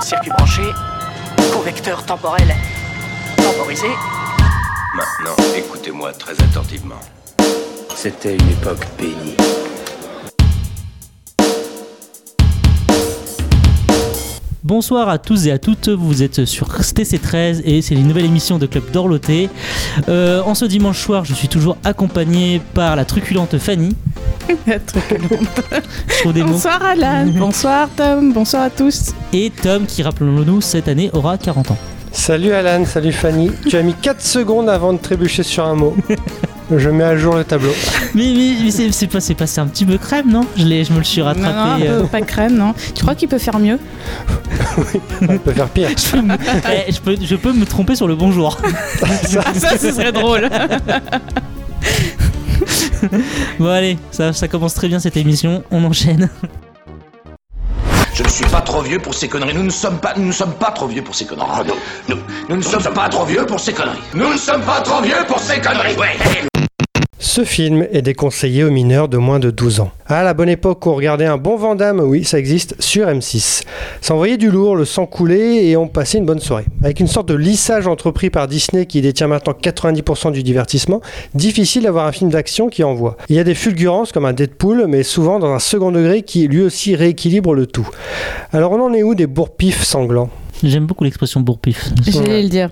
Circuit 0.00 0.30
branché, 0.30 0.62
convecteur 1.52 2.04
temporel 2.04 2.54
temporisé. 3.36 3.88
Maintenant, 4.94 5.36
écoutez-moi 5.56 6.12
très 6.12 6.32
attentivement. 6.42 7.00
C'était 7.94 8.36
une 8.36 8.50
époque 8.50 8.86
bénie. 8.98 9.36
Bonsoir 14.66 15.08
à 15.08 15.18
tous 15.18 15.46
et 15.46 15.52
à 15.52 15.60
toutes, 15.60 15.90
vous 15.90 16.24
êtes 16.24 16.44
sur 16.44 16.66
TC13 16.66 17.62
et 17.64 17.82
c'est 17.82 17.94
une 17.94 18.08
nouvelle 18.08 18.24
émission 18.24 18.58
de 18.58 18.66
Club 18.66 18.90
d'Orloté. 18.90 19.48
Euh, 20.08 20.42
en 20.42 20.56
ce 20.56 20.64
dimanche 20.64 20.98
soir, 20.98 21.24
je 21.24 21.34
suis 21.34 21.46
toujours 21.46 21.76
accompagné 21.84 22.60
par 22.74 22.96
la 22.96 23.04
truculente 23.04 23.58
Fanny. 23.58 23.94
La 24.66 24.80
truculente. 24.80 25.62
Je 26.08 26.18
trouve 26.18 26.32
des 26.32 26.42
mots. 26.42 26.54
Bonsoir 26.54 26.82
Alan, 26.82 27.26
bonsoir 27.38 27.88
Tom, 27.96 28.32
bonsoir 28.32 28.64
à 28.64 28.70
tous. 28.70 29.12
Et 29.32 29.50
Tom, 29.50 29.86
qui 29.86 30.02
rappelons-nous, 30.02 30.60
cette 30.60 30.88
année 30.88 31.10
aura 31.12 31.38
40 31.38 31.70
ans. 31.70 31.78
Salut 32.10 32.50
Alan, 32.50 32.84
salut 32.86 33.12
Fanny. 33.12 33.52
Tu 33.68 33.76
as 33.76 33.84
mis 33.84 33.94
4 33.94 34.20
secondes 34.20 34.68
avant 34.68 34.92
de 34.92 34.98
trébucher 34.98 35.44
sur 35.44 35.64
un 35.64 35.76
mot. 35.76 35.96
Je 36.74 36.90
mets 36.90 37.04
à 37.04 37.16
jour 37.16 37.36
le 37.36 37.44
tableau. 37.44 37.72
Mais, 38.14 38.32
mais, 38.36 38.52
mais 38.64 38.70
c'est, 38.72 38.90
c'est 38.90 39.06
pas- 39.06 39.20
c'est 39.20 39.34
passé 39.36 39.60
un 39.60 39.66
petit 39.68 39.84
peu 39.84 39.98
crème, 39.98 40.28
non? 40.30 40.44
Je, 40.56 40.64
l'ai- 40.64 40.84
je 40.84 40.92
me 40.92 40.98
le 40.98 41.04
suis 41.04 41.22
rattrapé. 41.22 41.46
Non, 41.48 41.78
non, 41.78 41.84
euh. 41.84 42.02
pas 42.06 42.20
crème, 42.22 42.56
non. 42.56 42.74
Tu 42.94 43.02
crois 43.02 43.14
qu'il 43.14 43.28
peut 43.28 43.38
faire 43.38 43.58
mieux? 43.60 43.78
On 45.28 45.38
peut 45.38 45.52
faire 45.52 45.68
pire. 45.68 45.88
Je 45.96 46.10
peux, 46.10 46.22
me, 46.22 46.34
eh, 46.34 46.92
je, 46.92 47.00
peux, 47.00 47.16
je 47.22 47.36
peux 47.36 47.52
me 47.52 47.64
tromper 47.64 47.94
sur 47.94 48.08
le 48.08 48.16
bonjour. 48.16 48.58
Ça, 49.22 49.78
ce 49.78 49.92
serait 49.92 50.12
drôle. 50.20 50.48
Bon 53.60 53.68
allez, 53.68 53.98
ça, 54.10 54.32
ça 54.32 54.48
commence 54.48 54.74
très 54.74 54.88
bien 54.88 54.98
cette 54.98 55.16
émission, 55.16 55.62
on 55.70 55.84
enchaîne. 55.84 56.28
Je 58.14 58.22
ne 58.22 58.28
suis 58.28 58.46
pas 58.46 58.62
trop 58.62 58.80
vieux 58.80 58.98
pour 58.98 59.14
ces 59.14 59.28
conneries. 59.28 59.54
Nous 59.54 59.62
ne 59.62 59.70
sommes 59.70 59.98
pas, 59.98 60.14
nous 60.16 60.26
ne 60.26 60.32
sommes 60.32 60.54
pas 60.54 60.70
trop 60.70 60.86
vieux 60.86 61.02
pour 61.02 61.14
ces 61.14 61.26
conneries. 61.26 61.46
nous, 62.08 62.14
nous, 62.16 62.22
nous 62.48 62.56
ne 62.56 62.62
sommes 62.62 62.82
pas 62.94 63.08
trop 63.08 63.24
vieux 63.26 63.44
pour 63.46 63.60
ces 63.60 63.72
conneries. 63.72 63.98
Nous 64.14 64.32
ne 64.32 64.38
sommes 64.38 64.62
pas 64.62 64.80
trop 64.80 65.02
vieux 65.02 65.24
pour 65.28 65.38
ces 65.38 65.60
conneries. 65.60 65.94
Ouais. 65.96 66.16
Ce 67.18 67.44
film 67.44 67.86
est 67.92 68.02
déconseillé 68.02 68.62
aux 68.62 68.70
mineurs 68.70 69.08
de 69.08 69.16
moins 69.16 69.38
de 69.38 69.50
12 69.50 69.80
ans. 69.80 69.90
À 70.06 70.22
la 70.22 70.34
bonne 70.34 70.50
époque 70.50 70.84
où 70.84 70.90
on 70.90 70.94
regardait 70.94 71.24
un 71.24 71.38
bon 71.38 71.56
Vandame, 71.56 72.00
oui, 72.00 72.24
ça 72.24 72.38
existe, 72.38 72.76
sur 72.78 73.06
M6. 73.06 73.62
Ça 74.02 74.12
envoyait 74.12 74.36
du 74.36 74.50
lourd, 74.50 74.76
le 74.76 74.84
sang 74.84 75.06
coulait 75.06 75.64
et 75.64 75.78
on 75.78 75.88
passait 75.88 76.18
une 76.18 76.26
bonne 76.26 76.40
soirée. 76.40 76.66
Avec 76.82 77.00
une 77.00 77.06
sorte 77.06 77.28
de 77.28 77.34
lissage 77.34 77.86
entrepris 77.86 78.28
par 78.28 78.48
Disney 78.48 78.84
qui 78.84 79.00
détient 79.00 79.28
maintenant 79.28 79.54
90% 79.54 80.32
du 80.32 80.42
divertissement, 80.42 81.00
difficile 81.34 81.84
d'avoir 81.84 82.06
un 82.06 82.12
film 82.12 82.28
d'action 82.28 82.68
qui 82.68 82.84
envoie. 82.84 83.16
Il 83.30 83.36
y 83.36 83.38
a 83.38 83.44
des 83.44 83.54
fulgurances 83.54 84.12
comme 84.12 84.26
un 84.26 84.34
Deadpool, 84.34 84.86
mais 84.86 85.02
souvent 85.02 85.38
dans 85.38 85.52
un 85.54 85.58
second 85.58 85.92
degré 85.92 86.20
qui 86.20 86.46
lui 86.48 86.60
aussi 86.60 86.96
rééquilibre 86.96 87.54
le 87.54 87.66
tout. 87.66 87.88
Alors 88.52 88.72
on 88.72 88.80
en 88.82 88.92
est 88.92 89.02
où 89.02 89.14
des 89.14 89.26
bourre-pifs 89.26 89.84
sanglants? 89.84 90.28
J'aime 90.62 90.84
beaucoup 90.84 91.04
l'expression 91.04 91.40
bourre-pif. 91.40 91.90
J'allais 92.06 92.42
le 92.42 92.48
dire. 92.50 92.70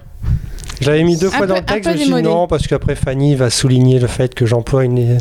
Je 0.80 0.90
l'avais 0.90 1.04
mis 1.04 1.16
deux 1.16 1.30
fois 1.30 1.40
peu- 1.40 1.46
dans 1.46 1.54
le 1.56 1.62
texte, 1.62 1.90
je 1.92 1.98
me 1.98 2.04
suis 2.04 2.14
dit 2.14 2.22
non, 2.22 2.46
parce 2.46 2.66
qu'après 2.66 2.94
Fanny 2.94 3.34
va 3.34 3.50
souligner 3.50 3.98
le 3.98 4.06
fait 4.06 4.34
que 4.34 4.46
j'emploie 4.46 4.84
une, 4.84 5.18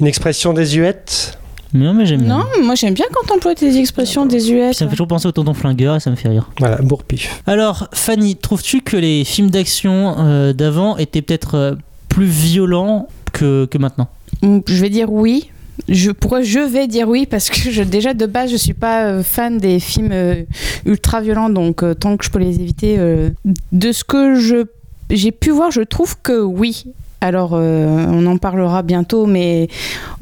une 0.00 0.06
expression 0.06 0.52
désuète. 0.52 1.38
Non 1.74 1.92
mais 1.92 2.06
j'aime 2.06 2.22
bien. 2.22 2.38
Non, 2.38 2.44
moi 2.64 2.74
j'aime 2.74 2.94
bien 2.94 3.04
quand 3.12 3.26
t'emploies 3.26 3.54
tes 3.54 3.76
expressions 3.78 4.24
désuètes. 4.24 4.74
Ça 4.74 4.86
me 4.86 4.90
fait 4.90 4.94
toujours 4.96 5.08
penser 5.08 5.28
au 5.28 5.32
tonton 5.32 5.52
flingueur 5.52 5.96
et 5.96 6.00
ça 6.00 6.10
me 6.10 6.16
fait 6.16 6.28
rire. 6.30 6.48
Voilà, 6.58 6.76
bourre-pif. 6.76 7.42
Alors, 7.46 7.88
Fanny, 7.92 8.36
trouves-tu 8.36 8.80
que 8.80 8.96
les 8.96 9.24
films 9.24 9.50
d'action 9.50 10.14
euh, 10.18 10.52
d'avant 10.54 10.96
étaient 10.96 11.20
peut-être 11.20 11.54
euh, 11.56 11.74
plus 12.08 12.24
violents 12.24 13.08
que, 13.34 13.66
que 13.66 13.76
maintenant? 13.76 14.08
Mm, 14.42 14.60
Je 14.66 14.80
vais 14.80 14.88
dire 14.88 15.12
oui. 15.12 15.50
Je, 15.88 16.10
pourquoi 16.10 16.40
je 16.42 16.58
vais 16.58 16.86
dire 16.86 17.06
oui? 17.08 17.26
Parce 17.26 17.50
que 17.50 17.70
je, 17.70 17.82
déjà 17.82 18.14
de 18.14 18.24
base 18.26 18.50
je 18.50 18.56
suis 18.56 18.72
pas 18.74 19.04
euh, 19.04 19.22
fan 19.22 19.58
des 19.58 19.78
films 19.78 20.10
euh, 20.12 20.42
ultra 20.86 21.20
violents, 21.20 21.50
donc 21.50 21.82
euh, 21.82 21.92
tant 21.94 22.16
que 22.16 22.24
je 22.24 22.30
peux 22.30 22.38
les 22.40 22.54
éviter. 22.60 22.96
euh, 22.98 23.28
de 23.72 23.92
ce 23.92 24.04
que 24.04 24.34
je 24.40 24.64
j'ai 25.10 25.32
pu 25.32 25.50
voir, 25.50 25.70
je 25.70 25.82
trouve 25.82 26.16
que 26.22 26.40
oui. 26.40 26.84
Alors 27.20 27.50
euh, 27.54 28.06
on 28.08 28.26
en 28.26 28.36
parlera 28.38 28.82
bientôt, 28.82 29.26
mais 29.26 29.68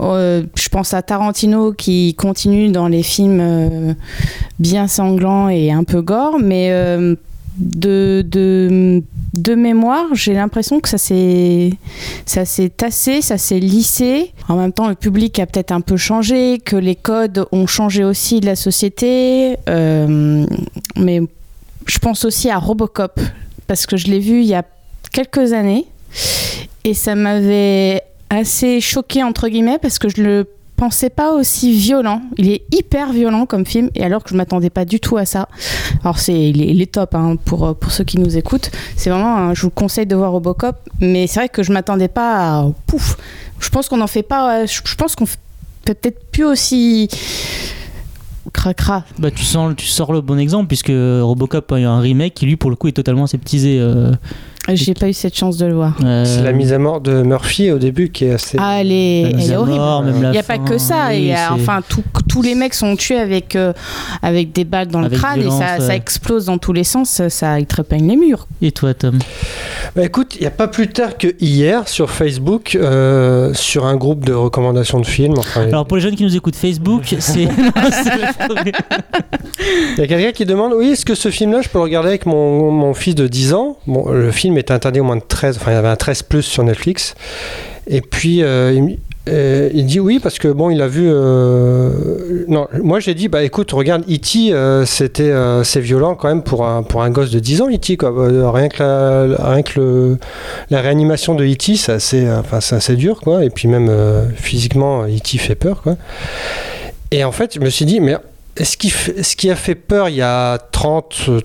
euh, 0.00 0.44
je 0.54 0.68
pense 0.70 0.94
à 0.94 1.02
Tarantino 1.02 1.72
qui 1.72 2.14
continue 2.14 2.70
dans 2.70 2.88
les 2.88 3.02
films 3.02 3.40
euh, 3.40 3.92
bien 4.58 4.88
sanglants 4.88 5.50
et 5.50 5.70
un 5.70 5.84
peu 5.84 6.00
gore, 6.00 6.38
mais 6.38 6.70
de, 7.58 8.24
de, 8.26 9.02
de 9.34 9.54
mémoire, 9.54 10.06
j'ai 10.14 10.32
l'impression 10.32 10.80
que 10.80 10.88
ça 10.88 10.96
s'est 10.96 11.78
tassé, 12.76 13.20
ça 13.20 13.36
s'est 13.36 13.60
lissé. 13.60 14.32
En 14.48 14.56
même 14.56 14.72
temps, 14.72 14.88
le 14.88 14.94
public 14.94 15.38
a 15.38 15.44
peut-être 15.44 15.72
un 15.72 15.82
peu 15.82 15.98
changé, 15.98 16.60
que 16.64 16.76
les 16.76 16.96
codes 16.96 17.46
ont 17.52 17.66
changé 17.66 18.04
aussi 18.04 18.40
de 18.40 18.46
la 18.46 18.56
société. 18.56 19.56
Mais 19.66 21.20
je 21.86 21.98
pense 21.98 22.24
aussi 22.24 22.48
à 22.48 22.56
Robocop, 22.58 23.20
parce 23.66 23.84
que 23.84 23.98
je 23.98 24.06
l'ai 24.06 24.20
vu 24.20 24.40
il 24.40 24.46
y 24.46 24.54
a 24.54 24.64
quelques 25.10 25.52
années, 25.52 25.86
et 26.84 26.94
ça 26.94 27.14
m'avait 27.14 28.02
assez 28.30 28.80
choqué, 28.80 29.22
entre 29.22 29.48
guillemets, 29.48 29.78
parce 29.80 29.98
que 29.98 30.08
je 30.08 30.22
le 30.22 30.48
pensais 30.76 31.08
pas 31.08 31.32
aussi 31.32 31.72
violent. 31.72 32.20
Il 32.36 32.50
est 32.50 32.62
hyper 32.70 33.12
violent 33.12 33.46
comme 33.46 33.64
film, 33.64 33.90
et 33.94 34.04
alors 34.04 34.22
que 34.22 34.30
je 34.30 34.36
m'attendais 34.36 34.68
pas 34.70 34.84
du 34.84 35.00
tout 35.00 35.16
à 35.16 35.24
ça. 35.24 35.48
Alors 36.02 36.18
c'est, 36.18 36.50
il 36.50 36.60
il 36.60 36.82
est 36.82 36.92
top 36.92 37.14
hein, 37.14 37.36
pour, 37.44 37.74
pour 37.76 37.90
ceux 37.92 38.04
qui 38.04 38.18
nous 38.18 38.36
écoutent. 38.36 38.70
C'est 38.96 39.10
vraiment, 39.10 39.54
je 39.54 39.62
vous 39.62 39.70
conseille 39.70 40.06
de 40.06 40.14
voir 40.14 40.32
Robocop, 40.32 40.76
mais 41.00 41.26
c'est 41.26 41.40
vrai 41.40 41.48
que 41.48 41.62
je 41.62 41.72
m'attendais 41.72 42.08
pas 42.08 42.58
à 42.58 42.66
pouf. 42.86 43.16
Je 43.58 43.70
pense 43.70 43.88
qu'on 43.88 44.00
en 44.02 44.06
fait 44.06 44.22
pas. 44.22 44.66
Je 44.66 44.80
je 44.84 44.94
pense 44.96 45.16
qu'on 45.16 45.26
fait 45.26 45.38
peut-être 45.84 46.30
plus 46.30 46.44
aussi 46.44 47.08
cracra. 48.52 49.04
Bah 49.18 49.30
tu, 49.30 49.44
sens, 49.44 49.74
tu 49.76 49.86
sors 49.86 50.12
le 50.12 50.20
bon 50.20 50.38
exemple 50.38 50.68
puisque 50.68 50.88
Robocop 50.88 51.72
a 51.72 51.80
eu 51.80 51.84
un 51.84 52.00
remake 52.00 52.34
qui 52.34 52.46
lui 52.46 52.56
pour 52.56 52.70
le 52.70 52.76
coup 52.76 52.88
est 52.88 52.92
totalement 52.92 53.24
aseptisé. 53.24 53.78
euh, 53.80 54.12
J'ai 54.72 54.94
pas 54.94 55.08
eu 55.08 55.12
cette 55.12 55.36
chance 55.36 55.56
de 55.56 55.66
le 55.66 55.74
voir. 55.74 55.94
euh, 56.04 56.24
C'est 56.24 56.42
la 56.42 56.52
mise 56.52 56.72
à 56.72 56.78
mort 56.78 57.00
de 57.00 57.22
Murphy 57.22 57.70
au 57.70 57.78
début 57.78 58.10
qui 58.10 58.24
est 58.24 58.32
assez. 58.32 58.56
Ah, 58.60 58.78
elle 58.80 58.90
est, 58.90 59.22
la 59.30 59.36
mise 59.36 59.46
elle 59.46 59.52
est 59.52 59.54
à 59.54 59.60
horrible. 59.60 59.76
mort, 59.78 60.02
même 60.02 60.22
la 60.22 60.28
Il 60.30 60.32
n'y 60.32 60.38
a 60.38 60.42
pas 60.42 60.58
que 60.58 60.76
ça. 60.78 61.06
oui, 61.10 61.18
il 61.18 61.24
y 61.26 61.32
a- 61.32 61.48
c'est- 61.48 61.54
enfin, 61.54 61.80
tout- 61.88 62.02
tous 62.28 62.42
les 62.42 62.54
mecs 62.54 62.74
sont 62.74 62.96
tués 62.96 63.18
avec, 63.18 63.54
euh, 63.54 63.72
avec 64.22 64.52
des 64.52 64.64
balles 64.64 64.88
dans 64.88 65.00
Avec 65.00 65.12
le 65.12 65.18
crâne 65.18 65.40
violence, 65.40 65.62
et 65.78 65.80
ça, 65.82 65.94
explose 65.94 66.46
dans 66.46 66.58
tous 66.58 66.72
les 66.72 66.84
sens. 66.84 67.22
Ça, 67.28 67.56
trépeigne 67.66 68.08
les 68.08 68.16
murs. 68.16 68.46
Et 68.62 68.72
toi 68.72 68.92
Tom? 68.94 69.18
Bah 69.96 70.04
écoute, 70.04 70.36
il 70.36 70.42
n'y 70.42 70.46
a 70.46 70.50
pas 70.50 70.68
plus 70.68 70.88
tard 70.88 71.16
que 71.16 71.28
hier 71.40 71.88
sur 71.88 72.10
Facebook, 72.10 72.74
euh, 72.74 73.54
sur 73.54 73.86
un 73.86 73.96
groupe 73.96 74.26
de 74.26 74.34
recommandations 74.34 75.00
de 75.00 75.06
films. 75.06 75.38
Enfin, 75.38 75.62
Alors 75.62 75.86
pour 75.86 75.96
les 75.96 76.02
jeunes 76.02 76.16
qui 76.16 76.22
nous 76.22 76.36
écoutent 76.36 76.54
Facebook, 76.54 77.14
c'est... 77.18 77.44
il 77.44 77.48
y 79.96 80.02
a 80.02 80.06
quelqu'un 80.06 80.32
qui 80.32 80.44
demande 80.44 80.74
Oui, 80.74 80.88
est-ce 80.88 81.06
que 81.06 81.14
ce 81.14 81.30
film-là, 81.30 81.62
je 81.62 81.70
peux 81.70 81.78
le 81.78 81.84
regarder 81.84 82.10
avec 82.10 82.26
mon, 82.26 82.70
mon 82.70 82.92
fils 82.92 83.14
de 83.14 83.26
10 83.26 83.54
ans? 83.54 83.78
Bon, 83.86 84.10
le 84.10 84.30
film 84.32 84.58
est 84.58 84.70
interdit 84.70 85.00
au 85.00 85.04
moins 85.04 85.16
de 85.16 85.24
13, 85.26 85.56
enfin, 85.56 85.70
il 85.70 85.74
y 85.76 85.78
avait 85.78 85.88
un 85.88 85.96
13 85.96 86.24
plus 86.24 86.42
sur 86.42 86.62
Netflix. 86.62 87.14
Et 87.86 88.02
puis, 88.02 88.42
euh, 88.42 88.78
euh, 89.28 89.70
il 89.74 89.86
dit 89.86 90.00
oui, 90.00 90.18
parce 90.20 90.38
que 90.38 90.48
bon, 90.48 90.70
il 90.70 90.80
a 90.82 90.88
vu. 90.88 91.06
euh, 91.08 92.44
Non, 92.48 92.68
moi 92.82 93.00
j'ai 93.00 93.14
dit 93.14 93.28
Bah 93.28 93.42
écoute, 93.42 93.72
regarde, 93.72 94.02
E.T., 94.10 94.52
euh, 94.52 94.84
c'était, 94.86 95.32
c'est 95.64 95.80
violent 95.80 96.14
quand 96.14 96.28
même 96.28 96.42
pour 96.42 96.66
un, 96.66 96.82
pour 96.82 97.02
un 97.02 97.10
gosse 97.10 97.30
de 97.30 97.38
10 97.40 97.62
ans, 97.62 97.68
E.T., 97.70 97.96
quoi. 97.96 98.12
Rien 98.52 98.68
que, 98.68 98.82
la, 98.82 99.50
rien 99.52 99.62
que 99.62 100.16
la 100.70 100.80
réanimation 100.80 101.34
de 101.34 101.44
E.T., 101.44 101.76
c'est 101.76 101.92
assez, 101.92 102.26
c'est 102.80 102.96
dur, 102.96 103.20
quoi. 103.20 103.44
Et 103.44 103.50
puis 103.50 103.68
même 103.68 103.90
physiquement, 104.36 105.04
E.T. 105.04 105.38
fait 105.38 105.54
peur, 105.54 105.82
quoi. 105.82 105.96
Et 107.10 107.24
en 107.24 107.32
fait, 107.32 107.54
je 107.54 107.60
me 107.60 107.70
suis 107.70 107.84
dit, 107.84 108.00
mais 108.00 108.16
est-ce 108.56 108.76
qui, 108.76 108.90
ce 108.90 109.36
qui 109.36 109.50
a 109.50 109.56
fait 109.56 109.74
peur 109.74 110.08
il 110.08 110.16
y 110.16 110.22
a 110.22 110.58
30, 110.72 111.16
euh, 111.28 111.40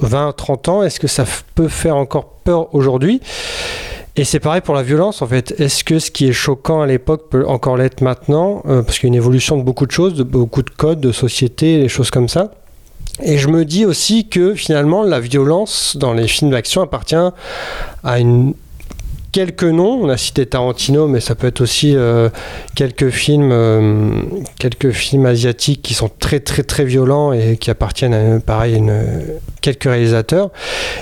20, 0.00 0.32
30 0.36 0.68
ans, 0.68 0.82
est-ce 0.82 1.00
que 1.00 1.06
ça 1.06 1.24
peut 1.54 1.68
faire 1.68 1.96
encore 1.96 2.26
peur 2.44 2.74
aujourd'hui? 2.74 3.20
Et 4.18 4.24
c'est 4.24 4.40
pareil 4.40 4.62
pour 4.62 4.74
la 4.74 4.82
violence, 4.82 5.22
en 5.22 5.28
fait. 5.28 5.54
Est-ce 5.60 5.84
que 5.84 6.00
ce 6.00 6.10
qui 6.10 6.26
est 6.26 6.32
choquant 6.32 6.80
à 6.82 6.86
l'époque 6.88 7.28
peut 7.30 7.46
encore 7.46 7.76
l'être 7.76 8.00
maintenant 8.00 8.64
Euh, 8.66 8.82
Parce 8.82 8.98
qu'il 8.98 9.06
y 9.06 9.10
a 9.10 9.14
une 9.14 9.14
évolution 9.14 9.56
de 9.56 9.62
beaucoup 9.62 9.86
de 9.86 9.92
choses, 9.92 10.14
de 10.14 10.24
beaucoup 10.24 10.62
de 10.62 10.70
codes, 10.70 10.98
de 10.98 11.12
société, 11.12 11.78
des 11.80 11.88
choses 11.88 12.10
comme 12.10 12.28
ça. 12.28 12.50
Et 13.22 13.38
je 13.38 13.46
me 13.46 13.64
dis 13.64 13.86
aussi 13.86 14.28
que 14.28 14.54
finalement, 14.54 15.04
la 15.04 15.20
violence 15.20 15.96
dans 15.96 16.14
les 16.14 16.26
films 16.26 16.50
d'action 16.50 16.82
appartient 16.82 17.14
à 17.14 18.18
une 18.18 18.54
quelques 19.32 19.64
noms. 19.64 20.00
On 20.02 20.08
a 20.08 20.16
cité 20.16 20.46
Tarantino, 20.46 21.06
mais 21.08 21.20
ça 21.20 21.34
peut 21.34 21.46
être 21.46 21.60
aussi 21.60 21.94
euh, 21.96 22.28
quelques 22.74 23.10
films, 23.10 23.50
euh, 23.52 24.22
quelques 24.58 24.90
films 24.90 25.26
asiatiques 25.26 25.82
qui 25.82 25.94
sont 25.94 26.10
très 26.18 26.40
très 26.40 26.62
très 26.62 26.84
violents 26.84 27.32
et 27.32 27.56
qui 27.56 27.70
appartiennent 27.70 28.14
à 28.14 28.40
pareil 28.40 28.76
une, 28.76 29.02
quelques 29.60 29.84
réalisateurs. 29.84 30.50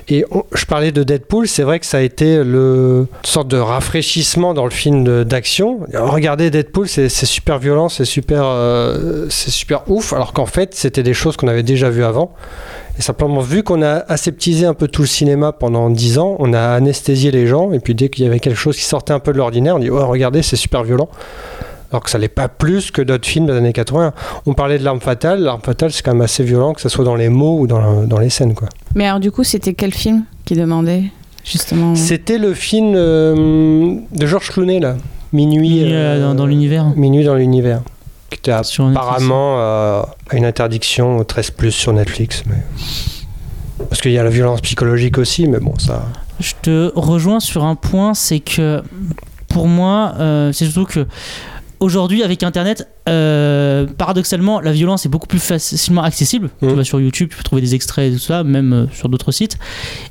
Et 0.08 0.25
je 0.55 0.64
parlais 0.64 0.93
de 0.93 1.02
Deadpool, 1.02 1.46
c'est 1.49 1.62
vrai 1.62 1.78
que 1.81 1.87
ça 1.87 1.99
a 1.99 2.02
été 2.02 2.43
le 2.43 3.06
une 3.11 3.28
sorte 3.28 3.49
de 3.49 3.58
rafraîchissement 3.58 4.55
dans 4.55 4.64
le 4.64 4.70
film 4.70 5.25
d'action. 5.25 5.81
Regardez 5.94 6.50
Deadpool, 6.50 6.88
c'est 6.88 7.08
super 7.08 7.58
violent, 7.58 7.88
c'est 7.88 8.05
super, 8.05 8.43
euh, 8.44 9.26
c'est 9.31 9.50
super 9.50 9.82
ouf, 9.88 10.12
alors 10.12 10.32
qu'en 10.32 10.46
fait 10.46 10.75
c'était 10.75 11.02
des 11.02 11.14
choses 11.14 11.37
qu'on 11.37 11.49
avait 11.49 11.62
déjà 11.62 11.90
vues 11.90 12.05
avant. 12.05 12.34
Et 12.98 13.02
simplement, 13.02 13.40
vu 13.40 13.62
qu'on 13.62 13.82
a 13.82 14.04
aseptisé 14.08 14.64
un 14.66 14.75
peu 14.75 14.88
tout 14.88 15.02
le 15.02 15.08
cinéma 15.08 15.52
pendant 15.52 15.90
10 15.90 16.19
ans, 16.19 16.37
on 16.38 16.52
a 16.54 16.60
anesthésié 16.60 17.31
les 17.31 17.46
gens, 17.46 17.72
et 17.72 17.78
puis 17.81 17.94
dès 17.94 18.08
qu'il 18.08 18.25
y 18.25 18.26
avait 18.28 18.40
quelque 18.40 18.56
chose 18.58 18.76
qui 18.76 18.84
sortait 18.84 19.12
un 19.12 19.19
peu 19.19 19.32
de 19.32 19.38
l'ordinaire, 19.38 19.76
on 19.76 19.78
dit 19.78 19.90
Oh, 19.90 20.06
regardez, 20.06 20.43
c'est 20.43 20.56
super 20.56 20.82
violent. 20.82 21.08
Alors 21.93 22.02
que 22.02 22.10
ça 22.10 22.19
l'est 22.19 22.28
pas 22.28 22.48
plus 22.48 22.90
que 22.90 23.00
d'autres 23.02 23.28
films 23.28 23.46
des 23.46 23.52
années 23.52 23.72
80. 23.72 24.12
On 24.46 24.54
parlait 24.54 24.78
de 24.78 24.84
L'arme 24.84 25.00
fatale. 25.00 25.40
L'arme 25.43 25.60
fatale, 25.62 25.93
c'est 25.93 26.02
quand 26.02 26.12
même 26.14 26.22
assez 26.22 26.43
violent, 26.43 26.72
que 26.72 26.81
ce 26.81 26.88
soit 26.88 27.04
dans 27.04 27.14
les 27.14 27.28
mots 27.28 27.60
ou 27.60 27.66
dans, 27.69 28.02
dans 28.02 28.19
les 28.19 28.28
scènes. 28.31 28.54
Quoi. 28.54 28.69
Mais 28.96 29.06
alors, 29.06 29.20
du 29.20 29.31
coup, 29.31 29.44
c'était 29.44 29.72
quel 29.75 29.93
film 29.94 30.25
qui 30.44 30.54
demandait 30.54 31.04
justement 31.44 31.94
C'était 31.94 32.38
le 32.38 32.54
film 32.54 32.94
euh, 32.96 33.94
de 34.12 34.26
Georges 34.26 34.50
Clooney, 34.50 34.81
là. 34.81 34.96
Minuit, 35.32 35.58
Minuit, 35.58 35.93
euh, 35.94 36.20
dans- 36.20 36.31
euh, 36.31 36.34
dans 36.34 36.46
l'univers. 36.46 36.87
Minuit 36.96 37.25
dans 37.25 37.34
l'univers. 37.34 37.82
Qui 38.42 38.50
Sur 38.62 38.88
apparemment 38.88 39.58
euh, 39.58 40.02
à 40.30 40.36
une 40.36 40.44
interdiction 40.44 41.18
au 41.18 41.24
13 41.24 41.50
plus 41.50 41.72
sur 41.72 41.92
Netflix. 41.92 42.42
Mais... 42.46 42.62
Parce 43.88 44.00
qu'il 44.00 44.12
y 44.12 44.18
a 44.18 44.24
la 44.24 44.30
violence 44.30 44.60
psychologique 44.60 45.18
aussi, 45.18 45.46
mais 45.46 45.58
bon, 45.58 45.74
ça. 45.78 46.06
Je 46.40 46.52
te 46.60 46.92
rejoins 46.94 47.40
sur 47.40 47.64
un 47.64 47.74
point, 47.74 48.14
c'est 48.14 48.40
que 48.40 48.82
pour 49.48 49.68
moi, 49.68 50.14
euh, 50.18 50.52
c'est 50.52 50.66
surtout 50.66 50.84
que 50.84 51.06
aujourd'hui, 51.81 52.23
avec 52.23 52.43
Internet, 52.43 52.88
euh, 53.08 53.87
paradoxalement, 53.99 54.61
la 54.61 54.73
violence 54.73 55.06
est 55.06 55.08
beaucoup 55.08 55.26
plus 55.26 55.38
facilement 55.38 56.02
accessible. 56.02 56.50
Tu 56.61 56.67
Mhm. 56.67 56.75
vas 56.75 56.84
sur 56.84 57.00
YouTube, 57.00 57.28
tu 57.31 57.37
peux 57.37 57.43
trouver 57.43 57.62
des 57.62 57.75
extraits 57.75 58.11
et 58.11 58.14
tout 58.14 58.20
ça, 58.23 58.43
même 58.44 58.73
euh, 58.73 58.87
sur 58.93 59.08
d'autres 59.08 59.32
sites. 59.32 59.58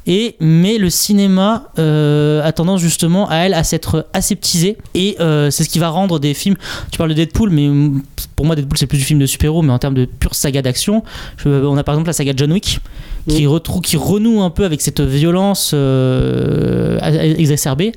Et 0.07 0.35
mais 0.39 0.77
le 0.77 0.89
cinéma 0.89 1.69
euh, 1.79 2.43
a 2.43 2.51
tendance 2.51 2.81
justement 2.81 3.29
à 3.29 3.37
elle 3.37 3.53
à 3.53 3.63
s'être 3.63 4.07
aseptisé 4.13 4.77
et 4.93 5.15
c'est 5.19 5.63
ce 5.63 5.69
qui 5.69 5.79
va 5.79 5.89
rendre 5.89 6.19
des 6.19 6.33
films. 6.33 6.55
Tu 6.91 6.97
parles 6.97 7.09
de 7.09 7.15
Deadpool, 7.15 7.49
mais 7.49 7.67
mm, 7.67 8.01
pour 8.35 8.45
moi 8.45 8.55
Deadpool 8.55 8.77
c'est 8.77 8.87
plus 8.87 8.97
du 8.97 9.03
film 9.03 9.19
de 9.19 9.25
super-héros, 9.25 9.61
mais 9.61 9.71
en 9.73 9.79
termes 9.79 9.93
de 9.95 10.05
pure 10.05 10.35
saga 10.35 10.61
d'action, 10.61 11.03
on 11.45 11.77
a 11.77 11.83
par 11.83 11.95
exemple 11.95 12.07
la 12.09 12.13
saga 12.13 12.33
John 12.35 12.51
Wick 12.51 12.79
qui, 13.27 13.45
retrou- 13.47 13.81
qui 13.81 13.97
renoue 13.97 14.41
un 14.41 14.51
peu 14.51 14.65
avec 14.65 14.81
cette 14.81 15.01
violence 15.01 15.73
exacerbée 17.37 17.91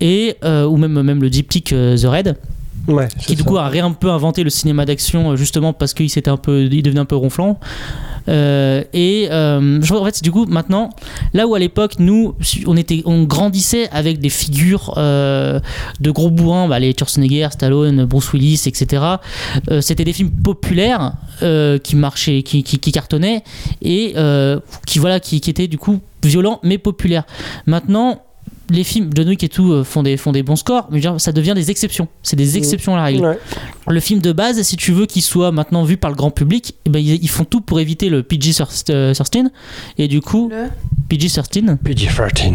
et 0.00 0.36
ou 0.44 0.76
même 0.76 1.00
même 1.02 1.22
le 1.22 1.30
diptyque 1.30 1.70
The 1.70 2.04
Red 2.04 2.36
Ouais, 2.88 3.08
qui 3.18 3.34
du 3.34 3.42
ça. 3.42 3.48
coup 3.48 3.58
a 3.58 3.66
un 3.66 3.92
peu 3.92 4.10
inventé 4.10 4.42
le 4.42 4.50
cinéma 4.50 4.86
d'action 4.86 5.32
euh, 5.32 5.36
justement 5.36 5.72
parce 5.72 5.94
qu'il 5.94 6.08
s'était 6.08 6.30
un 6.30 6.38
peu 6.38 6.62
il 6.62 6.82
devenait 6.82 7.00
un 7.00 7.04
peu 7.04 7.16
ronflant. 7.16 7.60
Euh, 8.28 8.84
et 8.92 9.28
euh, 9.30 9.80
je 9.82 9.94
en 9.94 10.04
fait 10.04 10.16
c'est 10.16 10.24
du 10.24 10.30
coup 10.30 10.44
maintenant 10.46 10.90
là 11.32 11.46
où 11.46 11.54
à 11.54 11.58
l'époque 11.58 11.94
nous 11.98 12.34
on 12.66 12.76
était 12.76 13.02
on 13.06 13.24
grandissait 13.24 13.88
avec 13.90 14.20
des 14.20 14.28
figures 14.28 14.94
euh, 14.98 15.60
de 16.00 16.10
gros 16.10 16.30
bourrins 16.30 16.68
bah, 16.68 16.78
les 16.78 16.92
Schwarzenegger 16.92 17.48
Stallone 17.52 18.04
Bruce 18.04 18.32
Willis 18.32 18.64
etc 18.66 19.02
c'était 19.80 20.04
des 20.04 20.12
films 20.12 20.30
populaires 20.30 21.14
qui 21.40 21.96
marchaient 21.96 22.42
qui, 22.42 22.62
qui, 22.62 22.78
qui 22.78 22.92
cartonnaient 22.92 23.42
et 23.80 24.14
qui 24.86 24.98
voilà 24.98 25.20
qui, 25.20 25.40
qui 25.40 25.50
étaient 25.50 25.68
du 25.68 25.78
coup 25.78 26.00
violents 26.22 26.60
mais 26.62 26.78
populaires. 26.78 27.24
Maintenant 27.66 28.22
les 28.70 28.84
films 28.84 29.10
John 29.14 29.28
Wick 29.28 29.42
et 29.44 29.48
tout 29.48 29.72
euh, 29.72 29.84
font 29.84 30.02
des, 30.02 30.16
font 30.16 30.32
des 30.32 30.42
bons 30.42 30.56
scores, 30.56 30.88
mais 30.90 31.00
ça 31.18 31.32
devient 31.32 31.54
des 31.54 31.70
exceptions. 31.70 32.08
C'est 32.22 32.36
des 32.36 32.56
exceptions 32.58 32.94
à 32.94 32.98
la 32.98 33.04
règle. 33.04 33.24
Ouais. 33.24 33.38
Le 33.88 34.00
film 34.00 34.20
de 34.20 34.32
base, 34.32 34.60
si 34.62 34.76
tu 34.76 34.92
veux 34.92 35.06
qu'il 35.06 35.22
soit 35.22 35.52
maintenant 35.52 35.84
vu 35.84 35.96
par 35.96 36.10
le 36.10 36.16
grand 36.16 36.30
public, 36.30 36.74
eh 36.84 36.90
ben, 36.90 36.98
ils, 36.98 37.14
ils 37.22 37.28
font 37.30 37.44
tout 37.44 37.60
pour 37.60 37.80
éviter 37.80 38.08
le 38.10 38.22
PG-13. 38.22 39.48
Et 39.98 40.08
du 40.08 40.20
coup, 40.20 40.50
Le- 40.50 40.68
PG-13, 41.08 41.76
PG-13. 41.78 42.54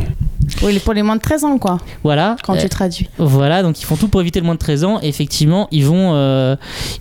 Oui, 0.62 0.80
pour 0.80 0.94
les 0.94 1.02
moins 1.04 1.16
de 1.16 1.22
13 1.22 1.44
ans, 1.46 1.58
quoi, 1.58 1.78
voilà. 2.04 2.36
quand 2.44 2.56
Euh, 2.56 2.62
tu 2.62 2.70
traduis. 2.70 3.10
Voilà, 3.18 3.64
donc 3.64 3.80
ils 3.82 3.86
font 3.86 3.96
tout 3.96 4.08
pour 4.10 4.22
éviter 4.22 4.40
le 4.40 4.46
moins 4.46 4.56
de 4.56 4.60
13 4.60 4.84
ans. 4.84 5.00
Et 5.02 5.08
effectivement, 5.08 5.68
ils 5.72 5.86
vont, 5.86 6.14
euh, 6.14 6.56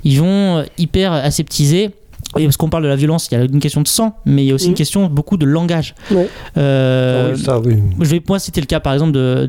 ils 0.04 0.18
vont 0.20 0.58
euh, 0.58 0.64
hyper 0.78 1.12
aseptiser. 1.12 1.90
Et 2.38 2.44
parce 2.44 2.56
qu'on 2.56 2.68
parle 2.70 2.84
de 2.84 2.88
la 2.88 2.96
violence, 2.96 3.28
il 3.30 3.38
y 3.38 3.40
a 3.40 3.44
une 3.44 3.60
question 3.60 3.82
de 3.82 3.88
sang, 3.88 4.16
mais 4.24 4.42
il 4.44 4.48
y 4.48 4.52
a 4.52 4.54
aussi 4.54 4.68
une 4.68 4.74
question 4.74 5.06
beaucoup 5.08 5.36
de 5.36 5.44
langage. 5.46 5.94
Ouais. 6.10 6.28
Euh, 6.56 7.30
Ah 7.30 7.34
oui, 7.34 7.42
ça, 7.42 7.60
oui. 7.60 7.76
je 8.00 8.10
vais 8.10 8.22
moi 8.26 8.38
citer 8.38 8.60
le 8.60 8.66
cas 8.66 8.80
par 8.80 8.92
exemple 8.94 9.12
de, 9.12 9.48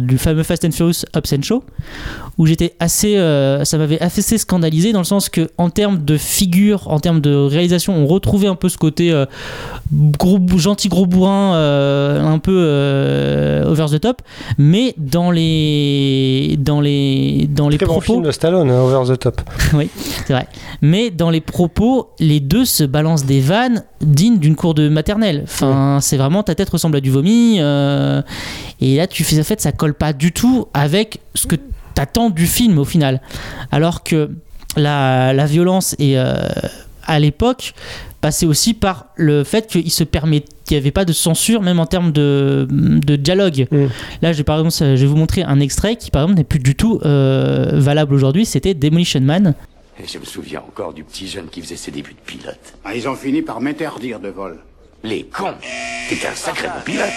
du 0.00 0.18
fameux 0.18 0.42
Fast 0.44 0.64
and 0.64 0.70
Furious 0.72 1.04
Hobbs 1.14 1.34
and 1.36 1.42
Show 1.42 1.64
où 2.38 2.46
j'étais 2.46 2.74
assez 2.80 3.16
euh, 3.16 3.64
ça 3.64 3.78
m'avait 3.78 4.00
assez 4.00 4.38
scandalisé 4.38 4.92
dans 4.92 5.00
le 5.00 5.04
sens 5.04 5.28
que 5.28 5.50
en 5.58 5.70
termes 5.70 6.04
de 6.04 6.16
figure 6.16 6.88
en 6.88 6.98
termes 6.98 7.20
de 7.20 7.34
réalisation 7.34 7.94
on 7.94 8.06
retrouvait 8.06 8.46
un 8.46 8.54
peu 8.54 8.68
ce 8.68 8.78
côté 8.78 9.12
euh, 9.12 9.26
gros 9.92 10.38
gentil 10.56 10.88
gros 10.88 11.06
bourrin 11.06 11.54
euh, 11.54 12.24
un 12.24 12.38
peu 12.38 13.64
over 13.66 13.86
the 13.90 14.00
top 14.00 14.22
mais 14.56 14.94
dans 14.96 15.30
les 15.30 16.56
dans 16.58 16.80
les 16.80 17.48
dans 17.50 17.68
les 17.68 17.76
Très 17.76 17.86
bon 17.86 17.94
propos 17.94 18.12
film 18.14 18.22
de 18.22 18.30
Stallone, 18.30 18.70
hein, 18.70 18.80
Over 18.80 19.12
the 19.12 19.18
Top. 19.18 19.40
c'est 20.26 20.32
vrai. 20.32 20.46
Mais 20.82 21.10
dans 21.10 21.30
les 21.30 21.40
propos, 21.40 22.10
les 22.20 22.40
deux 22.40 22.64
se 22.64 22.84
balancent 22.84 23.24
des 23.24 23.40
vannes 23.40 23.84
dignes 24.00 24.38
d'une 24.38 24.56
cour 24.56 24.74
de 24.74 24.88
maternelle. 24.88 25.42
Enfin, 25.44 25.98
c'est 26.00 26.16
vraiment 26.16 26.42
ta 26.42 26.54
tête 26.54 26.70
ressemble 26.70 26.96
à 26.96 27.00
du 27.00 27.10
vomi. 27.10 27.58
et 27.58 28.96
là, 28.96 29.06
tu 29.08 29.24
fais 29.24 29.40
en 29.40 29.44
fait, 29.44 29.60
ça 29.60 29.72
colle 29.72 29.94
pas 29.94 30.12
du 30.12 30.32
tout 30.32 30.66
avec 30.74 31.20
ce 31.34 31.46
que 31.46 31.56
t'attends 31.94 32.30
du 32.30 32.46
film 32.46 32.78
au 32.78 32.84
final. 32.84 33.20
Alors 33.70 34.02
que 34.02 34.30
la, 34.76 35.32
la 35.32 35.46
violence 35.46 35.94
et 35.98 36.16
à 36.16 37.18
l'époque 37.18 37.74
passait 38.20 38.46
aussi 38.46 38.72
par 38.74 39.06
le 39.16 39.42
fait 39.44 39.66
qu'il 39.66 39.90
se 39.90 40.04
permet 40.04 40.44
qu'il 40.64 40.76
n'y 40.76 40.80
avait 40.80 40.92
pas 40.92 41.04
de 41.04 41.12
censure 41.12 41.60
même 41.60 41.80
en 41.80 41.86
termes 41.86 42.12
de, 42.12 42.66
de 42.70 43.16
dialogue 43.16 43.66
Mm. 43.70 43.86
là 44.22 44.32
je 44.32 44.38
vais, 44.38 44.44
par 44.44 44.58
exemple, 44.60 44.96
je 44.96 45.00
vais 45.00 45.06
vous 45.06 45.16
montrer 45.16 45.42
un 45.42 45.58
extrait 45.58 45.96
qui 45.96 46.10
par 46.12 46.22
exemple 46.22 46.38
n'est 46.38 46.44
plus 46.44 46.60
du 46.60 46.76
tout 46.76 47.00
euh, 47.04 47.70
valable 47.74 48.14
aujourd'hui 48.14 48.46
c'était 48.46 48.74
Demolition 48.74 49.20
Man 49.20 49.54
Et 49.98 50.06
je 50.06 50.18
me 50.18 50.24
souviens 50.24 50.60
encore 50.60 50.94
du 50.94 51.02
petit 51.02 51.26
jeune 51.26 51.48
qui 51.48 51.60
faisait 51.60 51.76
ses 51.76 51.90
débuts 51.90 52.14
de 52.14 52.20
pilote. 52.24 52.74
Ah, 52.84 52.94
ils 52.94 53.08
ont 53.08 53.16
fini 53.16 53.42
par 53.42 53.60
m'interdire 53.60 54.20
de 54.20 54.28
vol. 54.28 54.58
Les 55.02 55.24
cons 55.24 55.54
T'étais 56.08 56.28
un 56.28 56.34
sacré 56.36 56.68
bon 56.68 56.80
pilote 56.84 57.10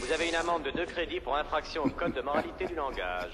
Vous 0.00 0.12
avez 0.12 0.28
une 0.30 0.34
amende 0.36 0.62
de 0.64 0.70
2 0.76 0.86
crédits 0.86 1.20
pour 1.22 1.36
infraction 1.36 1.82
au 1.84 1.90
code 1.90 2.14
de 2.14 2.22
moralité 2.22 2.64
du 2.66 2.74
langage. 2.74 3.32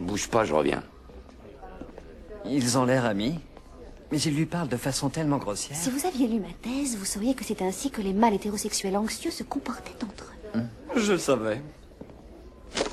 Bouge 0.00 0.28
pas, 0.28 0.44
je 0.44 0.52
reviens. 0.54 0.82
Ils 2.46 2.76
ont 2.76 2.84
l'air 2.84 3.04
amis, 3.04 3.38
mais 4.10 4.20
ils 4.20 4.34
lui 4.34 4.46
parlent 4.46 4.68
de 4.68 4.76
façon 4.76 5.08
tellement 5.08 5.38
grossière. 5.38 5.76
Si 5.76 5.90
vous 5.90 6.06
aviez 6.06 6.26
lu 6.26 6.40
ma 6.40 6.52
thèse, 6.62 6.96
vous 6.96 7.04
sauriez 7.04 7.34
que 7.34 7.44
c'est 7.44 7.62
ainsi 7.62 7.90
que 7.90 8.00
les 8.02 8.12
mâles 8.12 8.34
hétérosexuels 8.34 8.96
anxieux 8.96 9.30
se 9.30 9.42
comportaient 9.42 9.92
entre 10.04 10.32
eux. 10.56 10.60
Je 10.96 11.16
savais. 11.16 11.60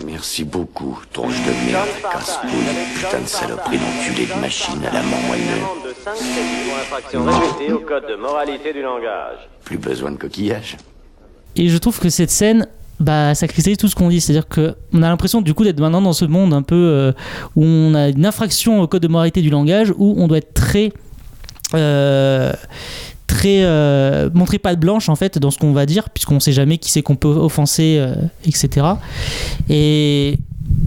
Merci 0.05 0.43
beaucoup, 0.43 0.99
tronche 1.13 1.35
de 1.45 1.71
merde, 1.71 1.87
casse-couille, 2.11 2.51
putain 2.95 3.21
de 3.21 3.27
saloperie 3.27 3.77
d'enculé 3.77 4.25
de 4.27 4.33
machine 4.39 4.83
à 4.85 4.91
la 4.93 5.01
main 5.03 5.17
Une 5.21 5.27
moelleuse. 5.27 5.63
amende 5.63 5.83
de 5.87 5.93
5 6.03 6.13
crédits 6.15 6.69
pour 6.69 6.77
infraction 6.77 7.23
répétée 7.25 7.73
au 7.73 7.79
code 7.79 8.07
de 8.07 8.15
moralité 8.15 8.73
du 8.73 8.81
langage. 8.81 9.37
Plus 9.63 9.77
besoin 9.77 10.11
de 10.11 10.17
coquillage. 10.17 10.75
Et 11.55 11.69
je 11.69 11.77
trouve 11.77 11.99
que 11.99 12.09
cette 12.09 12.29
scène, 12.29 12.67
bah, 12.99 13.33
ça 13.33 13.47
cristallise 13.47 13.77
tout 13.77 13.87
ce 13.87 13.95
qu'on 13.95 14.09
dit. 14.09 14.21
C'est-à-dire 14.21 14.47
que 14.47 14.75
on 14.93 15.01
a 15.03 15.09
l'impression 15.09 15.41
du 15.41 15.53
coup 15.53 15.63
d'être 15.63 15.79
maintenant 15.79 16.01
dans 16.01 16.13
ce 16.13 16.25
monde 16.25 16.53
un 16.53 16.61
peu 16.61 16.75
euh, 16.75 17.11
où 17.55 17.63
on 17.63 17.93
a 17.95 18.09
une 18.09 18.25
infraction 18.25 18.81
au 18.81 18.87
code 18.87 19.01
de 19.01 19.07
moralité 19.07 19.41
du 19.41 19.49
langage, 19.49 19.93
où 19.97 20.15
on 20.17 20.27
doit 20.27 20.39
être 20.39 20.53
très 20.53 20.91
euh, 21.75 22.51
très 23.27 23.63
euh, 23.63 24.29
montrer 24.33 24.57
pas 24.57 24.75
de 24.75 24.79
blanche 24.79 25.07
en 25.07 25.15
fait 25.15 25.37
dans 25.37 25.51
ce 25.51 25.59
qu'on 25.59 25.71
va 25.71 25.85
dire 25.85 26.09
puisqu'on 26.09 26.39
sait 26.39 26.51
jamais 26.51 26.79
qui 26.79 26.89
c'est 26.89 27.03
qu'on 27.03 27.15
peut 27.15 27.27
offenser 27.27 28.03
etc 28.43 28.87
et 29.69 30.39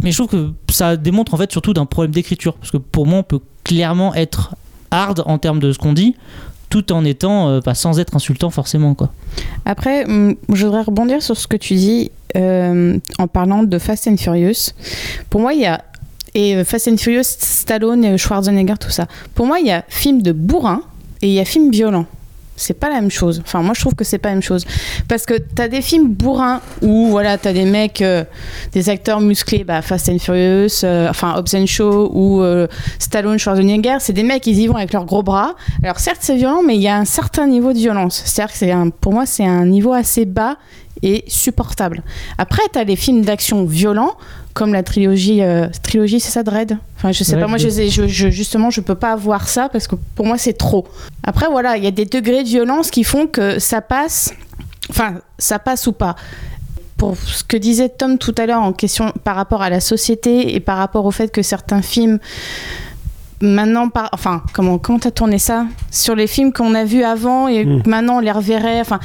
mais 0.03 0.11
je 0.11 0.17
trouve 0.17 0.29
que 0.29 0.51
ça 0.73 0.97
démontre 0.97 1.35
en 1.35 1.37
fait 1.37 1.53
surtout 1.53 1.73
d'un 1.73 1.87
problème 1.87 2.11
d'écriture 2.11 2.55
parce 2.55 2.73
que 2.73 2.79
pour 2.79 3.07
moi 3.07 3.21
on 3.21 3.23
peut 3.23 3.39
clairement 3.63 4.13
être 4.17 4.57
hard 4.91 5.23
en 5.25 5.39
termes 5.39 5.61
de 5.61 5.71
ce 5.71 5.79
qu'on 5.79 5.93
dit 5.93 6.17
tout 6.73 6.91
en 6.91 7.05
étant 7.05 7.51
euh, 7.51 7.61
pas 7.61 7.75
sans 7.75 8.01
être 8.01 8.17
insultant 8.17 8.49
forcément 8.49 8.95
quoi 8.95 9.13
Après, 9.67 10.07
hum, 10.07 10.37
je 10.51 10.65
voudrais 10.65 10.81
rebondir 10.81 11.23
sur 11.23 11.37
ce 11.37 11.47
que 11.47 11.59
tu 11.59 11.75
dis 11.75 12.11
euh, 12.35 12.99
en 13.19 13.29
parlant 13.29 13.63
de 13.63 13.79
Fast 13.79 14.09
and 14.09 14.17
Furious. 14.17 14.73
Pour 15.29 15.43
moi, 15.43 15.53
il 15.53 15.61
y 15.61 15.67
a. 15.67 15.85
Et 16.35 16.57
euh, 16.57 16.65
Fast 16.65 16.89
and 16.89 16.97
Furious, 16.97 17.25
Stallone, 17.25 18.17
Schwarzenegger, 18.17 18.79
tout 18.81 18.89
ça. 18.89 19.07
Pour 19.35 19.47
moi, 19.47 19.61
il 19.61 19.67
y 19.67 19.71
a 19.71 19.85
film 19.87 20.23
de 20.23 20.33
bourrin 20.33 20.81
et 21.21 21.29
il 21.29 21.35
y 21.35 21.41
a 21.41 21.45
film 21.45 21.71
violent. 21.71 22.07
C'est 22.57 22.79
pas 22.79 22.89
la 22.89 22.97
même 22.97 23.11
chose. 23.11 23.43
Enfin, 23.45 23.63
moi, 23.63 23.73
je 23.75 23.81
trouve 23.81 23.95
que 23.95 24.05
c'est 24.05 24.19
pas 24.19 24.29
la 24.29 24.37
même 24.37 24.43
chose. 24.43 24.65
Parce 25.09 25.27
que 25.27 25.35
t'as 25.35 25.69
des 25.69 25.83
films 25.83 26.09
bourrins 26.09 26.61
où, 26.83 27.07
voilà, 27.09 27.39
t'as 27.39 27.53
des 27.53 27.65
mecs, 27.65 28.03
euh, 28.03 28.25
des 28.73 28.89
acteurs 28.89 29.21
musclés, 29.21 29.65
bah, 29.65 29.83
Fast 29.83 30.09
and 30.09 30.19
Furious, 30.19 30.85
euh, 30.85 31.09
enfin, 31.09 31.35
Hobbs 31.37 31.55
and 31.55 31.67
Shaw 31.67 32.11
ou 32.13 32.43
euh, 32.43 32.67
Stallone, 32.99 33.39
Schwarzenegger, 33.39 33.97
c'est 34.01 34.13
des 34.13 34.23
mecs, 34.23 34.47
ils 34.47 34.61
y 34.61 34.67
vont 34.67 34.77
avec 34.77 34.93
leurs 34.93 35.07
gros 35.07 35.23
bras. 35.23 35.55
Alors, 35.83 35.99
certes, 35.99 36.21
c'est 36.21 36.37
violent, 36.37 36.63
mais 36.65 36.77
il 36.77 36.83
y 36.83 36.89
a 36.89 36.97
un 36.97 37.05
certain 37.05 37.47
niveau 37.47 37.73
de 37.73 37.79
violence. 37.79 38.23
C'est-à-dire 38.25 38.53
que 38.53 38.59
c'est 38.59 38.71
un, 38.71 38.91
pour 38.91 39.13
moi, 39.13 39.27
c'est 39.27 39.47
un 39.47 39.67
niveau 39.67 39.93
assez 39.93 40.25
bas 40.25 40.57
et 41.03 41.25
supportable. 41.29 42.03
Après, 42.39 42.63
t'as 42.73 42.85
les 42.85 42.97
films 42.97 43.23
d'action 43.23 43.65
violents, 43.65 44.15
comme 44.55 44.73
la 44.73 44.83
trilogie, 44.83 45.43
euh, 45.43 45.67
trilogie 45.83 46.21
c'est 46.21 46.31
ça, 46.31 46.43
Dread? 46.43 46.77
Enfin, 46.97 47.11
je 47.13 47.25
sais 47.25 47.37
pas, 47.39 47.47
moi, 47.47 47.59
je, 47.59 47.69
je- 47.69 48.07
je- 48.07 48.29
justement, 48.31 48.71
je 48.71 48.81
peux 48.81 48.95
pas 48.95 49.17
voir 49.17 49.49
ça 49.49 49.69
parce 49.69 49.87
que 49.89 49.97
pour 50.15 50.27
moi, 50.27 50.39
c'est 50.39 50.53
trop. 50.53 50.87
Après, 51.25 51.47
voilà, 51.51 51.77
il 51.77 51.85
y 51.85 51.87
a 51.87 51.91
des 51.91 52.05
degrés 52.05 52.43
de 52.45 52.49
violence 52.49 52.91
qui 52.91 53.03
font 53.05 53.27
que 53.27 53.59
ça 53.59 53.81
passe, 53.81 54.33
enfin, 54.91 55.15
ça 55.39 55.59
passe 55.59 55.87
ou 55.87 55.93
pas. 55.93 56.15
Pour 56.99 57.17
ce 57.17 57.43
que 57.43 57.57
disait 57.57 57.89
Tom 57.89 58.17
tout 58.17 58.35
à 58.39 58.47
l'heure 58.47 58.63
en 58.63 58.73
question 58.73 59.13
par 59.25 59.35
rapport 59.35 59.61
à 59.63 59.71
la 59.71 59.81
société 59.81 60.55
et 60.55 60.61
par 60.61 60.79
rapport 60.79 61.05
au 61.05 61.11
fait 61.11 61.33
que 61.33 61.43
certains 61.43 61.83
films 61.83 62.21
maintenant 63.41 63.89
par 63.89 64.09
enfin 64.13 64.43
comment 64.53 64.79
comment 64.79 65.01
t'as 65.01 65.11
tourné 65.11 65.39
ça? 65.39 65.67
Sur 65.91 66.15
les 66.15 66.29
films 66.29 66.53
qu'on 66.53 66.77
a 66.77 66.85
vus 66.85 67.03
avant 67.03 67.49
et 67.49 67.65
Mm. 67.65 67.83
maintenant 67.87 68.17
on 68.19 68.21
les 68.21 68.31
reverrait 68.31 68.81
enfin 68.81 69.01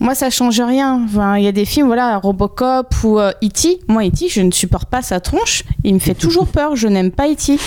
Moi, 0.00 0.14
ça 0.14 0.28
change 0.28 0.60
rien. 0.60 1.06
Il 1.36 1.42
y 1.42 1.46
a 1.46 1.52
des 1.52 1.64
films, 1.64 1.86
voilà, 1.86 2.18
Robocop 2.18 2.94
ou 3.04 3.18
euh, 3.18 3.32
E.T. 3.42 3.80
Moi, 3.88 4.06
E.T., 4.06 4.28
je 4.28 4.40
ne 4.40 4.50
supporte 4.50 4.88
pas 4.88 5.02
sa 5.02 5.20
tronche. 5.20 5.64
Il 5.84 5.94
me 5.94 5.98
fait 5.98 6.14
toujours 6.14 6.46
peur. 6.46 6.76
Je 6.76 6.88
n'aime 6.88 7.10
pas 7.10 7.28
E.T. 7.28 7.58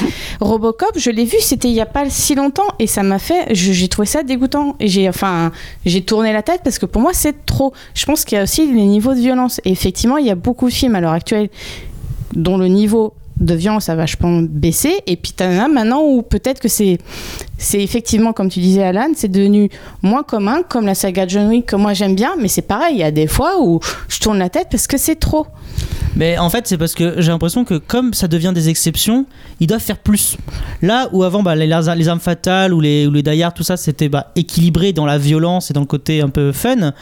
Robocop, 0.42 0.92
je 0.98 1.10
l'ai 1.10 1.26
vu, 1.26 1.38
c'était 1.40 1.70
il 1.70 1.74
y 1.74 1.82
a 1.82 1.86
pas 1.86 2.10
si 2.10 2.36
longtemps 2.36 2.68
et 2.80 2.88
ça 2.88 3.02
m'a 3.02 3.20
fait. 3.20 3.48
J'ai 3.52 3.88
trouvé 3.88 4.06
ça 4.06 4.24
dégoûtant. 4.24 4.76
Et 4.80 4.88
j'ai, 4.88 5.08
enfin, 5.10 5.52
j'ai 5.86 6.04
tourné 6.04 6.34
la 6.34 6.44
tête 6.44 6.62
parce 6.64 6.80
que 6.80 6.86
pour 6.86 7.02
moi, 7.02 7.12
c'est 7.14 7.46
trop. 7.46 7.74
Je 7.94 8.06
pense 8.06 8.26
qu'il 8.26 8.38
y 8.38 8.40
a 8.40 8.44
aussi 8.44 8.72
les 8.72 8.86
niveaux 8.86 9.14
de 9.14 9.20
violence. 9.20 9.60
Et 9.66 9.72
effectivement, 9.72 10.18
il 10.18 10.26
y 10.26 10.32
a 10.32 10.36
beaucoup 10.36 10.68
de 10.68 10.74
films 10.74 10.96
à 10.96 11.02
l'heure 11.02 11.14
actuelle 11.14 11.50
dont 12.36 12.58
le 12.58 12.68
niveau 12.68 13.14
de 13.40 13.54
violence 13.54 13.90
a 13.90 13.96
vachement 13.96 14.42
baissé. 14.42 15.02
Et 15.06 15.16
puis 15.16 15.32
t'en 15.32 15.46
as 15.60 15.68
maintenant 15.68 16.02
où 16.04 16.22
peut-être 16.22 16.60
que 16.60 16.68
c'est, 16.68 16.98
c'est 17.58 17.82
effectivement, 17.82 18.34
comme 18.34 18.50
tu 18.50 18.60
disais 18.60 18.84
Alan, 18.84 19.10
c'est 19.16 19.32
devenu 19.32 19.70
moins 20.02 20.24
commun, 20.24 20.62
comme 20.68 20.86
la 20.86 20.96
saga 20.96 21.28
John 21.28 21.48
Wick 21.50 21.68
que 21.68 21.76
moi 21.76 21.94
j'aime 21.94 22.16
bien, 22.16 22.36
mais 22.40 22.48
c'est 22.48 22.62
pareil, 22.62 22.96
il 22.96 23.00
y 23.00 23.04
a 23.04 23.12
des 23.12 23.28
fois 23.28 23.62
où 23.62 23.80
je 24.08 24.20
tourne 24.20 24.40
la 24.40 24.50
tête 24.50 24.68
parce 24.72 24.88
que 24.88 24.98
c'est 24.98 25.16
trop. 25.16 25.48
Mais 26.16 26.40
en 26.40 26.50
fait, 26.50 26.68
c'est 26.68 26.80
parce 26.80 26.96
que 26.96 27.22
j'ai 27.22 27.32
l'impression 27.32 27.64
que 27.64 27.76
comme 27.76 28.14
ça 28.16 28.28
devient 28.28 28.52
des 28.54 28.70
exceptions, 28.70 29.28
ils 29.60 29.68
doivent 29.68 29.82
faire 29.82 30.00
plus. 30.00 30.36
Là 30.82 31.10
où 31.12 31.24
avant, 31.24 31.44
bah, 31.44 31.56
les, 31.56 31.68
les 31.68 32.08
armes 32.08 32.20
fatales 32.20 32.74
ou 32.74 32.82
les, 32.82 33.06
ou 33.06 33.12
les 33.12 33.24
tout 33.54 33.62
ça, 33.62 33.78
c'était 33.78 34.10
bah, 34.10 34.32
équilibré 34.36 34.94
dans 34.94 35.06
la 35.06 35.20
violence 35.20 35.70
et 35.70 35.76
dans 35.76 35.82
le 35.82 35.86
côté 35.86 36.22
un 36.22 36.30
peu 36.30 36.52
fun. 36.52 36.94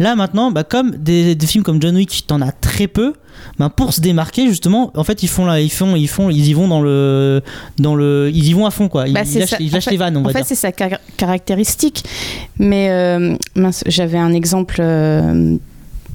Là 0.00 0.16
maintenant, 0.16 0.50
bah, 0.50 0.64
comme 0.64 0.90
des, 0.90 1.36
des 1.36 1.46
films 1.46 1.62
comme 1.62 1.80
John 1.80 1.94
Wick, 1.94 2.24
t'en 2.26 2.40
as 2.40 2.50
très 2.50 2.88
peu. 2.88 3.14
Bah, 3.58 3.68
pour 3.74 3.92
se 3.92 4.00
démarquer 4.00 4.48
justement, 4.48 4.90
en 4.96 5.04
fait 5.04 5.22
ils 5.22 5.28
font 5.28 5.44
là, 5.46 5.60
ils 5.60 5.70
font, 5.70 5.94
ils 5.96 6.08
font, 6.08 6.28
ils 6.30 6.48
y 6.48 6.54
vont 6.54 6.66
dans 6.68 6.80
le, 6.82 7.40
dans 7.78 7.94
le, 7.94 8.30
ils 8.34 8.48
y 8.48 8.52
vont 8.52 8.66
à 8.66 8.70
fond 8.70 8.88
quoi. 8.88 9.06
Ils, 9.06 9.12
Bah, 9.14 9.20
ils 9.24 9.28
c'est 9.28 9.38
lâchent, 9.40 9.50
ça. 9.50 9.56
ils 9.60 9.70
En 9.70 9.74
lâchent 9.74 9.84
fait- 9.84 9.90
les 9.92 9.96
vannes 9.96 10.16
on 10.16 10.20
En 10.20 10.24
va 10.24 10.32
fait, 10.32 10.44
c'est 10.44 10.54
sa 10.54 10.72
car- 10.72 10.98
caractéristique. 11.16 12.04
Mais 12.58 12.90
euh, 12.90 13.36
j'avais 13.86 14.18
un 14.18 14.32
exemple. 14.32 14.76
euh, 14.80 15.56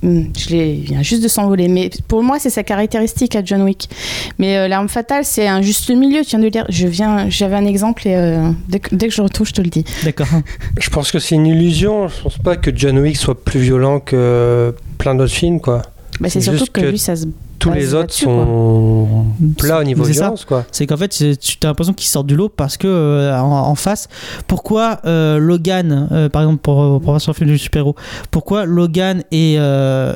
hmm, 0.04 0.22
je 0.38 0.50
l'ai, 0.50 0.74
il 0.76 0.82
vient 0.84 1.02
juste 1.02 1.24
de 1.24 1.28
s'envoler. 1.28 1.68
Mais 1.68 1.90
pour 2.08 2.24
moi, 2.24 2.40
c'est 2.40 2.50
sa 2.50 2.64
caractéristique 2.64 3.36
à 3.36 3.44
John 3.44 3.62
Wick. 3.64 3.90
Mais 4.38 4.58
euh, 4.58 4.68
l'arme 4.68 4.90
fatale, 4.90 5.24
c'est 5.26 5.48
un 5.48 5.62
juste 5.62 5.90
milieu. 5.90 6.22
Tu 6.24 6.30
viens 6.32 6.40
de 6.40 6.44
le 6.46 6.50
dire. 6.52 6.66
Je 6.70 6.88
viens, 6.88 7.30
j'avais 7.30 7.56
un 7.56 7.66
exemple 7.66 8.08
et 8.08 8.16
euh, 8.16 8.50
dès, 8.68 8.80
que, 8.80 8.96
dès 8.96 9.08
que 9.08 9.14
je 9.14 9.22
retrouve, 9.22 9.48
je 9.48 9.54
te 9.54 9.62
le 9.62 9.70
dis. 9.70 9.84
D'accord. 10.04 10.28
Je 10.80 10.90
pense 10.90 11.12
que 11.12 11.20
c'est 11.20 11.36
une 11.36 11.48
illusion. 11.48 12.08
Je 12.08 12.22
pense 12.24 12.38
pas 12.38 12.56
que 12.56 12.72
John 12.76 12.98
Wick 13.00 13.18
soit 13.18 13.42
plus 13.44 13.60
violent 13.60 14.00
que 14.00 14.74
plein 14.98 15.16
d'autres 15.16 15.34
films, 15.34 15.60
quoi. 15.62 15.82
Bah, 16.20 16.30
c'est 16.30 16.42
surtout 16.42 16.66
que, 16.72 16.82
que 16.82 16.86
lui, 16.88 17.00
ça 17.00 17.16
se. 17.16 17.26
Tous 17.60 17.72
les 17.72 17.94
autres 17.94 18.14
sont 18.14 19.26
plats 19.58 19.80
au 19.80 19.84
niveau 19.84 20.06
C'est 20.06 20.14
ça. 20.14 20.22
violence, 20.22 20.46
quoi. 20.46 20.66
C'est 20.72 20.88
qu'en 20.88 20.96
fait, 20.96 21.10
tu 21.10 21.58
as 21.64 21.68
l'impression 21.68 21.94
qu'ils 21.94 22.08
sortent 22.08 22.28
du 22.28 22.36
lot 22.38 22.48
parce 22.50 22.78
que 22.78 22.88
euh, 22.88 23.38
en, 23.38 23.52
en 23.52 23.76
face, 23.76 24.08
pourquoi 24.48 25.00
euh, 25.06 25.38
Logan, 25.40 26.08
euh, 26.12 26.30
par 26.30 26.44
exemple, 26.44 26.60
pour, 26.62 26.76
pour 26.76 27.08
revenir 27.08 27.22
sur 27.22 27.32
le 27.34 27.36
film 27.38 27.50
du 27.50 27.58
super-héros, 27.58 27.96
pourquoi 28.32 28.66
Logan 28.66 29.24
est 29.32 29.58
euh, 29.60 30.14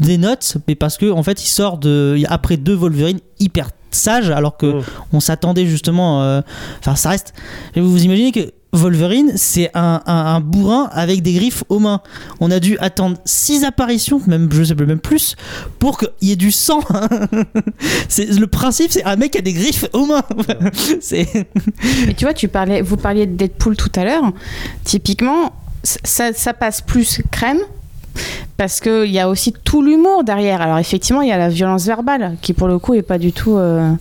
des 0.00 0.18
notes 0.18 0.56
Mais 0.66 0.74
parce 0.74 0.96
que 0.96 1.10
en 1.10 1.22
fait, 1.22 1.42
il 1.44 1.48
sort 1.48 1.78
de 1.78 2.20
après 2.28 2.56
deux 2.56 2.74
Wolverine 2.74 3.20
hyper 3.38 3.70
sages, 3.92 4.30
alors 4.30 4.56
que 4.56 4.66
Mm. 4.66 4.82
on 5.12 5.20
s'attendait 5.20 5.66
justement. 5.66 6.22
euh, 6.22 6.40
Enfin, 6.80 6.96
ça 6.96 7.10
reste. 7.10 7.32
Vous 7.76 7.90
vous 7.90 8.04
imaginez 8.04 8.32
que 8.32 8.50
Wolverine, 8.74 9.32
c'est 9.36 9.70
un, 9.74 10.40
bourrin 10.40 10.88
avec 10.92 11.22
des 11.22 11.34
griffes 11.34 11.62
aux 11.68 11.78
mains. 11.78 12.00
On 12.40 12.50
a 12.50 12.58
dû 12.58 12.78
attendre 12.78 13.18
six 13.26 13.64
apparitions, 13.64 14.20
même 14.26 14.48
je 14.50 14.64
sais 14.64 14.74
plus, 14.74 14.86
même 14.86 14.98
plus, 14.98 15.36
pour 15.78 15.98
qu'il 15.98 16.08
y 16.22 16.32
ait 16.32 16.36
du 16.36 16.50
sang. 16.50 16.80
c'est 18.08 18.30
le 18.30 18.46
principe, 18.46 18.90
c'est 18.90 19.04
un 19.04 19.16
mec 19.16 19.32
qui 19.32 19.38
a 19.38 19.42
des 19.42 19.52
griffes 19.52 19.84
aux 19.92 20.06
mains. 20.06 20.22
Mais 21.12 22.14
tu 22.14 22.24
vois, 22.24 22.32
tu 22.32 22.48
parlais, 22.48 22.80
vous 22.80 22.96
parliez 22.96 23.26
de 23.26 23.36
Deadpool 23.36 23.76
tout 23.76 23.92
à 23.94 24.04
l'heure. 24.04 24.32
Typiquement, 24.84 25.52
ça, 25.82 26.32
ça 26.32 26.54
passe 26.54 26.80
plus 26.80 27.20
crème. 27.30 27.60
Parce 28.58 28.80
qu'il 28.80 29.10
y 29.10 29.18
a 29.18 29.28
aussi 29.28 29.52
tout 29.64 29.82
l'humour 29.82 30.22
derrière. 30.24 30.60
Alors 30.60 30.78
effectivement, 30.78 31.22
il 31.22 31.28
y 31.28 31.32
a 31.32 31.38
la 31.38 31.48
violence 31.48 31.86
verbale, 31.86 32.36
qui 32.42 32.52
pour 32.52 32.68
le 32.68 32.78
coup 32.78 32.94
est 32.94 33.02
pas 33.02 33.18
du 33.18 33.32
tout... 33.32 33.56
euh, 33.56 33.92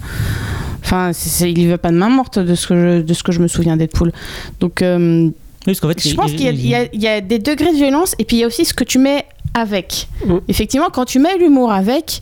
Enfin, 0.84 1.12
c'est- 1.14 1.30
c'est- 1.30 1.52
il 1.52 1.58
y 1.60 1.68
va 1.68 1.78
pas 1.78 1.92
de 1.92 1.98
main 1.98 2.10
morte 2.10 2.40
de 2.40 2.56
ce 2.56 2.68
que 2.68 2.76
je, 2.76 3.02
de 3.02 3.14
ce 3.14 3.24
que 3.24 3.32
je 3.32 3.40
me 3.40 3.48
souviens 3.48 3.78
Deadpool. 3.78 4.12
Donc, 4.60 4.82
euh, 4.82 5.26
Oui, 5.28 5.34
parce 5.66 5.80
qu'en 5.80 5.90
fait, 5.90 6.02
je 6.02 6.10
il- 6.10 6.16
pense 6.16 6.32
il- 6.32 6.38
qu'il 6.38 6.46
y 6.46 6.50
a- 6.50 6.52
il 6.52 6.68
y, 6.68 6.76
a- 6.76 6.88
il 6.94 7.02
y 7.02 7.08
a 7.08 7.22
des 7.22 7.40
degrés 7.40 7.72
de 7.72 7.78
violence 7.78 8.16
et 8.20 8.26
puis 8.26 8.38
il 8.38 8.40
y 8.40 8.44
a 8.44 8.48
aussi 8.48 8.66
ce 8.66 8.74
que 8.74 8.84
tu 8.84 8.98
mets 8.98 9.26
avec. 9.54 10.08
Mm. 10.26 10.38
Effectivement, 10.48 10.88
quand 10.92 11.06
tu 11.06 11.20
mets 11.20 11.38
l'humour 11.38 11.72
avec, 11.72 12.22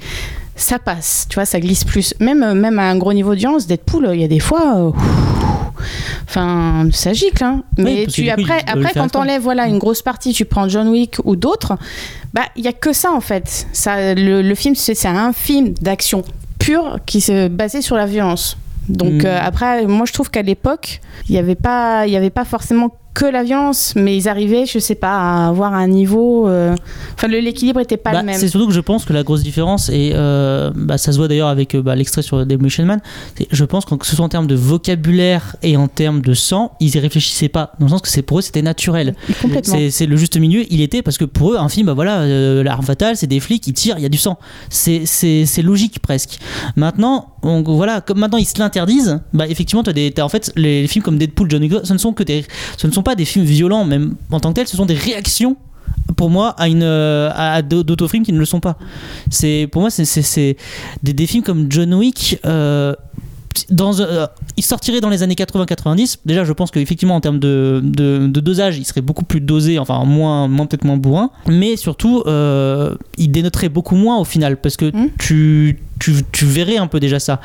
ça 0.56 0.78
passe, 0.78 1.26
tu 1.30 1.36
vois, 1.36 1.46
ça 1.46 1.60
glisse 1.62 1.86
plus. 1.86 2.14
Même, 2.20 2.44
euh, 2.44 2.54
même 2.54 2.80
à 2.80 2.90
un 2.90 2.98
gros 2.98 3.14
niveau 3.14 3.30
d'audience, 3.30 3.66
Deadpool, 3.66 4.10
il 4.14 4.20
y 4.20 4.24
a 4.26 4.28
des 4.28 4.40
fois. 4.40 4.76
euh, 4.78 4.92
Enfin, 6.28 6.90
ça 6.92 7.14
gicle, 7.14 7.44
hein. 7.44 7.64
Mais 7.78 8.06
tu, 8.06 8.24
coup, 8.26 8.30
après, 8.32 8.64
il- 8.76 8.88
quand 8.94 9.08
t'enlèves 9.10 9.42
voilà, 9.42 9.68
une 9.68 9.78
grosse 9.80 10.02
partie, 10.02 10.34
tu 10.34 10.44
prends 10.46 10.68
John 10.68 10.90
Wick 10.90 11.16
ou 11.24 11.36
d'autres, 11.38 11.78
bah, 12.34 12.44
il 12.58 12.64
y 12.66 12.68
a 12.68 12.74
que 12.74 12.92
ça 12.94 13.12
en 13.12 13.22
fait. 13.22 13.66
Ça, 13.72 14.14
le, 14.14 14.42
le 14.42 14.56
film, 14.56 14.76
c'est 14.76 14.94
c'est 14.94 15.08
un 15.08 15.32
film 15.34 15.74
d'action 15.82 16.24
pure 16.60 17.00
qui 17.06 17.22
se 17.22 17.48
basé 17.48 17.82
sur 17.82 17.96
la 17.96 18.06
violence. 18.06 18.58
Donc 18.88 19.24
Mm. 19.24 19.26
euh, 19.26 19.40
après, 19.42 19.86
moi 19.86 20.06
je 20.08 20.14
trouve 20.14 20.30
qu'à 20.30 20.42
l'époque, 20.42 21.02
il 21.28 21.32
n'y 21.34 21.38
avait 21.38 21.56
pas, 21.56 22.06
il 22.08 22.14
y 22.14 22.18
avait 22.18 22.30
pas 22.32 22.46
forcément 22.46 22.96
que 23.14 23.26
la 23.26 23.44
violence, 23.44 23.94
mais 23.96 24.16
ils 24.16 24.30
arrivaient, 24.30 24.66
je 24.66 24.80
sais 24.80 24.96
pas, 24.96 25.18
à 25.18 25.48
avoir 25.48 25.74
un 25.74 25.88
niveau. 25.88 26.48
euh, 26.48 26.76
Enfin, 27.16 27.28
l'équilibre 27.28 27.80
était 27.82 27.98
pas 27.98 28.12
Bah, 28.12 28.20
le 28.22 28.26
même. 28.28 28.36
C'est 28.36 28.48
surtout 28.48 28.68
que 28.68 28.74
je 28.74 28.80
pense 28.80 29.04
que 29.04 29.12
la 29.14 29.24
grosse 29.24 29.44
différence, 29.44 29.90
et 29.90 30.12
euh, 30.14 30.72
bah, 30.76 30.98
ça 30.98 31.12
se 31.12 31.18
voit 31.18 31.28
d'ailleurs 31.28 31.48
avec 31.50 31.76
euh, 31.76 31.82
bah, 31.82 31.96
l'extrait 31.96 32.22
sur 32.22 32.46
Demolition 32.46 32.86
Man, 32.86 33.02
je 33.52 33.66
pense 33.66 33.84
que 33.86 33.96
ce 34.06 34.16
soit 34.16 34.24
en 34.24 34.30
termes 34.30 34.48
de 34.48 34.56
vocabulaire 34.56 35.56
et 35.64 35.76
en 35.76 35.88
termes 35.88 36.22
de 36.22 36.34
sang, 36.34 36.72
ils 36.80 36.96
y 36.96 37.00
réfléchissaient 37.00 37.50
pas. 37.50 37.74
Dans 37.80 37.88
le 37.88 37.92
sens 37.92 38.02
que 38.02 38.08
c'est 38.10 38.22
pour 38.22 38.40
eux, 38.40 38.42
c'était 38.42 38.62
naturel. 38.62 39.16
Complètement. 39.42 39.78
C'est 39.90 40.06
le 40.06 40.16
juste 40.16 40.38
milieu, 40.38 40.64
il 40.70 40.82
était 40.82 41.02
parce 41.02 41.18
que 41.18 41.26
pour 41.26 41.54
eux, 41.54 41.58
un 41.58 41.68
film, 41.70 41.88
bah 41.88 41.94
voilà, 41.94 42.20
euh, 42.20 42.64
l'arme 42.64 42.86
fatale, 42.86 43.18
c'est 43.18 43.28
des 43.28 43.40
flics, 43.40 43.66
ils 43.68 43.74
tirent, 43.74 43.96
il 43.98 44.04
y 44.04 44.06
a 44.06 44.10
du 44.10 44.18
sang. 44.18 44.38
C'est 44.70 45.62
logique 45.64 46.00
presque. 46.00 46.40
Maintenant, 46.76 47.34
on- 47.44 47.62
voilà, 47.64 48.02
comme 48.02 48.20
maintenant 48.20 48.38
ils 48.38 48.46
se 48.46 48.58
l'interdisent, 48.60 49.20
bah 49.34 49.48
effectivement, 49.48 49.82
as 49.84 49.94
des, 49.94 50.12
t'as- 50.12 50.24
en 50.26 50.30
fait, 50.30 50.52
les, 50.56 50.88
films 50.88 51.04
comme 51.04 51.18
Deadpool, 51.18 51.50
Johnny 51.50 51.68
Go, 51.68 51.80
ce 51.84 51.94
ne 51.94 51.98
sont 51.98 52.14
que 52.14 52.24
des, 52.24 52.46
ce 52.78 52.88
ne 52.88 52.92
sont 52.92 53.04
pas 53.04 53.16
des 53.16 53.26
films 53.26 53.46
violents, 53.46 53.86
même 53.86 54.16
en 54.32 54.40
tant 54.40 54.50
que 54.50 54.56
tels, 54.56 54.68
ce 54.68 54.78
sont 54.78 54.86
des 54.86 54.94
réactions. 54.96 55.56
Pour 56.18 56.30
moi, 56.30 56.50
à 56.58 56.68
une 56.68 56.84
euh, 56.84 57.30
à 57.36 57.62
d'autres 57.62 58.08
films 58.08 58.24
qui 58.24 58.34
ne 58.34 58.40
le 58.40 58.46
sont 58.46 58.60
pas. 58.60 58.78
C'est 59.30 59.68
pour 59.72 59.82
moi, 59.82 59.90
c'est- 59.90 60.56
des, 61.04 61.14
des 61.14 61.28
films 61.28 61.44
comme 61.44 61.68
John 61.70 61.94
Wick. 61.94 62.40
euh, 62.46 62.94
dans, 63.72 64.00
euh, 64.00 64.26
il 64.58 64.64
sortirait 64.64 65.02
dans 65.02 65.10
les 65.10 65.22
années 65.24 65.34
80-90. 65.36 66.20
Déjà, 66.26 66.44
je 66.46 66.54
pense 66.54 66.72
qu'effectivement, 66.72 67.16
en 67.16 67.20
termes 67.22 67.40
de, 67.40 67.82
de, 67.84 68.28
de 68.28 68.40
dosage, 68.40 68.78
il 68.78 68.86
serait 68.86 69.02
beaucoup 69.02 69.26
plus 69.26 69.42
dosé, 69.42 69.80
enfin, 69.80 70.06
moins, 70.06 70.48
moins 70.48 70.66
peut-être 70.66 70.86
moins 70.86 70.98
bourrin. 70.98 71.32
Mais 71.48 71.76
surtout, 71.76 72.24
euh, 72.28 72.96
il 73.18 73.32
dénoterait 73.32 73.70
beaucoup 73.70 73.96
moins 73.96 74.18
au 74.20 74.24
final, 74.24 74.58
parce 74.58 74.78
que 74.78 74.86
Mm. 74.96 75.10
tu, 75.18 75.80
tu, 76.00 76.46
verrais 76.46 76.78
un 76.78 76.88
peu 76.88 77.00
déjà 77.00 77.20
ça. 77.20 77.42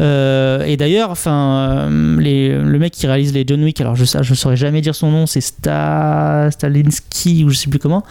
Euh, 0.00 0.64
et 0.64 0.76
d'ailleurs, 0.76 1.10
enfin, 1.10 1.88
euh, 1.90 2.60
le 2.62 2.78
mec 2.78 2.92
qui 2.92 3.06
réalise 3.06 3.32
les 3.32 3.44
John 3.46 3.62
Wick, 3.62 3.80
alors 3.80 3.96
je 3.96 4.02
ne 4.02 4.34
saurais 4.34 4.56
jamais 4.56 4.80
dire 4.80 4.94
son 4.94 5.10
nom, 5.10 5.26
c'est 5.26 5.40
Sta, 5.40 6.48
Stalinsky 6.50 7.44
ou 7.44 7.50
je 7.50 7.56
sais 7.56 7.68
plus 7.68 7.78
comment. 7.78 8.04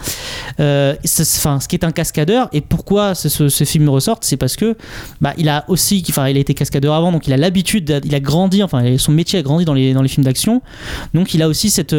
Euh, 0.60 0.94
ce 1.04 1.66
qui 1.68 1.76
est 1.76 1.84
un 1.84 1.92
cascadeur. 1.92 2.48
Et 2.52 2.60
pourquoi 2.60 3.14
ce, 3.14 3.28
ce, 3.28 3.48
ce 3.48 3.64
film 3.64 3.88
ressorte, 3.88 4.24
c'est 4.24 4.36
parce 4.36 4.56
que 4.56 4.76
bah, 5.20 5.34
il 5.38 5.48
a 5.48 5.64
aussi, 5.68 6.04
enfin, 6.08 6.28
il 6.28 6.36
a 6.36 6.40
été 6.40 6.54
cascadeur 6.54 6.94
avant, 6.94 7.12
donc 7.12 7.26
il 7.26 7.32
a 7.32 7.36
l'habitude, 7.36 8.00
il 8.04 8.14
a 8.14 8.20
grandi, 8.20 8.62
enfin, 8.62 8.98
son 8.98 9.12
métier 9.12 9.38
a 9.38 9.42
grandi 9.42 9.64
dans 9.64 9.74
les, 9.74 10.08
films 10.08 10.24
d'action. 10.24 10.62
Donc 11.14 11.34
il 11.34 11.42
a 11.42 11.48
aussi 11.48 11.70
cette, 11.70 11.94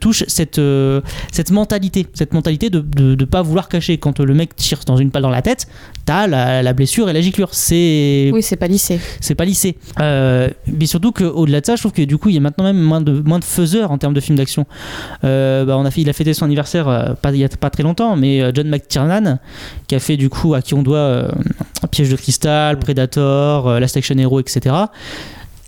touche, 0.00 0.24
cette, 0.28 1.50
mentalité, 1.50 2.06
cette 2.14 2.32
mentalité 2.32 2.70
de 2.70 2.84
ne 2.98 3.24
pas 3.24 3.42
vouloir 3.42 3.68
cacher. 3.68 3.98
Quand 3.98 4.20
le 4.20 4.34
mec 4.34 4.56
tire 4.56 4.80
dans 4.86 4.96
une 4.96 5.10
balle 5.10 5.22
dans 5.22 5.30
la 5.30 5.42
tête, 5.42 5.66
t'as 6.04 6.26
la 6.26 6.71
blessure 6.72 7.08
et 7.08 7.12
la 7.12 7.20
giclure. 7.20 7.48
C'est 7.52 8.30
Oui, 8.32 8.42
c'est 8.42 8.56
pas 8.56 8.66
lissé. 8.66 9.00
c'est 9.20 9.34
pas 9.34 9.44
lissé. 9.44 9.76
Euh, 10.00 10.48
mais 10.66 10.86
surtout 10.86 11.12
qu'au-delà 11.12 11.60
de 11.60 11.66
ça, 11.66 11.76
je 11.76 11.82
trouve 11.82 11.92
que 11.92 12.02
du 12.02 12.18
coup, 12.18 12.28
il 12.28 12.34
y 12.34 12.38
a 12.38 12.40
maintenant 12.40 12.64
même 12.64 12.80
moins 12.80 13.00
de, 13.00 13.20
moins 13.20 13.38
de 13.38 13.44
faiseurs 13.44 13.90
en 13.90 13.98
termes 13.98 14.14
de 14.14 14.20
films 14.20 14.36
d'action. 14.38 14.66
Euh, 15.24 15.64
bah, 15.64 15.76
on 15.78 15.84
a 15.84 15.90
fait, 15.90 16.00
il 16.02 16.08
a 16.08 16.12
fêté 16.12 16.34
son 16.34 16.44
anniversaire 16.44 16.88
euh, 16.88 17.14
pas, 17.14 17.30
il 17.30 17.38
y 17.38 17.44
a 17.44 17.48
pas 17.48 17.70
très 17.70 17.82
longtemps, 17.82 18.16
mais 18.16 18.42
euh, 18.42 18.52
John 18.54 18.68
McTiernan, 18.68 19.38
qui 19.86 19.94
a 19.94 20.00
fait 20.00 20.16
du 20.16 20.28
coup, 20.28 20.54
à 20.54 20.62
qui 20.62 20.74
on 20.74 20.82
doit 20.82 20.96
euh, 20.98 21.28
Piège 21.90 22.10
de 22.10 22.16
cristal, 22.16 22.78
Predator, 22.78 23.68
euh, 23.68 23.80
Last 23.80 23.96
Action 23.96 24.16
Hero, 24.18 24.40
etc. 24.40 24.74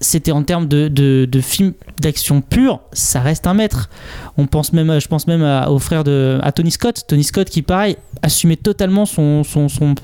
C'était 0.00 0.32
en 0.32 0.42
termes 0.42 0.66
de, 0.66 0.88
de, 0.88 1.40
films 1.40 1.72
d'action 2.00 2.40
pur, 2.40 2.80
ça 2.92 3.20
reste 3.20 3.46
un 3.46 3.54
maître. 3.54 3.88
On 4.36 4.46
pense 4.46 4.72
même, 4.72 4.98
je 5.00 5.06
pense 5.08 5.26
même 5.26 5.42
à- 5.42 5.70
au 5.70 5.78
frère 5.78 6.02
de 6.04 6.40
Tony 6.54 6.72
Scott. 6.72 7.04
Tony 7.06 7.22
Scott 7.24 7.48
qui, 7.48 7.62
pareil, 7.62 7.96
assumait 8.20 8.56
totalement 8.56 9.06
son, 9.06 9.44
son, 9.44 9.68
son, 9.68 9.94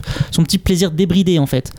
petit 0.45 0.59
plaisir 0.59 0.91
débridé 0.93 1.39
en 1.39 1.47
fait. 1.47 1.73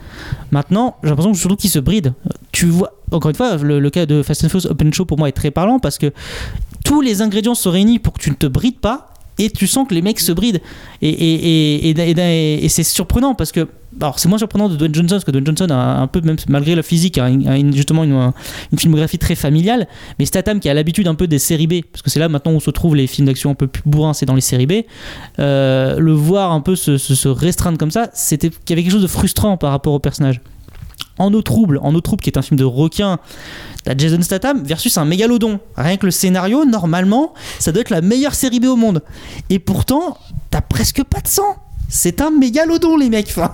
Maintenant, 0.51 0.97
j'ai 1.03 1.09
l'impression 1.09 1.31
que 1.31 1.37
surtout 1.37 1.55
qu'il 1.55 1.69
se 1.69 1.79
bride. 1.79 2.13
Tu 2.51 2.65
vois, 2.67 2.93
encore 3.11 3.29
une 3.29 3.35
fois, 3.37 3.55
le, 3.57 3.89
cas 3.89 4.05
de 4.05 4.21
Fast 4.23 4.43
and 4.43 4.49
Furious 4.49 4.67
Open 4.69 4.93
Show 4.93 5.05
pour 5.05 5.17
moi 5.17 5.29
est 5.29 5.33
très 5.33 5.49
parlant 5.51 5.79
parce 5.79 5.97
que 5.97 6.11
tous 6.83 7.01
les 7.01 7.21
ingrédients 7.21 7.55
sont 7.55 7.71
réunis 7.71 7.97
pour 7.99 8.13
que 8.13 8.19
tu 8.21 8.29
ne 8.29 8.35
te 8.35 8.45
brides 8.45 8.79
pas 8.79 9.13
et 9.39 9.49
tu 9.49 9.65
sens 9.67 9.87
que 9.87 9.95
les 9.95 10.01
mecs 10.01 10.19
se 10.19 10.33
brident. 10.33 10.59
Et, 11.01 11.09
et, 11.09 11.89
et- 11.91 12.65
et 12.65 12.69
c'est 12.69 12.83
surprenant 12.83 13.33
parce 13.35 13.51
que. 13.53 13.67
Alors, 13.99 14.19
c'est 14.19 14.29
moins 14.29 14.37
surprenant 14.37 14.69
de 14.69 14.75
Dwayne 14.77 14.95
Johnson 14.95 15.15
parce 15.15 15.25
que 15.25 15.31
Dwayne 15.31 15.45
Johnson 15.45 15.67
a 15.69 15.99
un 15.99 16.07
peu, 16.07 16.21
même 16.21 16.37
malgré 16.47 16.75
la 16.75 16.81
physique, 16.83 17.17
a, 17.17 17.29
justement 17.71 18.03
une, 18.05 18.31
une 18.71 18.79
filmographie 18.79 19.17
très 19.19 19.35
familiale. 19.35 19.87
Mais 20.17 20.25
Statham, 20.25 20.59
qui 20.61 20.69
a 20.69 20.73
l'habitude 20.73 21.07
un 21.07 21.15
peu 21.15 21.27
des 21.27 21.39
séries 21.39 21.67
B, 21.67 21.81
parce 21.91 22.01
que 22.01 22.09
c'est 22.09 22.19
là 22.19 22.29
maintenant 22.29 22.53
où 22.53 22.61
se 22.61 22.71
trouvent 22.71 22.95
les 22.95 23.05
films 23.07 23.27
d'action 23.27 23.51
un 23.51 23.55
peu 23.55 23.67
plus 23.67 23.83
bourrins, 23.85 24.13
c'est 24.13 24.25
dans 24.25 24.33
les 24.35 24.41
séries 24.41 24.65
B, 24.65 24.73
euh, 25.39 25.99
le 25.99 26.13
voir 26.13 26.51
un 26.51 26.61
peu 26.61 26.75
se, 26.77 26.97
se- 26.97 27.15
se 27.15 27.27
restreindre 27.27 27.77
comme 27.77 27.91
ça, 27.91 28.09
c'était 28.13 28.49
qu'il 28.49 28.59
y 28.69 28.73
avait 28.73 28.83
quelque 28.83 28.93
chose 28.93 29.01
de 29.01 29.07
frustrant 29.07 29.57
par 29.57 29.71
rapport 29.71 29.93
au 29.93 29.99
personnage. 29.99 30.39
En 31.17 31.33
eau 31.33 31.41
trouble, 31.41 31.77
en 31.83 31.93
eau 31.93 32.01
trouble 32.01 32.23
qui 32.23 32.29
est 32.29 32.37
un 32.37 32.41
film 32.41 32.57
de 32.57 32.63
requin, 32.63 33.19
t'as 33.83 33.95
Jason 33.97 34.21
Statham 34.21 34.63
versus 34.63 34.97
un 34.97 35.05
mégalodon. 35.05 35.59
Rien 35.75 35.97
que 35.97 36.05
le 36.05 36.11
scénario, 36.11 36.63
normalement, 36.65 37.33
ça 37.59 37.71
doit 37.73 37.81
être 37.81 37.89
la 37.89 38.01
meilleure 38.01 38.33
série 38.35 38.59
B 38.61 38.65
au 38.65 38.77
monde. 38.77 39.03
Et 39.49 39.59
pourtant, 39.59 40.17
t'as 40.49 40.61
presque 40.61 41.03
pas 41.03 41.19
de 41.19 41.27
sang. 41.27 41.57
C'est 41.93 42.21
un 42.21 42.31
mégalodon, 42.31 42.95
les 42.95 43.09
mecs. 43.09 43.27
Enfin, 43.29 43.51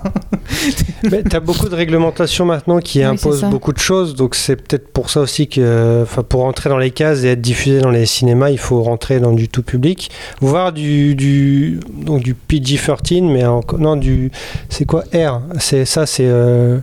Mais 1.12 1.24
t'as 1.24 1.39
beaucoup 1.39 1.67
de 1.70 1.75
réglementations 1.75 2.46
maintenant 2.46 2.79
qui 2.79 3.00
Oui, 3.00 3.06
imposent 3.06 3.44
beaucoup 3.46 3.74
de 3.74 3.79
choses, 3.79 4.13
donc 4.15 4.36
c'est 4.36 4.56
peut-être 4.56 4.94
pour 4.94 5.10
ça 5.10 5.22
aussi 5.22 5.48
que, 5.48 6.03
enfin, 6.03 6.22
pour 6.22 6.41
rentrer 6.41 6.70
dans 6.70 6.77
les 6.77 6.91
cases 6.91 7.24
et 7.24 7.29
être 7.29 7.41
diffusé 7.41 7.82
dans 7.82 7.89
les 7.89 8.06
cinémas, 8.06 8.51
il 8.51 8.60
faut 8.60 8.82
rentrer 8.84 9.20
dans 9.20 9.32
du 9.34 9.50
tout 9.50 9.63
public, 9.63 10.12
voir 10.39 10.72
du, 10.72 11.15
du 11.15 11.79
donc 11.91 12.22
du 12.22 12.36
PG-13, 12.36 13.24
mais 13.24 13.44
en- 13.46 13.62
non 13.79 13.96
du, 13.96 14.32
c'est 14.70 14.86
quoi 14.86 15.03
R? 15.13 15.41
C'est 15.60 15.86
ça, 15.86 16.06
c'est 16.06 16.27
euh, 16.27 16.79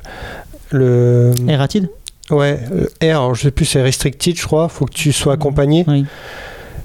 le, 0.70 1.32
rapide 1.56 1.88
ouais, 2.30 2.58
euh, 3.02 3.16
R. 3.16 3.34
je 3.34 3.42
sais 3.42 3.50
plus, 3.52 3.64
c'est 3.64 3.80
restricted, 3.82 4.36
je 4.36 4.44
crois. 4.44 4.68
Faut 4.68 4.86
que 4.86 4.92
tu 4.92 5.12
sois 5.12 5.34
accompagné. 5.34 5.84
Oui. 5.86 6.04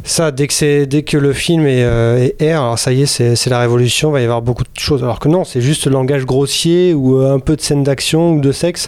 Ça, 0.03 0.31
dès 0.31 0.47
que, 0.47 0.53
c'est, 0.53 0.85
dès 0.85 1.03
que 1.03 1.17
le 1.17 1.33
film 1.33 1.67
est, 1.67 1.83
euh, 1.83 2.29
est 2.39 2.55
R, 2.55 2.61
alors 2.61 2.79
ça 2.79 2.91
y 2.93 3.03
est, 3.03 3.05
c'est, 3.05 3.35
c'est 3.35 3.49
la 3.49 3.59
révolution, 3.59 4.09
il 4.09 4.13
va 4.13 4.21
y 4.21 4.23
avoir 4.23 4.41
beaucoup 4.41 4.63
de 4.63 4.79
choses. 4.79 5.03
Alors 5.03 5.19
que 5.19 5.27
non, 5.27 5.43
c'est 5.43 5.61
juste 5.61 5.85
le 5.85 5.91
langage 5.91 6.25
grossier 6.25 6.93
ou 6.93 7.19
euh, 7.19 7.33
un 7.35 7.39
peu 7.39 7.55
de 7.55 7.61
scène 7.61 7.83
d'action 7.83 8.31
ou 8.33 8.41
de 8.41 8.51
sexe. 8.51 8.87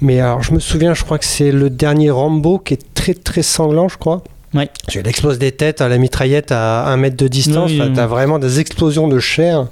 Mais 0.00 0.20
alors, 0.20 0.42
je 0.42 0.52
me 0.52 0.58
souviens, 0.58 0.94
je 0.94 1.04
crois 1.04 1.18
que 1.18 1.24
c'est 1.24 1.52
le 1.52 1.70
dernier 1.70 2.10
Rambo 2.10 2.58
qui 2.58 2.74
est 2.74 2.94
très 2.94 3.14
très 3.14 3.42
sanglant, 3.42 3.88
je 3.88 3.98
crois. 3.98 4.22
Ouais. 4.54 4.68
Il 4.94 5.06
explose 5.08 5.38
des 5.38 5.52
têtes 5.52 5.80
à 5.80 5.88
la 5.88 5.96
mitraillette 5.96 6.52
à 6.52 6.86
un 6.86 6.96
mètre 6.98 7.16
de 7.16 7.26
distance. 7.28 7.70
Oui, 7.70 7.80
Enfin, 7.80 7.88
oui. 7.90 7.96
T'as 7.96 8.06
vraiment 8.06 8.38
des 8.38 8.60
explosions 8.60 9.08
de 9.08 9.18
chair. 9.18 9.66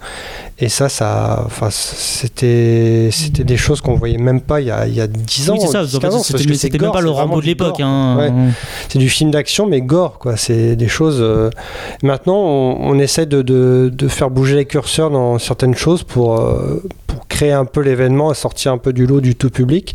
Et 0.63 0.69
ça, 0.69 0.89
ça, 0.91 1.43
enfin, 1.47 1.69
c'était, 1.71 3.09
c'était 3.13 3.45
des 3.45 3.57
choses 3.57 3.81
qu'on 3.81 3.95
voyait 3.95 4.19
même 4.19 4.41
pas 4.41 4.61
il 4.61 4.67
y 4.67 4.71
a, 4.71 4.87
il 4.87 4.95
y 4.95 5.01
a 5.01 5.07
10 5.07 5.51
ans. 5.51 5.55
oui, 5.55 5.61
c'est 5.63 5.69
ça. 5.73 5.85
10, 5.85 5.97
en 5.97 5.99
15 6.01 6.15
ans, 6.15 6.23
fait, 6.23 6.33
parce 6.35 6.59
C'était 6.59 6.79
même 6.79 6.93
pas 6.93 7.01
le 7.01 7.11
Rambo 7.11 7.41
de 7.41 7.47
l'époque. 7.47 7.81
hein. 7.81 8.17
Ouais. 8.19 8.31
C'est 8.89 8.99
du 8.99 9.09
film 9.09 9.31
d'action, 9.31 9.67
mais 9.67 9.81
gore, 9.81 10.19
quoi. 10.19 10.37
C'est 10.37 10.77
des 10.77 10.89
choses. 10.89 11.19
euh, 11.21 11.51
Maintenant, 12.03 12.37
on, 12.37 12.77
on 12.81 12.99
essaie 12.99 13.27
de, 13.27 13.43
de- 13.43 13.91
de 13.93 14.09
faire 14.09 14.31
bouger 14.31 14.57
les 14.57 14.65
curseurs 14.67 15.11
dans 15.11 15.39
certaines 15.39 15.75
choses 15.75 16.03
pour, 16.03 16.39
euh, 16.41 16.83
pour 17.07 17.27
créer 17.29 17.53
un 17.53 17.65
peu 17.65 17.81
l'événement 17.81 18.31
et 18.31 18.35
sortir 18.35 18.73
un 18.73 18.79
peu 18.79 18.93
du 18.93 19.07
lot 19.07 19.21
du 19.21 19.35
tout 19.37 19.51
public. 19.51 19.95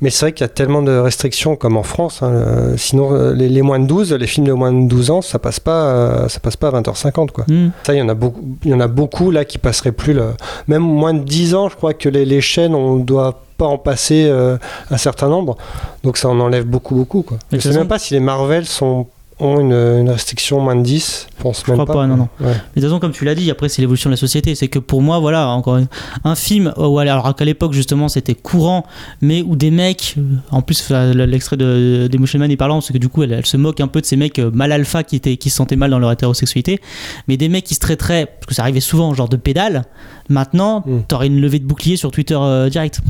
Mais 0.00 0.10
c'est 0.10 0.26
vrai 0.26 0.32
qu'il 0.32 0.42
y 0.44 0.44
a 0.44 0.48
tellement 0.48 0.82
de 0.82 0.92
restrictions, 0.96 1.56
comme 1.56 1.76
en 1.76 1.82
France. 1.82 2.22
hein, 2.22 2.28
euh, 2.32 2.76
sinon, 2.76 3.32
les, 3.32 3.48
les 3.48 3.62
moins 3.62 3.78
de 3.78 3.86
12, 3.86 4.12
les 4.12 4.26
films 4.26 4.46
de 4.46 4.52
moins 4.52 4.72
de 4.72 4.86
12 4.88 5.10
ans, 5.10 5.22
ça 5.22 5.38
passe 5.38 5.60
pas, 5.60 6.28
ça 6.28 6.38
passe 6.40 6.56
pas 6.56 6.68
à 6.68 6.80
20h50, 6.80 7.30
quoi. 7.30 7.44
Hmm. 7.48 7.70
Ça, 7.86 7.94
il 7.94 7.98
y 7.98 8.02
en 8.02 8.08
a 8.08 8.14
beaucoup, 8.14 8.42
il 8.64 8.70
y 8.70 8.74
en 8.74 8.80
a 8.80 8.88
beaucoup 8.88 9.30
là 9.30 9.44
qui 9.44 9.56
passeraient 9.58 9.92
plus. 9.92 10.01
Le- 10.08 10.34
Même 10.68 10.82
moins 10.82 11.14
de 11.14 11.22
10 11.24 11.54
ans, 11.54 11.68
je 11.68 11.76
crois 11.76 11.94
que 11.94 12.08
les, 12.08 12.24
les 12.24 12.40
chaînes, 12.40 12.74
on 12.74 12.96
doit 12.96 13.42
pas 13.58 13.66
en 13.66 13.78
passer 13.78 14.24
euh, 14.28 14.56
un 14.90 14.96
certain 14.96 15.28
nombre. 15.28 15.56
Donc 16.02 16.16
ça 16.16 16.28
en 16.28 16.40
enlève 16.40 16.64
beaucoup, 16.64 16.94
beaucoup. 16.96 17.22
Quoi. 17.22 17.38
Je 17.52 17.56
de 17.56 17.62
sais 17.62 17.70
même 17.78 17.86
pas 17.88 17.98
si 18.00 18.14
les 18.14 18.20
Marvel 18.20 18.66
sont, 18.66 19.06
ont 19.42 19.60
une, 19.60 19.72
une 19.72 20.08
restriction 20.10 20.60
moins 20.60 20.76
de 20.76 20.82
10. 20.82 21.26
Je 21.36 21.42
pense 21.42 21.62
Je 21.66 21.72
crois 21.72 21.84
pas, 21.86 22.06
non, 22.06 22.16
non. 22.16 22.28
Ouais. 22.40 22.46
Mais 22.46 22.52
de 22.52 22.80
toute 22.80 22.82
façon, 22.84 22.98
comme 23.00 23.12
tu 23.12 23.24
l'as 23.24 23.34
dit, 23.34 23.50
après, 23.50 23.68
c'est 23.68 23.82
l'évolution 23.82 24.08
de 24.08 24.12
la 24.12 24.16
société. 24.16 24.54
C'est 24.54 24.68
que 24.68 24.78
pour 24.78 25.02
moi, 25.02 25.18
voilà, 25.18 25.48
encore 25.48 25.76
une- 25.78 25.88
un 26.24 26.34
film, 26.34 26.72
où, 26.76 26.98
alors 26.98 27.34
qu'à 27.34 27.44
l'époque, 27.44 27.72
justement, 27.72 28.08
c'était 28.08 28.34
courant, 28.34 28.86
mais 29.20 29.42
où 29.42 29.56
des 29.56 29.70
mecs, 29.70 30.14
euh, 30.18 30.22
en 30.50 30.62
plus, 30.62 30.90
l'extrait 30.90 31.56
de 31.56 32.08
d'Emotion 32.10 32.38
Man 32.38 32.50
est 32.50 32.56
parlant, 32.56 32.80
c'est 32.80 32.92
que 32.92 32.98
du 32.98 33.08
coup, 33.08 33.22
elle, 33.24 33.32
elle 33.32 33.46
se 33.46 33.56
moque 33.56 33.80
un 33.80 33.88
peu 33.88 34.00
de 34.00 34.06
ces 34.06 34.16
mecs 34.16 34.38
euh, 34.38 34.50
mal 34.52 34.70
alpha 34.72 35.02
qui, 35.02 35.16
étaient, 35.16 35.36
qui 35.36 35.50
se 35.50 35.56
sentaient 35.56 35.76
mal 35.76 35.90
dans 35.90 35.98
leur 35.98 36.12
hétérosexualité, 36.12 36.80
mais 37.28 37.36
des 37.36 37.48
mecs 37.48 37.64
qui 37.64 37.74
se 37.74 37.80
traiteraient, 37.80 38.26
parce 38.26 38.46
que 38.46 38.54
ça 38.54 38.62
arrivait 38.62 38.80
souvent, 38.80 39.12
genre 39.14 39.28
de 39.28 39.36
pédale, 39.36 39.84
maintenant, 40.28 40.82
Mm. 40.86 41.00
t'aurais 41.08 41.26
une 41.26 41.40
levée 41.40 41.58
de 41.58 41.64
bouclier 41.66 41.96
sur 41.96 42.10
Twitter 42.10 42.36
euh, 42.38 42.68
direct. 42.68 43.00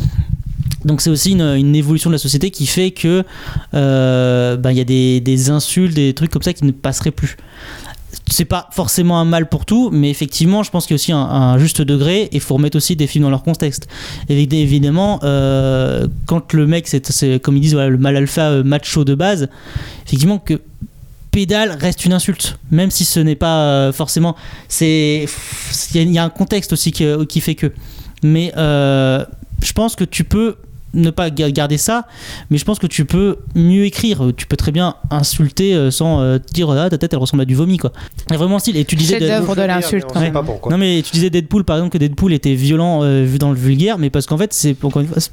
Donc 0.85 1.01
c'est 1.01 1.11
aussi 1.11 1.33
une, 1.33 1.75
évolution 1.75 2.11
de 2.11 2.15
la 2.15 2.19
société 2.19 2.51
qui 2.51 2.67
fait 2.67 2.91
que 2.91 3.25
euh, 3.75 4.57
ben, 4.57 4.73
y 4.73 4.81
a 4.81 4.85
des, 4.85 5.21
des 5.21 5.51
insultes, 5.51 5.95
des 5.95 6.13
trucs 6.15 6.31
comme 6.31 6.43
ça 6.43 6.53
qui 6.53 6.65
ne 6.65 6.73
passeraient 6.73 7.11
plus 7.11 7.37
c'est 8.33 8.45
pas 8.45 8.69
forcément 8.73 9.19
un 9.21 9.25
mal 9.25 9.49
pour 9.49 9.67
tout, 9.67 9.91
mais 9.93 10.11
effectivement, 10.11 10.63
je 10.63 10.71
pense 10.71 10.87
qu'il 10.87 10.95
y 10.95 10.95
a 10.95 11.01
aussi 11.01 11.13
un, 11.13 11.59
juste 11.59 11.83
degré 11.83 12.23
et 12.23 12.35
il 12.35 12.41
faut 12.41 12.55
remettre 12.55 12.77
aussi 12.77 12.97
des 12.97 13.07
films 13.07 13.25
dans 13.25 13.31
leur 13.31 13.43
contexte. 13.43 13.89
Et 14.29 14.43
évidemment, 14.43 15.21
euh, 15.23 16.09
quand 16.27 16.53
le 16.53 16.67
mec, 16.67 16.89
c'est, 16.89 17.41
comme 17.43 17.57
ils 17.57 17.61
disent, 17.61 17.75
le 17.75 17.99
mal 17.99 18.17
alpha 18.17 18.51
euh, 18.51 18.65
macho 18.65 19.05
de 19.05 19.15
base, 19.15 19.49
effectivement 20.07 20.39
que 20.39 20.61
pédale 21.31 21.77
reste 21.79 22.05
une 22.05 22.13
insulte, 22.13 22.59
même 22.71 22.91
si 22.91 23.05
ce 23.05 23.21
n'est 23.21 23.37
pas 23.37 23.65
euh, 23.65 23.93
forcément. 23.93 24.37
Il 24.81 25.27
y, 25.95 26.19
a- 26.19 26.25
un 26.25 26.31
contexte 26.31 26.73
aussi 26.73 26.93
qui, 26.93 27.07
qui 27.29 27.41
fait 27.41 27.55
que. 27.55 27.73
Mais 28.23 28.53
je 28.55 29.73
pense 29.75 29.97
que 29.97 30.05
tu 30.05 30.25
peux 30.25 30.57
ne 30.95 31.11
pas 31.11 31.31
ga- 31.31 31.51
garder 31.51 31.79
ça, 31.79 32.07
mais 32.51 32.59
je 32.59 32.65
pense 32.65 32.79
que 32.79 32.87
tu 32.87 33.05
peux 33.05 33.37
mieux 33.55 33.85
écrire. 33.85 34.31
Tu 34.37 34.47
peux 34.47 34.57
très 34.57 34.73
bien 34.73 34.95
insulter 35.11 35.75
euh, 35.75 35.91
sans 35.91 36.21
euh, 36.21 36.39
te 36.39 36.53
dire 36.53 36.71
ah 36.71 36.91
ta 36.91 36.99
tête 36.99 37.13
elle 37.13 37.19
ressemble 37.19 37.43
à 37.43 37.47
du 37.47 37.55
vomi 37.55 37.79
quoi. 37.79 37.93
A 38.31 38.37
vraiment 38.37 38.57
un 38.57 38.59
style. 38.59 38.77
Et 38.77 38.85
tu 38.85 38.97
disais 38.97 39.15
de 39.21 39.27
l'insulte, 39.83 40.07
non 40.71 40.79
mais 40.79 41.03
tu 41.03 41.13
disais 41.13 41.31
Deadpool 41.31 41.65
par 41.65 41.77
exemple 41.77 41.93
que 41.93 41.99
Deadpool 41.99 42.33
était 42.33 42.55
violent 42.55 43.01
euh, 43.03 43.25
vu 43.25 43.39
dans 43.39 43.51
le 43.51 43.57
vulgaire 43.57 43.99
mais 43.99 44.11
parce 44.11 44.27
qu'en 44.27 44.37
fait 44.39 44.53
c'est 44.53 44.77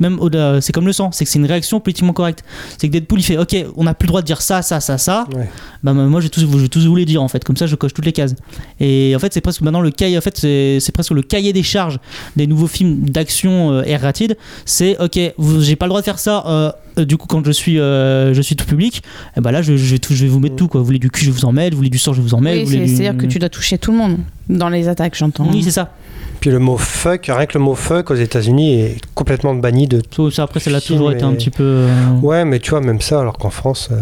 même 0.01 0.19
au-delà- 0.19 0.61
c'est 0.61 0.71
comme 0.73 0.85
le 0.85 0.93
sang. 0.93 1.11
C'est 1.11 1.25
que 1.25 1.31
c'est 1.31 1.39
une 1.39 1.45
réaction 1.45 1.79
politiquement 1.79 2.13
correcte. 2.13 2.43
C'est 2.77 2.87
que 2.87 2.93
Deadpool 2.93 3.19
il 3.19 3.23
fait 3.23 3.37
ok 3.37 3.55
on 3.75 3.83
n'a 3.83 3.93
plus 3.93 4.05
le 4.05 4.09
droit 4.09 4.21
de 4.21 4.25
dire 4.27 4.41
ça 4.41 4.61
ça 4.61 4.79
ça 4.79 4.97
ça. 4.97 5.25
Ouais. 5.35 5.49
bah 5.83 5.93
moi 5.93 6.21
j'ai 6.21 6.29
tous 6.29 6.45
j'ai 6.59 6.69
tous 6.69 6.85
voulu 6.85 7.05
dire 7.05 7.21
en 7.23 7.27
fait. 7.27 7.43
Comme 7.43 7.57
ça 7.57 7.67
je 7.67 7.75
coche 7.75 7.93
toutes 7.93 8.05
les 8.05 8.13
cases. 8.13 8.35
Et 8.79 9.13
en 9.15 9.19
fait 9.19 9.33
c'est 9.33 9.41
presque 9.41 9.61
maintenant 9.61 9.81
le 9.81 9.91
cahier 9.91 10.17
en 10.17 10.21
fait 10.21 10.37
c'est 10.37 10.79
c'est 10.79 10.91
presque 10.91 11.11
le 11.11 11.21
cahier 11.21 11.53
des 11.53 11.63
charges 11.63 11.99
des 12.35 12.47
nouveaux 12.47 12.67
films 12.67 13.09
d'action 13.09 13.71
euh, 13.71 13.97
rapide 14.01 14.37
c'est 14.65 14.97
ok 14.99 15.19
vous- 15.37 15.48
j'ai 15.59 15.75
pas 15.75 15.85
le 15.85 15.89
droit 15.89 16.01
de 16.01 16.05
faire 16.05 16.19
ça 16.19 16.43
euh, 16.47 16.71
du 17.05 17.17
coup 17.17 17.27
quand 17.27 17.45
je 17.45 17.51
suis 17.51 17.79
euh, 17.79 18.33
je 18.33 18.41
suis 18.41 18.55
tout 18.55 18.65
public 18.65 19.03
et 19.37 19.41
bah 19.41 19.51
là 19.51 19.61
je, 19.61 19.75
je 19.77 19.91
vais 19.93 19.99
tout- 19.99 20.13
je 20.13 20.23
vais 20.23 20.29
vous 20.29 20.39
mettre 20.39 20.55
tout 20.55 20.67
quoi 20.67 20.79
vous 20.81 20.85
voulez 20.85 20.99
du 20.99 21.09
cul 21.09 21.25
je 21.25 21.31
vous 21.31 21.45
en 21.45 21.51
mets 21.51 21.69
vous 21.69 21.77
voulez 21.77 21.89
du 21.89 21.97
sang 21.97 22.13
je 22.13 22.21
vous 22.21 22.33
en 22.33 22.41
mets 22.41 22.57
Oui, 22.63 22.67
c'est- 22.67 22.77
du- 22.77 22.87
c'est-à-dire 22.87 23.17
que 23.17 23.25
tu 23.25 23.39
dois 23.39 23.49
toucher 23.49 23.77
tout 23.77 23.91
le 23.91 23.97
monde 23.97 24.17
dans 24.49 24.69
les 24.69 24.87
attaques, 24.87 25.15
j'entends. 25.15 25.47
oui 25.51 25.63
c'est 25.63 25.71
ça 25.71 25.91
Puis 26.39 26.49
le 26.51 26.59
mot 26.59 26.77
fuck, 26.77 27.25
rien 27.27 27.45
que 27.45 27.57
le 27.57 27.63
mot 27.63 27.75
fuck 27.75 28.11
aux 28.11 28.15
États-Unis 28.15 28.79
est 28.81 28.97
complètement 29.13 29.53
banni 29.55 29.87
de 29.87 29.99
tout. 30.01 30.31
Ça, 30.31 30.43
après 30.43 30.59
ça 30.59 30.69
l'a 30.71 30.79
toujours 30.81 31.09
mais- 31.09 31.15
été 31.15 31.23
un 31.23 31.33
petit 31.33 31.49
peu 31.51 31.63
euh, 31.63 31.87
Ouais, 32.21 32.45
mais 32.45 32.59
tu 32.59 32.69
vois, 32.71 32.81
même 32.81 33.01
ça, 33.01 33.19
alors 33.19 33.37
qu'en 33.37 33.49
France. 33.49 33.89
euh, 33.91 33.97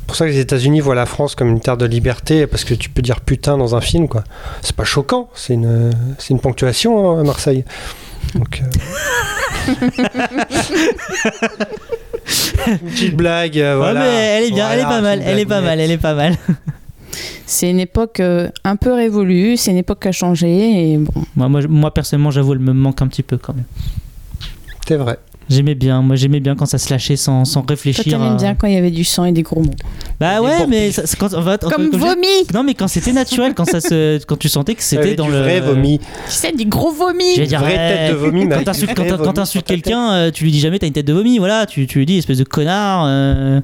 C'est 0.00 0.06
pour 0.06 0.16
ça 0.16 0.24
que 0.24 0.30
les 0.30 0.38
États-Unis 0.40 0.80
voient 0.80 0.94
la 0.94 1.04
France 1.04 1.34
comme 1.34 1.48
une 1.50 1.60
terre 1.60 1.76
de 1.76 1.84
liberté, 1.84 2.46
parce 2.46 2.64
que 2.64 2.72
tu 2.72 2.88
peux 2.88 3.02
dire 3.02 3.20
putain 3.20 3.58
dans 3.58 3.76
un 3.76 3.82
film, 3.82 4.08
quoi. 4.08 4.24
C'est 4.62 4.74
pas 4.74 4.84
choquant, 4.84 5.28
c'est 5.34 5.52
une, 5.52 5.90
c'est 6.16 6.30
une 6.30 6.40
ponctuation 6.40 7.10
hein, 7.10 7.20
à 7.20 7.24
Marseille. 7.24 7.64
Donc, 8.34 8.62
euh, 8.62 8.66
une 12.68 12.78
petite 12.90 13.16
blague, 13.16 13.58
euh, 13.58 13.72
Ouais, 13.74 13.76
voilà. 13.78 14.00
mais 14.00 14.06
elle 14.16 14.44
est 14.44 14.50
bien, 14.50 14.70
elle 14.70 14.80
est 14.80 14.84
pas 14.84 15.00
mal, 15.00 15.22
elle 15.24 15.38
est 15.38 15.46
pas 15.46 15.60
mal, 15.60 15.80
elle 15.80 15.90
est 15.90 15.98
pas 15.98 16.14
mal. 16.14 16.36
C'est 17.46 17.70
une 17.70 17.80
époque 17.80 18.20
euh, 18.20 18.50
un 18.64 18.76
peu 18.76 18.92
révolue, 18.92 19.56
c'est 19.56 19.70
une 19.70 19.78
époque 19.78 20.02
qui 20.02 20.08
a 20.08 20.12
changé 20.12 20.92
et 20.92 20.96
bon. 20.98 21.12
Moi, 21.36 21.48
moi, 21.48 21.60
moi, 21.68 21.94
personnellement, 21.94 22.30
j'avoue, 22.30 22.52
elle 22.52 22.58
me 22.58 22.72
manque 22.72 23.00
un 23.00 23.08
petit 23.08 23.22
peu 23.22 23.38
quand 23.38 23.54
même. 23.54 23.64
C'est 24.86 24.96
vrai. 24.96 25.18
J'aimais 25.48 25.74
bien, 25.74 26.02
moi 26.02 26.14
j'aimais 26.16 26.40
bien 26.40 26.54
quand 26.54 26.66
ça 26.66 26.76
se 26.78 26.90
lâchait 26.90 27.16
sans, 27.16 27.44
sans 27.44 27.62
Toi, 27.62 27.70
réfléchir. 27.70 28.04
t'aimais 28.04 28.26
à- 28.26 28.34
bien 28.34 28.54
quand 28.54 28.66
il 28.66 28.74
y 28.74 28.76
avait 28.76 28.90
du 28.90 29.04
sang 29.04 29.24
et 29.24 29.32
des 29.32 29.42
gros 29.42 29.62
mots. 29.62 29.74
Bah 30.20 30.42
ouais, 30.42 30.66
mais 30.66 30.92
ça- 30.92 31.02
quand, 31.18 31.32
en 31.32 31.42
fait, 31.42 31.60
Comme 31.62 31.90
je- 31.92 31.96
vomi 31.98 32.26
Non, 32.52 32.62
mais 32.64 32.74
quand 32.74 32.88
c'était 32.88 33.12
naturel, 33.12 33.54
quand, 33.54 33.64
ça 33.64 33.80
se, 33.80 34.18
quand 34.26 34.36
tu 34.38 34.48
sentais 34.48 34.74
que 34.74 34.82
c'était 34.82 35.02
Avec 35.02 35.16
dans 35.16 35.26
du 35.26 35.32
le. 35.32 35.38
vrai 35.40 35.60
vomi. 35.60 35.98
Tu 36.00 36.06
sais, 36.32 36.52
des 36.52 36.66
gros 36.66 36.90
vomis 36.92 37.34
dire, 37.46 37.60
Vraie 37.60 37.70
ouais, 37.70 37.76
tête 37.76 38.10
de 38.12 38.16
vomi, 38.16 38.44
mais 38.46 38.56
Quand 38.56 38.64
t'insultes 38.64 38.94
quand 38.94 39.04
quelqu'un, 39.62 40.12
euh, 40.12 40.30
tu 40.30 40.44
lui 40.44 40.50
dis 40.52 40.60
jamais 40.60 40.78
t'as 40.78 40.86
une 40.86 40.92
tête 40.92 41.06
de 41.06 41.12
vomi, 41.14 41.38
voilà, 41.38 41.64
tu, 41.66 41.86
tu 41.86 41.98
lui 41.98 42.06
dis 42.06 42.18
espèce 42.18 42.38
de 42.38 42.44
connard. 42.44 43.04
Euh... 43.06 43.60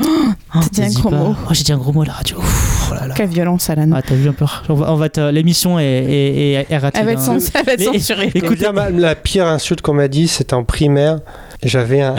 Oh, 0.00 0.60
t'as 0.74 0.82
dit 0.82 0.82
un 0.82 1.00
gros 1.00 1.10
pas. 1.10 1.16
mot. 1.16 1.34
Oh, 1.44 1.48
j'ai 1.52 1.64
dit 1.64 1.72
un 1.72 1.78
gros 1.78 1.92
mot 1.92 2.02
à 2.02 2.06
la 2.06 2.12
radio. 2.12 2.36
Ouf, 2.38 2.88
oh 2.90 2.94
là 2.94 3.06
là. 3.08 3.14
Quelle 3.14 3.28
violence, 3.28 3.68
Alan. 3.70 3.90
Ah, 3.94 4.02
t'as 4.02 4.14
vu 4.14 4.28
un 4.28 4.32
peu. 4.32 4.44
On 4.68 4.74
va, 4.74 4.92
on 4.92 4.96
va 4.96 5.08
te- 5.08 5.30
L'émission 5.30 5.78
est, 5.78 5.84
est, 5.84 6.52
est, 6.52 6.66
est 6.70 6.78
ratée, 6.78 6.98
elle 7.00 7.06
va 7.06 7.12
être, 7.12 7.28
hein. 7.28 7.38
cens- 7.38 7.50
elle 7.54 7.64
va 7.64 7.72
être 7.72 7.80
Les- 7.80 7.98
censurée. 7.98 8.32
Je 8.34 9.00
la 9.00 9.14
pire 9.14 9.46
insulte 9.46 9.80
qu'on 9.82 9.94
m'a 9.94 10.08
dit, 10.08 10.28
c'était 10.28 10.54
en 10.54 10.64
primaire. 10.64 11.20
J'avais 11.62 12.00
un, 12.02 12.14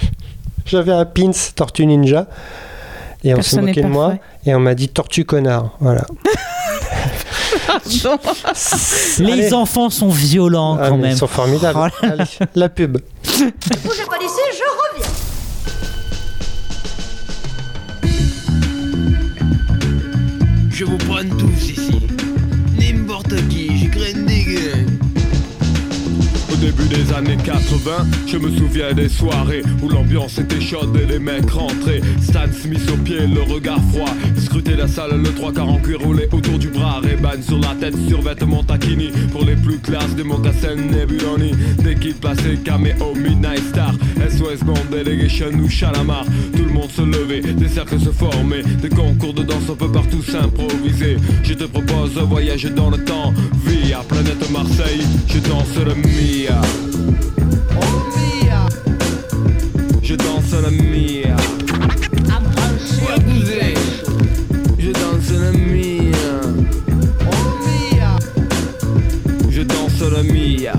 j'avais 0.66 0.92
un 0.92 1.04
pins 1.04 1.30
Tortue 1.54 1.86
Ninja. 1.86 2.26
Et 3.24 3.34
on 3.34 3.42
s'est 3.42 3.60
moqué 3.60 3.82
de 3.82 3.88
moi. 3.88 4.14
Et 4.44 4.54
on 4.54 4.60
m'a 4.60 4.74
dit 4.74 4.88
Tortue 4.88 5.24
connard. 5.24 5.70
Voilà. 5.80 6.04
Les 9.18 9.32
Allez. 9.32 9.52
enfants 9.52 9.90
sont 9.90 10.08
violents 10.08 10.78
Ah, 10.80 10.88
quand 10.88 10.98
même. 10.98 11.12
Ils 11.12 11.16
sont 11.16 11.26
formidables. 11.26 11.78
Oh 11.82 11.88
Allez, 12.06 12.24
la 12.54 12.68
pub. 12.68 12.98
Bougez 13.24 14.04
pas 14.08 14.18
d'ici, 14.18 14.40
je 14.52 14.62
je 20.76 20.84
vous 20.84 20.98
prends 20.98 21.24
tous 21.38 21.70
ici. 21.70 22.06
N'importe 22.78 23.34
qui, 23.48 23.78
je 23.78 23.88
crains 23.88 24.22
des 24.26 24.42
gueules. 24.44 24.86
Au 26.52 26.56
début 26.56 26.86
des 26.88 27.14
années 27.14 27.38
80, 27.42 28.06
je 28.26 28.36
me 28.36 28.54
souviens 28.54 28.92
des 28.92 29.08
soirées 29.08 29.62
où 29.82 29.88
l'ambiance 29.88 30.36
était 30.38 30.60
chaude 30.60 30.94
et 31.02 31.06
les 31.06 31.18
mecs 31.18 31.48
rentraient. 31.48 32.02
Stan 32.20 32.52
Smith 32.52 32.86
au 32.92 32.96
pied, 32.98 33.26
le 33.26 33.40
regard 33.40 33.80
froid. 33.90 34.12
Scruter 34.38 34.76
la 34.76 34.86
salle, 34.86 35.22
le 35.22 35.34
trois 35.34 35.50
quarts 35.50 35.70
en 35.70 35.78
cuir 35.78 35.98
roulé 36.00 36.28
autour 36.30 36.58
du 36.58 36.68
bras. 36.68 37.00
Reban 37.00 37.40
sur 37.40 37.58
la 37.58 37.74
tête, 37.74 37.96
survêtement 38.06 38.62
taquini. 38.62 39.12
Pour 39.32 39.46
les 39.46 39.56
plus 39.56 39.78
classes, 39.78 40.14
des 40.14 40.24
mocassins 40.24 40.76
Nebuloni. 40.76 41.52
Dès 41.78 41.94
qu'il 41.94 42.14
passait, 42.14 42.56
caméo, 42.62 43.14
Midnight 43.14 43.62
Star. 43.70 43.94
SOS 44.28 44.62
Band, 44.62 44.74
Delegation 44.90 45.52
ou 45.62 45.70
Chalamar. 45.70 46.26
Se 46.88 47.02
levait, 47.02 47.40
des 47.40 47.68
cercles 47.68 47.98
se 47.98 48.10
formaient. 48.10 48.62
Des 48.80 48.88
concours 48.88 49.34
de 49.34 49.42
danse, 49.42 49.68
on 49.68 49.74
peut 49.74 49.90
partout 49.90 50.22
s'improviser. 50.22 51.16
Je 51.42 51.52
te 51.52 51.64
propose 51.64 52.16
un 52.16 52.24
voyage 52.24 52.64
dans 52.64 52.88
le 52.90 52.98
temps. 53.04 53.34
Via 53.66 53.98
planète 54.08 54.50
Marseille, 54.50 55.02
je 55.28 55.38
danse 55.40 55.76
le 55.76 55.94
Mia. 55.94 56.60
Je 60.02 60.14
danse 60.14 60.52
le 60.52 60.70
Mia. 60.70 61.36
Je 64.78 64.92
danse 64.92 65.30
le 65.32 65.52
Mia. 65.52 66.40
Je 69.50 69.62
danse 69.62 70.00
le 70.00 70.22
Mia. 70.22 70.72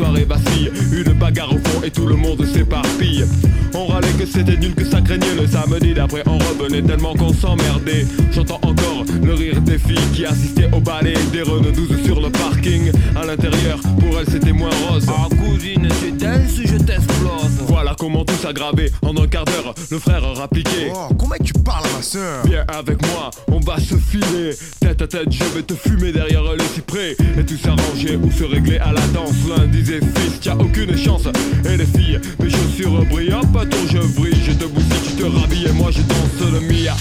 Soirée 0.00 0.24
vacille. 0.24 0.70
Une 0.92 1.12
bagarre 1.12 1.52
au 1.52 1.58
fond 1.58 1.82
et 1.84 1.90
tout 1.90 2.06
le 2.06 2.16
monde 2.16 2.44
s'éparpille. 2.46 3.24
On 3.74 3.86
râlait 3.86 4.12
que 4.18 4.26
c'était 4.26 4.56
nul, 4.56 4.74
que 4.74 4.84
ça 4.84 5.00
craignait 5.00 5.34
le 5.34 5.46
samedi 5.46 5.92
d'après. 5.92 6.22
On 6.26 6.38
revenait 6.38 6.82
tellement 6.82 7.14
qu'on 7.14 7.32
s'emmerdait. 7.32 8.06
J'entends 8.32 8.60
encore 8.62 9.04
le 9.22 9.34
rire 9.34 9.60
des 9.60 9.78
filles 9.78 10.08
qui 10.14 10.24
assistaient 10.24 10.70
au 10.72 10.80
ballet 10.80 11.14
des 11.32 11.42
Renault 11.42 11.70
12 11.70 12.02
sur 12.04 12.20
le 12.20 12.30
parking. 12.30 12.90
À 13.14 13.26
l'intérieur, 13.26 13.78
pour 14.00 14.18
elles 14.18 14.30
c'était 14.30 14.52
moins 14.52 14.70
rose. 14.88 15.06
Ah, 15.08 15.28
cousine, 15.36 15.86
tu 16.00 16.12
danses 16.12 16.58
ou 16.58 16.66
je 16.66 16.76
t'explose 16.76 17.64
Voilà 17.66 17.94
comment 17.98 18.24
tout 18.24 18.34
s'aggravait. 18.34 18.90
En 19.02 19.16
un 19.16 19.26
quart 19.26 19.44
d'heure, 19.44 19.74
le 19.90 19.98
frère 19.98 20.24
a 20.24 20.32
rappliqué. 20.32 20.92
Oh, 20.94 21.14
comment 21.18 21.36
tu 21.44 21.52
parles 21.52 21.84
à 21.84 21.96
ma 21.96 22.02
soeur 22.02 22.46
Viens 22.46 22.64
avec 22.68 23.00
moi, 23.06 23.30
on 23.48 23.60
va 23.60 23.78
se 23.78 23.96
filer. 23.96 24.54
Tête 24.80 25.02
à 25.02 25.06
tête, 25.06 25.30
je 25.30 25.44
vais 25.54 25.62
te 25.62 25.74
fumer 25.74 26.12
derrière 26.12 26.42
le 26.42 26.64
cyprès. 26.74 27.16
Et 27.38 27.44
tout 27.44 27.58
s'arranger 27.58 28.16
ou 28.16 28.30
se 28.30 28.44
régler 28.44 28.78
à 28.78 28.92
la 28.92 29.06
danse. 29.12 29.34
L'un 29.48 29.66
disait, 29.90 30.00
fils, 30.16 30.40
t'as 30.42 30.54
aucune 30.54 30.96
chance. 30.96 31.26
Et 31.64 31.76
les 31.76 31.86
filles, 31.86 32.20
mes 32.38 32.50
chaussures 32.50 33.04
brillent. 33.06 33.32
Hop, 33.32 33.56
attends, 33.56 33.76
je 33.88 33.98
brille, 34.18 34.34
je 34.44 34.52
te 34.52 34.64
bousille, 34.64 34.88
tu 35.06 35.14
te 35.14 35.24
rhabilles. 35.24 35.66
Et 35.66 35.72
moi, 35.72 35.90
je 35.90 36.02
danse 36.02 36.52
le 36.52 36.60
Mia. 36.60 36.94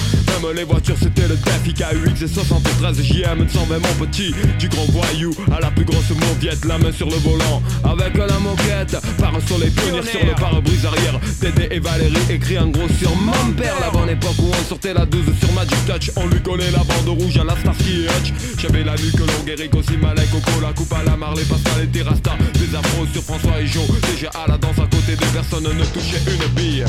Les 0.56 0.64
voitures, 0.64 0.96
c'était 0.98 1.28
le 1.28 1.36
Defi 1.36 1.74
KUX 1.74 2.24
et 2.24 2.28
73 2.28 3.04
JM. 3.04 3.48
Sans 3.50 3.66
même 3.66 3.82
mon 3.82 4.06
petit, 4.06 4.34
du 4.58 4.70
grand 4.70 4.86
voyou 4.86 5.32
à 5.52 5.60
la 5.60 5.70
plus 5.70 5.84
grosse 5.84 6.10
mauviette. 6.10 6.64
La 6.66 6.78
main 6.78 6.92
sur 6.92 7.08
le 7.08 7.18
volant, 7.18 7.62
avec 7.84 8.16
la 8.16 8.40
moquette. 8.40 8.98
Par 9.18 9.34
sur 9.46 9.60
les 9.60 9.70
pionniers 9.70 10.02
sur 10.02 10.26
le 10.26 10.34
pare-brise 10.34 10.86
arrière. 10.86 11.20
Dédé 11.42 11.68
et 11.72 11.80
Valérie 11.80 12.16
écrit 12.30 12.58
en 12.58 12.68
gros 12.68 12.88
sur 13.00 13.14
mon 13.18 13.52
père. 13.52 13.76
La 13.82 13.92
bonne 13.92 14.10
époque 14.10 14.40
où 14.40 14.50
on 14.50 14.64
sortait 14.68 14.94
la 14.94 15.06
12 15.06 15.26
sur 15.40 15.52
Magic 15.52 15.78
Touch. 15.86 16.12
On 16.16 16.28
lui 16.28 16.42
collait 16.42 16.72
la 16.72 16.80
bande 16.80 17.20
rouge 17.20 17.38
à 17.38 17.44
la 17.44 17.56
Starsky 17.58 18.02
et 18.02 18.06
Hutch. 18.06 18.34
J'avais 18.58 18.84
la 18.84 18.96
nuque 18.96 19.20
longue, 19.20 19.48
Eric 19.48 19.76
aussi 19.76 19.98
Malek, 20.02 20.32
Coco, 20.32 20.62
la 20.62 20.74
coupe 20.74 20.94
à 20.94 21.04
la 21.04 21.18
Marley, 21.18 21.44
Pascal 21.44 21.84
et 21.84 21.88
Terrasta. 21.88 22.32
Des 22.54 22.76
afros 22.76 23.06
sur 23.14 23.24
François 23.24 23.60
et 23.62 23.68
Joe. 23.68 23.84
Déjà 24.12 24.30
à 24.30 24.48
la 24.50 24.58
danse 24.58 24.80
à 24.80 24.88
côté 24.88 25.16
de 25.16 25.26
personne 25.34 25.64
ne 25.64 25.86
touchait 25.86 26.22
une 26.28 26.54
bille. 26.56 26.86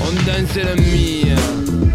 On 0.00 0.12
dansait 0.26 0.64
le 0.64 0.76
Mia. 0.82 1.87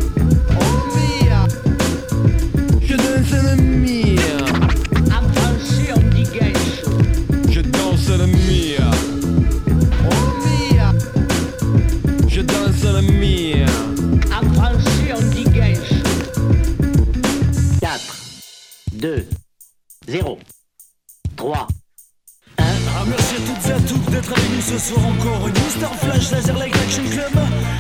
Flash 26.04 26.32
Laser 26.32 26.54
Light 26.58 26.76
Action 26.76 27.04
Club. 27.04 27.32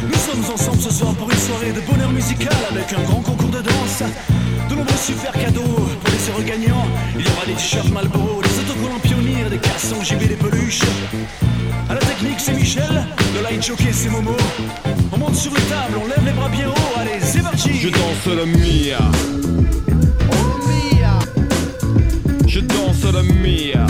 Nous 0.03 0.13
sommes 0.13 0.53
ensemble 0.53 0.81
ce 0.81 0.91
soir 0.91 1.13
pour 1.15 1.29
une 1.29 1.37
soirée 1.37 1.71
de 1.71 1.81
bonheur 1.81 2.11
musical 2.11 2.55
avec 2.71 2.93
un 2.93 3.03
grand 3.03 3.21
concours 3.21 3.52
de 4.01 4.75
nombreux 4.75 4.97
super 4.97 5.31
cadeaux 5.33 5.61
pour 5.61 6.09
les 6.11 6.29
heureux 6.29 6.43
gagnants. 6.43 6.87
Il 7.15 7.25
y 7.25 7.29
aura 7.29 7.45
des 7.45 7.53
t-shirts 7.53 7.91
Malboro, 7.91 8.41
des 8.41 8.59
autocollants 8.59 8.99
pionniers, 8.99 9.49
des 9.51 9.59
cassons 9.59 10.01
JB, 10.03 10.27
des 10.27 10.35
peluches. 10.35 10.81
À 11.89 11.93
la 11.93 11.99
technique, 11.99 12.39
c'est 12.39 12.53
Michel. 12.53 13.05
Le 13.35 13.43
light 13.43 13.63
jockey, 13.63 13.91
c'est 13.91 14.09
Momo. 14.09 14.35
On 15.11 15.17
monte 15.17 15.35
sur 15.35 15.51
une 15.51 15.63
table, 15.65 15.95
on 16.03 16.07
lève 16.07 16.25
les 16.25 16.31
bras 16.31 16.49
bien 16.49 16.69
haut. 16.69 16.99
Allez, 16.99 17.19
c'est 17.21 17.43
parti. 17.43 17.75
Je 17.75 17.89
danse 17.89 18.25
le 18.25 18.45
Mia. 18.45 19.11
Je 22.47 22.59
danse 22.61 23.03
le 23.03 23.21
Mia. 23.21 23.85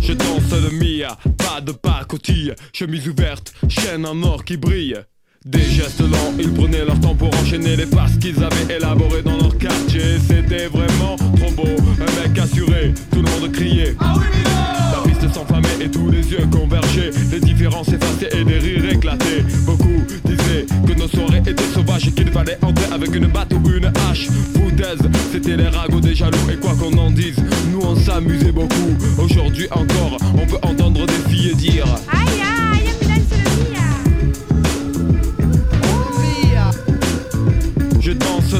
Je 0.00 0.12
danse 0.12 0.52
le 0.52 0.70
Mia. 0.70 1.16
Pas 1.38 1.62
de 1.62 1.72
pacotille, 1.72 2.54
chemise 2.74 3.08
ouverte, 3.08 3.54
chaîne 3.68 4.04
en 4.04 4.22
or 4.22 4.44
qui 4.44 4.58
brille. 4.58 4.96
Des 5.46 5.62
gestes 5.62 6.00
lents, 6.00 6.34
ils 6.38 6.52
prenaient 6.52 6.84
leur 6.84 6.98
temps 7.00 7.14
pour 7.14 7.30
enchaîner 7.40 7.76
les 7.76 7.86
passes 7.86 8.16
qu'ils 8.16 8.42
avaient 8.42 8.74
élaborées 8.74 9.22
dans 9.22 9.36
leur 9.36 9.56
quartier. 9.56 10.18
C'était 10.26 10.66
vraiment 10.66 11.16
trop 11.16 11.50
beau, 11.52 11.68
un 12.00 12.22
mec 12.22 12.38
assuré, 12.38 12.92
tout 13.12 13.22
le 13.22 13.30
monde 13.30 13.52
criait. 13.52 13.94
La 14.00 15.00
piste 15.08 15.32
s'enflammait 15.32 15.84
et 15.84 15.90
tous 15.90 16.10
les 16.10 16.28
yeux 16.28 16.44
convergeaient. 16.50 17.10
Les 17.30 17.38
différences 17.38 17.88
effacées 17.88 18.28
et 18.32 18.44
des 18.44 18.58
rires 18.58 18.92
éclatés. 18.92 19.44
Beaucoup 19.64 20.02
disaient 20.24 20.66
que 20.86 20.98
nos 20.98 21.08
soirées 21.08 21.42
étaient 21.46 21.72
sauvages 21.72 22.08
et 22.08 22.12
qu'il 22.12 22.30
fallait 22.30 22.58
entrer 22.62 22.92
avec 22.92 23.14
une 23.14 23.28
batte 23.28 23.52
ou 23.52 23.70
une 23.70 23.86
hache. 23.86 24.26
Foutaise, 24.54 24.98
c'était 25.32 25.56
les 25.56 25.68
ragots 25.68 26.00
des 26.00 26.16
jaloux. 26.16 26.50
Et 26.52 26.56
quoi 26.56 26.74
qu'on 26.74 26.98
en 26.98 27.12
dise, 27.12 27.36
nous 27.70 27.80
on 27.82 27.94
s'amusait 27.94 28.52
beaucoup. 28.52 28.96
Aujourd'hui 29.18 29.68
encore, 29.70 30.18
on 30.34 30.46
peut 30.46 30.58
entendre 30.62 31.06
des 31.06 31.30
filles 31.30 31.54
dire. 31.54 31.86
Aïe 32.10 32.42
aïe, 32.42 32.47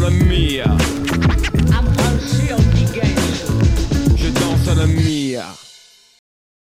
la 0.09 0.14
Mia. 0.14 0.64
Je 4.16 4.29
danse 4.29 4.77
la 4.77 4.87
Mia. 4.87 5.44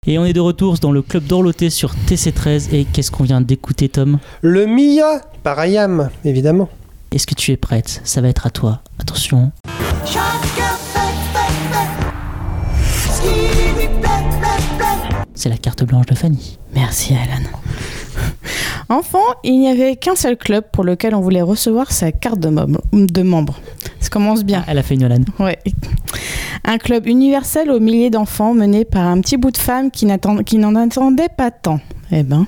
Et 0.05 0.19
on 0.19 0.25
est 0.25 0.33
de 0.33 0.41
retour 0.41 0.77
dans 0.79 0.91
le 0.91 1.01
club 1.01 1.23
d'Orloté 1.23 1.69
sur 1.69 1.93
TC13. 2.09 2.73
Et 2.73 2.85
qu'est-ce 2.85 3.09
qu'on 3.09 3.23
vient 3.23 3.39
d'écouter, 3.39 3.87
Tom? 3.87 4.19
Le 4.41 4.65
Mia 4.65 5.21
par 5.43 5.59
Ayam, 5.59 6.09
évidemment. 6.25 6.67
Est-ce 7.11 7.25
que 7.25 7.35
tu 7.35 7.51
es 7.53 7.57
prête? 7.57 8.01
Ça 8.03 8.19
va 8.19 8.27
être 8.27 8.45
à 8.47 8.49
toi. 8.49 8.81
Attention. 8.99 9.51
C'est 15.35 15.49
la 15.49 15.57
carte 15.57 15.85
blanche 15.85 16.07
de 16.07 16.15
Fanny. 16.15 16.57
Merci 16.73 17.13
Alan. 17.13 17.47
Enfant, 18.89 19.19
il 19.43 19.59
n'y 19.59 19.67
avait 19.67 19.95
qu'un 19.97 20.15
seul 20.15 20.37
club 20.37 20.63
pour 20.71 20.83
lequel 20.85 21.13
on 21.13 21.19
voulait 21.19 21.41
recevoir 21.41 21.91
sa 21.91 22.11
carte 22.13 22.39
de, 22.39 22.49
mom- 22.49 22.77
de 22.93 23.21
membre. 23.21 23.59
Ça 23.99 24.09
commence 24.09 24.43
bien. 24.45 24.63
Elle 24.67 24.77
a 24.77 24.83
fait 24.83 24.95
une. 24.95 25.25
Ouais. 25.39 25.59
Un 26.63 26.77
club 26.77 27.05
universel 27.05 27.69
aux 27.69 27.79
milliers 27.81 28.09
d'enfants 28.09 28.53
mené 28.53 28.85
par 28.85 29.05
un 29.05 29.19
petit 29.19 29.35
bout 29.37 29.51
de 29.51 29.57
femme 29.57 29.91
qui 29.91 30.05
n'en 30.05 30.75
attendait 30.75 31.27
pas 31.35 31.51
tant. 31.51 31.79
Eh 32.11 32.23
ben. 32.23 32.47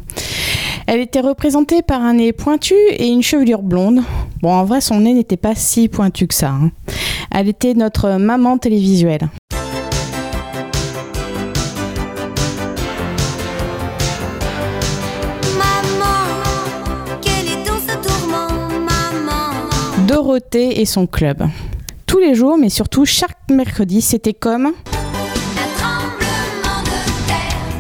Elle 0.88 1.02
était 1.02 1.20
représentée 1.20 1.82
par 1.82 2.02
un 2.02 2.14
nez 2.14 2.34
pointu 2.34 2.74
et 2.74 3.08
une 3.08 3.22
chevelure 3.22 3.62
blonde. 3.62 4.02
Bon, 4.42 4.52
en 4.52 4.64
vrai, 4.64 4.82
son 4.82 5.02
nez 5.02 5.14
n'était 5.14 5.38
pas 5.38 5.54
si 5.56 5.88
pointu 5.90 6.26
que 6.26 6.34
ça. 6.34 6.50
hein. 6.52 6.72
Elle 7.32 7.48
était 7.50 7.74
notre 7.76 8.18
maman 8.18 8.58
télévisuelle. 8.58 9.28
Dorothée 20.22 20.82
et 20.82 20.86
son 20.86 21.08
club. 21.08 21.48
Tous 22.06 22.20
les 22.20 22.36
jours, 22.36 22.58
mais 22.58 22.68
surtout 22.68 23.06
chaque 23.06 23.38
mercredi, 23.50 24.02
c'était 24.02 24.34
comme 24.34 24.74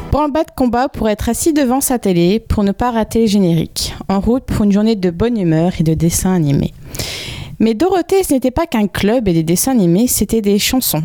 Pour 0.09 0.21
le 0.21 0.31
bas 0.31 0.45
de 0.45 0.51
combat 0.55 0.87
pour 0.87 1.09
être 1.09 1.27
assis 1.27 1.51
devant 1.51 1.81
sa 1.81 1.99
télé, 1.99 2.39
pour 2.39 2.63
ne 2.63 2.71
pas 2.71 2.91
rater 2.91 3.19
les 3.19 3.27
génériques. 3.27 3.93
En 4.07 4.21
route 4.21 4.45
pour 4.45 4.63
une 4.63 4.71
journée 4.71 4.95
de 4.95 5.09
bonne 5.09 5.37
humeur 5.37 5.73
et 5.81 5.83
de 5.83 5.93
dessins 5.93 6.33
animés. 6.33 6.73
Mais 7.59 7.73
Dorothée, 7.73 8.23
ce 8.23 8.33
n'était 8.33 8.51
pas 8.51 8.67
qu'un 8.67 8.87
club 8.87 9.27
et 9.27 9.33
des 9.33 9.43
dessins 9.43 9.71
animés, 9.71 10.07
c'était 10.07 10.39
des 10.39 10.59
chansons. 10.59 11.03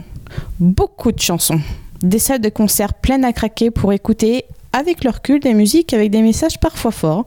Beaucoup 0.60 1.10
de 1.10 1.20
chansons. 1.20 1.60
Des 2.00 2.20
salles 2.20 2.42
de 2.42 2.48
concert 2.48 2.94
pleines 2.94 3.24
à 3.24 3.32
craquer 3.32 3.72
pour 3.72 3.92
écouter 3.92 4.44
avec 4.74 5.04
leur 5.04 5.14
recul 5.14 5.40
des 5.40 5.54
musiques 5.54 5.94
avec 5.94 6.10
des 6.10 6.20
messages 6.20 6.58
parfois 6.58 6.90
forts. 6.90 7.24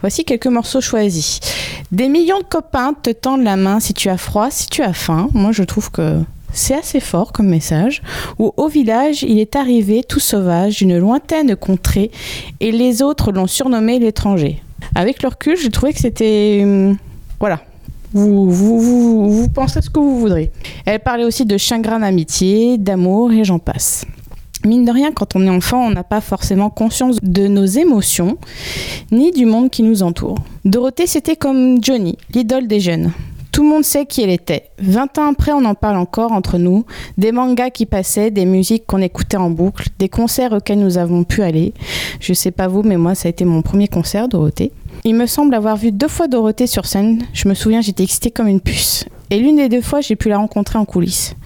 Voici 0.00 0.24
quelques 0.24 0.46
morceaux 0.46 0.80
choisis. 0.80 1.38
Des 1.92 2.08
millions 2.08 2.38
de 2.38 2.44
copains 2.44 2.94
te 3.00 3.10
tendent 3.10 3.44
la 3.44 3.56
main 3.56 3.78
si 3.80 3.92
tu 3.94 4.08
as 4.08 4.16
froid, 4.16 4.50
si 4.50 4.66
tu 4.66 4.82
as 4.82 4.94
faim. 4.94 5.28
Moi, 5.34 5.52
je 5.52 5.62
trouve 5.62 5.90
que 5.90 6.20
c'est 6.52 6.74
assez 6.74 6.98
fort 7.00 7.32
comme 7.32 7.48
message. 7.48 8.02
Ou 8.38 8.52
au 8.56 8.68
village, 8.68 9.22
il 9.22 9.38
est 9.38 9.54
arrivé 9.56 10.02
tout 10.02 10.20
sauvage 10.20 10.78
d'une 10.78 10.98
lointaine 10.98 11.54
contrée 11.54 12.10
et 12.60 12.72
les 12.72 13.02
autres 13.02 13.30
l'ont 13.30 13.46
surnommé 13.46 13.98
l'étranger. 13.98 14.62
Avec 14.94 15.22
le 15.22 15.28
recul, 15.28 15.56
j'ai 15.56 15.70
trouvé 15.70 15.92
que 15.92 16.00
c'était. 16.00 16.60
hum, 16.62 16.96
Voilà. 17.38 17.60
Vous, 18.12 18.50
vous, 18.50 18.80
vous, 18.80 19.30
vous 19.30 19.48
pensez 19.48 19.80
ce 19.82 19.88
que 19.88 20.00
vous 20.00 20.18
voudrez. 20.18 20.50
Elle 20.84 20.98
parlait 20.98 21.22
aussi 21.24 21.44
de 21.44 21.56
chagrin 21.56 22.00
d'amitié, 22.00 22.76
d'amour 22.76 23.30
et 23.30 23.44
j'en 23.44 23.60
passe. 23.60 24.04
Mine 24.66 24.84
de 24.84 24.92
rien, 24.92 25.10
quand 25.10 25.36
on 25.36 25.46
est 25.46 25.50
enfant, 25.50 25.86
on 25.86 25.90
n'a 25.90 26.04
pas 26.04 26.20
forcément 26.20 26.68
conscience 26.68 27.16
de 27.22 27.48
nos 27.48 27.64
émotions, 27.64 28.36
ni 29.10 29.30
du 29.30 29.46
monde 29.46 29.70
qui 29.70 29.82
nous 29.82 30.02
entoure. 30.02 30.36
Dorothée, 30.66 31.06
c'était 31.06 31.36
comme 31.36 31.82
Johnny, 31.82 32.18
l'idole 32.34 32.66
des 32.66 32.78
jeunes. 32.78 33.10
Tout 33.52 33.62
le 33.62 33.70
monde 33.70 33.84
sait 33.84 34.04
qui 34.04 34.22
elle 34.22 34.30
était. 34.30 34.70
20 34.78 35.18
ans 35.18 35.30
après, 35.30 35.52
on 35.52 35.64
en 35.64 35.74
parle 35.74 35.96
encore 35.96 36.32
entre 36.32 36.58
nous. 36.58 36.84
Des 37.16 37.32
mangas 37.32 37.70
qui 37.70 37.86
passaient, 37.86 38.30
des 38.30 38.44
musiques 38.44 38.84
qu'on 38.86 39.00
écoutait 39.00 39.38
en 39.38 39.50
boucle, 39.50 39.88
des 39.98 40.10
concerts 40.10 40.52
auxquels 40.52 40.78
nous 40.78 40.98
avons 40.98 41.24
pu 41.24 41.42
aller. 41.42 41.72
Je 42.20 42.34
sais 42.34 42.50
pas 42.50 42.68
vous, 42.68 42.82
mais 42.82 42.98
moi, 42.98 43.14
ça 43.14 43.28
a 43.28 43.30
été 43.30 43.46
mon 43.46 43.62
premier 43.62 43.88
concert, 43.88 44.28
Dorothée. 44.28 44.72
Il 45.04 45.14
me 45.14 45.26
semble 45.26 45.54
avoir 45.54 45.76
vu 45.76 45.90
deux 45.90 46.06
fois 46.08 46.28
Dorothée 46.28 46.66
sur 46.66 46.84
scène. 46.84 47.22
Je 47.32 47.48
me 47.48 47.54
souviens, 47.54 47.80
j'étais 47.80 48.04
excitée 48.04 48.30
comme 48.30 48.46
une 48.46 48.60
puce. 48.60 49.06
Et 49.30 49.38
l'une 49.38 49.56
des 49.56 49.68
deux 49.68 49.80
fois, 49.80 50.00
j'ai 50.00 50.16
pu 50.16 50.28
la 50.28 50.38
rencontrer 50.38 50.78
en 50.78 50.84
coulisses. 50.84 51.36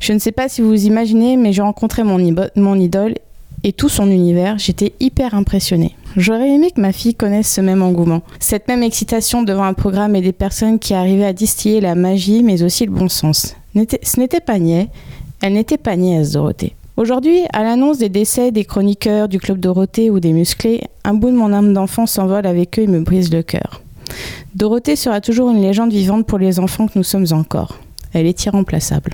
Je 0.00 0.12
ne 0.12 0.20
sais 0.20 0.30
pas 0.30 0.48
si 0.48 0.62
vous 0.62 0.68
vous 0.68 0.86
imaginez, 0.86 1.36
mais 1.36 1.52
j'ai 1.52 1.62
rencontré 1.62 2.04
mon, 2.04 2.18
idole 2.76 3.14
et 3.64 3.72
tout 3.72 3.88
son 3.88 4.08
univers. 4.08 4.58
J'étais 4.58 4.92
hyper 5.00 5.34
impressionnée. 5.34 5.96
J'aurais 6.16 6.50
aimé 6.50 6.70
que 6.70 6.80
ma 6.80 6.92
fille 6.92 7.16
connaisse 7.16 7.52
ce 7.52 7.60
même 7.60 7.82
engouement, 7.82 8.22
cette 8.38 8.68
même 8.68 8.84
excitation 8.84 9.42
devant 9.42 9.64
un 9.64 9.74
programme 9.74 10.14
et 10.14 10.20
des 10.20 10.32
personnes 10.32 10.78
qui 10.78 10.94
arrivaient 10.94 11.24
à 11.24 11.32
distiller 11.32 11.80
la 11.80 11.96
magie, 11.96 12.44
mais 12.44 12.62
aussi 12.62 12.86
le 12.86 12.92
bon 12.92 13.08
sens. 13.08 13.56
Ce 13.74 14.20
n'était 14.20 14.40
pas 14.40 14.60
niais, 14.60 14.88
elle 15.42 15.54
n'était 15.54 15.76
pas 15.76 15.96
niaise, 15.96 16.32
Dorothée. 16.32 16.74
Aujourd'hui, 16.96 17.40
à 17.52 17.64
l'annonce 17.64 17.98
des 17.98 18.08
décès 18.08 18.52
des 18.52 18.64
chroniqueurs 18.64 19.26
du 19.26 19.40
Club 19.40 19.58
Dorothée 19.58 20.10
ou 20.10 20.20
des 20.20 20.32
musclés, 20.32 20.82
un 21.02 21.14
bout 21.14 21.30
de 21.30 21.36
mon 21.36 21.52
âme 21.52 21.72
d'enfant 21.72 22.06
s'envole 22.06 22.46
avec 22.46 22.78
eux 22.78 22.82
et 22.82 22.86
me 22.86 23.00
brise 23.00 23.32
le 23.32 23.42
cœur. 23.42 23.83
Dorothée 24.54 24.96
sera 24.96 25.20
toujours 25.20 25.50
une 25.50 25.60
légende 25.60 25.92
vivante 25.92 26.26
pour 26.26 26.38
les 26.38 26.58
enfants 26.60 26.86
que 26.86 26.92
nous 26.96 27.04
sommes 27.04 27.26
encore. 27.32 27.78
Elle 28.12 28.26
est 28.26 28.44
irremplaçable. 28.44 29.12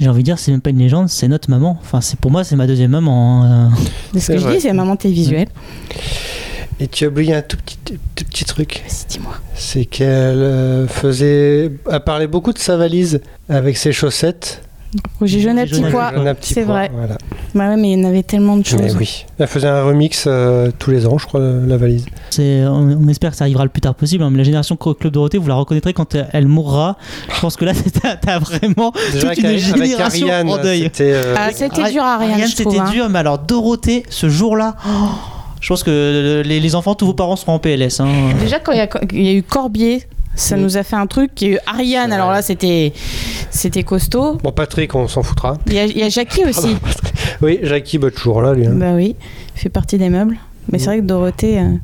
J'ai 0.00 0.08
envie 0.08 0.20
de 0.22 0.24
dire, 0.24 0.38
c'est 0.38 0.50
même 0.50 0.60
pas 0.60 0.70
une 0.70 0.78
légende, 0.78 1.08
c'est 1.08 1.28
notre 1.28 1.48
maman. 1.50 1.78
Enfin, 1.80 2.00
c'est 2.00 2.18
pour 2.18 2.30
moi, 2.30 2.44
c'est 2.44 2.56
ma 2.56 2.66
deuxième 2.66 2.90
maman. 2.90 3.44
hein, 3.44 3.70
euh. 3.72 3.82
C'est 4.14 4.20
ce 4.20 4.32
que 4.32 4.38
je 4.38 4.48
dis, 4.54 4.60
c'est 4.60 4.72
maman 4.72 4.96
télévisuelle. 4.96 5.48
Et 6.80 6.88
tu 6.88 7.04
as 7.04 7.08
oublié 7.08 7.34
un 7.34 7.42
tout 7.42 7.56
petit, 7.56 7.78
tout 7.84 8.24
petit 8.24 8.44
truc. 8.44 8.82
dis-moi. 9.08 9.34
C'est 9.54 9.84
qu'elle 9.84 10.08
euh, 10.42 10.88
faisait. 10.88 11.70
Elle 11.90 12.00
parlait 12.04 12.26
beaucoup 12.26 12.52
de 12.52 12.58
sa 12.58 12.76
valise 12.76 13.20
avec 13.48 13.76
ses 13.76 13.92
chaussettes. 13.92 14.62
Roger 15.20 15.40
Jeunet, 15.40 15.66
petit 15.66 15.82
pois, 15.90 16.12
c'est 16.40 16.62
vrai. 16.64 16.90
Voilà. 16.94 17.16
Bah 17.54 17.68
ouais, 17.70 17.76
mais 17.76 17.92
il 17.92 17.98
y 18.00 18.04
en 18.04 18.08
avait 18.08 18.22
tellement 18.22 18.56
de 18.56 18.64
choses. 18.66 18.80
Mais 18.80 18.92
oui. 18.94 19.24
Elle 19.38 19.46
faisait 19.46 19.68
un 19.68 19.82
remix 19.84 20.24
euh, 20.26 20.70
tous 20.78 20.90
les 20.90 21.06
ans, 21.06 21.16
je 21.18 21.26
crois, 21.26 21.40
la 21.40 21.76
valise. 21.76 22.06
C'est, 22.30 22.64
on, 22.66 22.98
on 23.02 23.08
espère 23.08 23.30
que 23.30 23.36
ça 23.36 23.44
arrivera 23.44 23.64
le 23.64 23.70
plus 23.70 23.80
tard 23.80 23.94
possible. 23.94 24.22
hein, 24.24 24.30
mais 24.30 24.38
la 24.38 24.44
génération 24.44 24.76
Club 24.76 25.12
Dorothée, 25.12 25.38
vous 25.38 25.48
la 25.48 25.54
reconnaîtrez 25.54 25.92
quand 25.94 26.14
elle, 26.14 26.28
elle 26.32 26.46
mourra. 26.48 26.96
Je 27.34 27.40
pense 27.40 27.56
que 27.56 27.64
là, 27.64 27.72
t'as, 28.20 28.38
vraiment 28.38 28.92
Déjà 29.12 29.34
toute 29.34 29.44
une 29.44 29.56
génération 29.58 30.26
Ariane, 30.28 30.48
en 30.50 30.58
deuil. 30.62 30.82
c'était, 30.84 31.12
euh, 31.14 31.34
Ah, 31.38 31.48
c'était 31.52 31.90
dur, 31.90 32.02
Ariane, 32.02 32.40
je 32.42 32.46
c'était 32.46 32.64
trouve, 32.64 32.80
hein. 32.80 32.90
dur, 32.90 33.08
mais 33.08 33.18
alors 33.18 33.38
Dorothée, 33.38 34.04
ce 34.08 34.28
jour-là, 34.28 34.76
oh, 34.86 34.90
je 35.60 35.68
pense 35.68 35.82
que 35.82 36.42
les, 36.44 36.60
les 36.60 36.74
enfants, 36.74 36.94
tous 36.94 37.06
vos 37.06 37.14
parents 37.14 37.36
seront 37.36 37.52
en 37.54 37.58
PLS. 37.58 38.00
hein. 38.00 38.08
Déjà, 38.40 38.58
quand 38.58 38.72
il 38.72 38.78
y, 38.78 38.80
a- 38.80 38.88
il 39.12 39.22
y 39.22 39.28
a 39.28 39.32
eu 39.32 39.42
Corbier, 39.42 40.02
ça 40.34 40.56
nous 40.56 40.76
a 40.76 40.82
fait 40.82 40.96
un 40.96 41.06
truc. 41.06 41.30
Eu 41.42 41.58
Ariane, 41.66 42.12
alors 42.12 42.30
là, 42.30 42.42
c'était 42.42 42.92
c'était 43.50 43.82
costaud. 43.82 44.38
Bon, 44.42 44.52
Patrick, 44.52 44.94
on 44.94 45.08
s'en 45.08 45.22
foutra. 45.22 45.58
Il 45.66 45.74
y 45.74 45.78
a, 45.78 45.84
il 45.84 45.98
y 45.98 46.02
a 46.02 46.08
Jackie 46.08 46.44
aussi. 46.48 46.76
Oui, 47.42 47.58
Jackie, 47.62 47.98
bah, 47.98 48.10
toujours 48.10 48.42
là, 48.42 48.54
lui. 48.54 48.66
hein. 48.66 48.72
Bah 48.74 48.92
oui, 48.94 49.16
il 49.54 49.60
fait 49.60 49.68
partie 49.68 49.98
des 49.98 50.08
meubles. 50.08 50.36
Mais 50.70 50.78
c'est 50.78 50.86
vrai 50.86 50.98
que 50.98 51.04
Dorothée, 51.04 51.58
euh, 51.58 51.74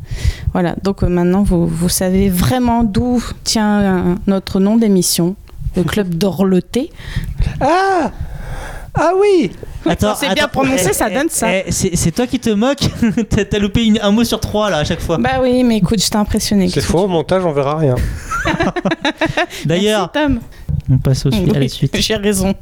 voilà. 0.52 0.76
Donc 0.84 1.02
euh, 1.02 1.08
maintenant, 1.08 1.42
vous, 1.42 1.66
vous 1.66 1.88
savez 1.88 2.28
vraiment 2.28 2.84
d'où 2.84 3.22
tient 3.42 3.80
euh, 3.80 4.14
notre 4.28 4.60
nom 4.60 4.76
d'émission, 4.76 5.34
le 5.76 5.82
club 5.84 6.14
d'Orleté. 6.14 6.90
Ah 7.60 8.12
Ah 9.00 9.12
oui 9.16 9.52
Quand 9.84 10.14
c'est 10.16 10.34
bien 10.34 10.48
prononcé, 10.48 10.92
ça 10.92 11.08
donne 11.08 11.28
ça. 11.28 11.46
Eh, 11.54 11.70
c'est, 11.70 12.10
toi 12.10 12.26
qui 12.26 12.40
te 12.40 12.50
moques 12.50 12.88
t'as, 13.50 13.58
loupé 13.58 13.84
une- 13.84 14.00
un 14.02 14.10
mot 14.10 14.24
sur 14.24 14.40
trois 14.40 14.70
là 14.70 14.78
à 14.78 14.84
chaque 14.84 15.00
fois. 15.00 15.18
Bah 15.18 15.38
oui, 15.40 15.62
mais 15.62 15.76
écoute, 15.78 16.00
j'étais 16.02 16.16
impressionnée. 16.16 16.68
C'est 16.68 16.80
faux, 16.80 17.00
au 17.04 17.06
montage, 17.08 17.44
on 17.44 17.52
verra 17.52 17.76
rien. 17.76 17.94
D'ailleurs, 19.64 20.10
Tom. 20.12 20.40
on 20.90 20.98
passe 20.98 21.26
au 21.26 21.30
suite, 21.30 21.50
à 21.50 21.54
la 21.54 21.60
Oui, 21.60 21.70
suite. 21.70 21.96
J'ai 22.00 22.16
raison. 22.16 22.54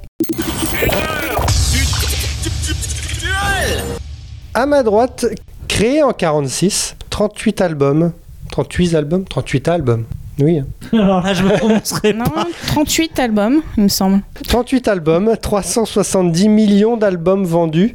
À 4.55 4.67
ma 4.67 4.83
droite, 4.83 5.27
créé 5.69 6.03
en 6.03 6.13
46, 6.13 6.97
38 7.11 7.61
albums. 7.61 8.13
38 8.51 8.95
albums 8.95 9.25
38 9.25 9.69
albums. 9.69 10.05
Oui. 10.39 10.61
Alors 10.93 11.23
là, 11.23 11.33
je 11.33 11.43
me 11.43 11.57
prononcerai 11.57 12.13
Non, 12.13 12.25
38 12.69 13.19
albums, 13.19 13.63
il 13.77 13.85
me 13.85 13.89
semble. 13.89 14.21
38 14.49 14.89
albums, 14.89 15.37
370 15.41 16.49
millions 16.49 16.97
d'albums 16.97 17.45
vendus, 17.45 17.93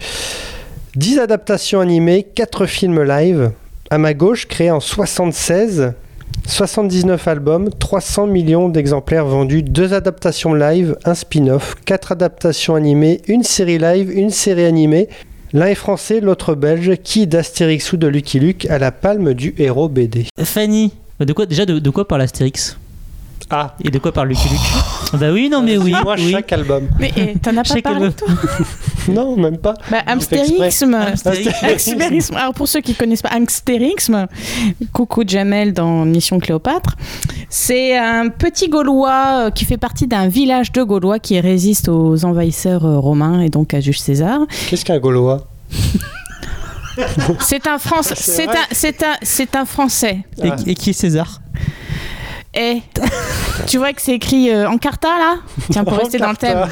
10 0.96 1.20
adaptations 1.20 1.80
animées, 1.80 2.24
4 2.24 2.66
films 2.66 3.04
live. 3.04 3.52
À 3.90 3.98
ma 3.98 4.14
gauche, 4.14 4.48
créé 4.48 4.72
en 4.72 4.80
76, 4.80 5.94
79 6.48 7.28
albums, 7.28 7.70
300 7.70 8.28
millions 8.28 8.70
d'exemplaires 8.70 9.26
vendus, 9.26 9.64
2 9.64 9.94
adaptations 9.94 10.54
live, 10.54 10.96
un 11.06 11.14
spin-off, 11.14 11.76
4 11.86 12.14
adaptations 12.14 12.76
animées, 12.76 13.22
une 13.28 13.44
série 13.44 13.78
live, 13.78 14.12
une 14.12 14.30
série 14.32 14.66
animée. 14.66 15.10
L'un 15.54 15.68
est 15.68 15.76
français, 15.76 16.22
l'autre 16.22 16.56
belge, 16.56 16.96
qui 17.04 17.28
d'Astérix 17.28 17.92
ou 17.92 17.98
de 17.98 18.08
Lucky 18.08 18.40
Luke 18.40 18.66
à 18.70 18.80
la 18.80 18.92
palme 18.92 19.34
du 19.34 19.54
héros 19.58 19.90
BD. 19.90 20.28
Fanny, 20.42 20.94
de 21.26 21.34
quoi, 21.34 21.46
déjà 21.46 21.66
de, 21.66 21.80
de 21.80 21.90
quoi 21.90 22.08
parle 22.08 22.22
Astérix 22.22 22.78
Ah 23.50 23.76
Et 23.84 23.90
de 23.92 24.00
quoi 24.00 24.12
parle 24.12 24.30
Lucky 24.30 24.50
Luke 24.50 25.20
Bah 25.20 25.32
oui, 25.32 25.50
non 25.50 25.62
mais 25.62 25.78
oui. 25.78 25.94
Moi, 26.04 26.16
oui. 26.18 26.32
chaque 26.32 26.52
album. 26.54 26.88
Mais 27.00 27.12
eh, 27.18 27.38
t'en 27.40 27.52
as 27.58 27.64
pas 27.64 27.74
Chaque 27.76 27.84
parlé, 27.84 28.06
album. 28.06 28.14
toi 28.14 28.28
Non, 29.14 29.36
même 29.36 29.58
pas. 29.58 29.74
Bah, 29.90 30.04
Amstérixme. 30.06 30.96
exprès. 30.96 31.72
Amstérixme. 31.74 32.36
Alors, 32.36 32.54
pour 32.54 32.68
ceux 32.68 32.82
qui 32.82 32.94
connaissent 32.94 33.24
pas 33.24 33.30
Amstérixme, 33.30 34.28
coucou 34.94 35.24
Jamel 35.26 35.74
dans 35.74 36.06
Mission 36.06 36.40
Cléopâtre, 36.40 36.96
c'est 37.50 37.98
un 37.98 38.30
petit 38.30 38.70
Gaulois 38.70 39.48
euh, 39.48 39.50
qui 39.50 39.66
fait 39.66 39.78
partie 39.78 40.06
d'un 40.08 40.28
village 40.28 40.72
de 40.72 40.84
Gaulois 40.84 41.18
qui 41.18 41.40
résiste 41.40 41.90
aux 41.90 42.24
envahisseurs 42.26 42.86
euh, 42.86 43.00
romains 43.00 43.42
et 43.42 43.50
donc 43.50 43.74
à 43.74 43.80
Jules 43.80 43.98
César. 43.98 44.42
Qu'est-ce 44.70 44.86
qu'un 44.86 45.00
Gaulois? 45.00 45.48
C'est 47.40 47.68
un, 47.68 47.78
France, 47.78 48.14
C'est 48.16 48.48
un, 48.50 48.54
c'est 48.72 49.04
un, 49.04 49.16
c'est 49.22 49.56
un 49.56 49.66
Français. 49.66 50.20
Et, 50.44 50.72
et 50.72 50.76
qui 50.76 50.90
est 50.92 50.94
César 50.94 51.40
Et 52.54 52.82
tu 53.68 53.78
vois 53.78 53.94
que 53.94 54.02
c'est 54.02 54.14
écrit 54.14 54.50
euh, 54.50 54.70
en 54.70 54.78
carta 54.78 55.08
là? 55.08 55.36
Tiens, 55.72 55.84
pour 55.84 55.98
rester 55.98 56.18
dans 56.18 56.32
le 56.32 56.36
thème. 56.36 56.68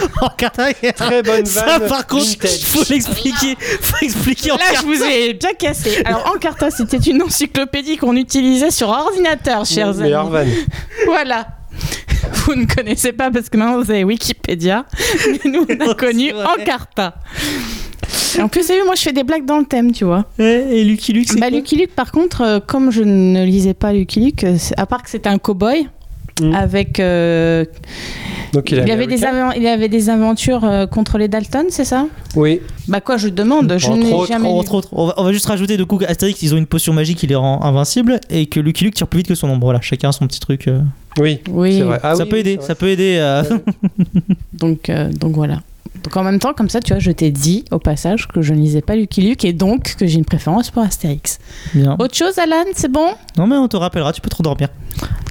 Très 0.95 1.23
bonne 1.23 1.45
Ça, 1.45 1.79
par 1.81 2.05
contre, 2.07 2.25
Vintage. 2.25 2.59
faut 2.65 2.83
l'expliquer. 2.89 3.55
Faut 3.59 4.05
expliquer 4.05 4.51
en 4.51 4.57
Là, 4.57 4.63
je 4.75 4.85
vous 4.85 5.03
ai 5.03 5.33
bien 5.33 5.53
cassé. 5.57 6.01
Alors, 6.05 6.31
Encarta, 6.35 6.69
c'était 6.71 6.97
une 6.97 7.21
encyclopédie 7.21 7.97
qu'on 7.97 8.15
utilisait 8.15 8.71
sur 8.71 8.89
ordinateur, 8.89 9.65
chers 9.65 9.89
amis. 9.89 10.01
Meilleure 10.01 10.29
vanne. 10.29 10.49
Voilà. 11.05 11.47
Vous 12.33 12.55
ne 12.55 12.65
connaissez 12.65 13.13
pas 13.13 13.31
parce 13.31 13.49
que 13.49 13.55
maintenant 13.57 13.81
vous 13.81 13.89
avez 13.89 14.03
Wikipédia, 14.03 14.85
mais 15.27 15.49
nous 15.51 15.65
on 15.69 15.89
a 15.89 15.93
connu 15.95 16.33
Encarta. 16.33 17.15
Et 18.37 18.41
en 18.41 18.47
plus, 18.47 18.61
vous 18.67 18.73
vu, 18.73 18.83
moi 18.85 18.95
je 18.95 19.01
fais 19.01 19.13
des 19.13 19.23
blagues 19.23 19.45
dans 19.45 19.57
le 19.59 19.65
thème, 19.65 19.91
tu 19.91 20.05
vois. 20.05 20.25
Et 20.39 20.83
Lucky 20.83 21.13
Luke, 21.13 21.27
c'est 21.29 21.39
bah, 21.39 21.49
Lucky 21.49 21.75
Luke, 21.77 21.93
par 21.95 22.11
contre, 22.11 22.41
euh, 22.41 22.59
comme 22.65 22.91
je 22.91 23.03
ne 23.03 23.43
lisais 23.45 23.73
pas 23.73 23.93
Lucky 23.93 24.19
Luke, 24.19 24.43
euh, 24.43 24.57
à 24.77 24.85
part 24.85 25.03
que 25.03 25.09
c'était 25.09 25.29
un 25.29 25.37
cow-boy, 25.37 25.87
avec. 26.53 26.99
euh, 27.01 27.65
Donc 28.53 28.71
il, 28.71 28.79
avait 28.91 29.07
des 29.07 29.21
il 29.57 29.67
avait 29.67 29.89
des 29.89 30.09
aventures 30.09 30.63
euh, 30.63 30.85
contre 30.85 31.17
les 31.17 31.27
Dalton, 31.27 31.65
c'est 31.69 31.83
ça? 31.83 32.07
Oui. 32.35 32.61
Bah, 32.87 33.01
quoi, 33.01 33.17
je 33.17 33.27
demande, 33.27 33.73
je 33.77 33.87
entre 33.87 33.97
n'ai 33.99 34.13
autres, 34.13 34.27
jamais. 34.27 34.47
entre 34.47 34.73
autres, 34.75 34.89
on 34.93 35.07
va, 35.07 35.15
on 35.17 35.23
va 35.25 35.33
juste 35.33 35.47
rajouter 35.47 35.75
de 35.75 35.83
coup 35.83 35.99
Astérix, 36.07 36.41
ils 36.41 36.53
ont 36.53 36.57
une 36.57 36.65
potion 36.65 36.93
magique 36.93 37.17
qui 37.17 37.27
les 37.27 37.35
rend 37.35 37.61
invincibles 37.63 38.21
et 38.29 38.45
que 38.45 38.59
Lucky 38.61 38.85
Luke 38.85 38.95
tire 38.95 39.07
plus 39.07 39.17
vite 39.17 39.27
que 39.27 39.35
son 39.35 39.49
ombre. 39.49 39.65
Voilà, 39.65 39.81
chacun 39.81 40.09
a 40.09 40.11
son 40.13 40.27
petit 40.27 40.39
truc. 40.39 40.67
euh. 40.69 40.79
Oui, 41.19 41.39
Oui. 41.49 41.77
c'est 41.79 41.83
vrai. 41.83 41.99
Ah 42.03 42.15
ça 42.15 42.23
oui, 42.23 42.29
peut 42.29 42.37
aider, 42.37 42.57
ça 42.61 42.75
peut 42.75 42.87
aider. 42.87 43.17
euh, 43.19 43.43
Donc, 44.53 44.89
euh, 44.89 45.11
donc 45.11 45.33
voilà. 45.33 45.61
Donc 46.09 46.17
en 46.17 46.23
même 46.23 46.39
temps, 46.39 46.53
comme 46.55 46.69
ça, 46.69 46.79
tu 46.79 46.91
vois, 46.91 46.99
je 46.99 47.11
t'ai 47.11 47.29
dit 47.29 47.65
au 47.69 47.77
passage 47.77 48.27
que 48.27 48.41
je 48.41 48.51
ne 48.55 48.59
lisais 48.59 48.81
pas 48.81 48.95
Lucky 48.95 49.21
Luke 49.21 49.45
et 49.45 49.53
donc 49.53 49.95
que 49.95 50.07
j'ai 50.07 50.17
une 50.17 50.25
préférence 50.25 50.71
pour 50.71 50.81
Astérix. 50.81 51.37
Bien. 51.75 51.95
Autre 51.99 52.15
chose, 52.15 52.39
Alan, 52.39 52.63
c'est 52.73 52.91
bon? 52.91 53.09
Non 53.37 53.45
mais 53.45 53.55
on 53.57 53.67
te 53.67 53.77
rappellera, 53.77 54.11
tu 54.11 54.19
peux 54.19 54.29
te 54.31 54.35
rendormir. 54.35 54.69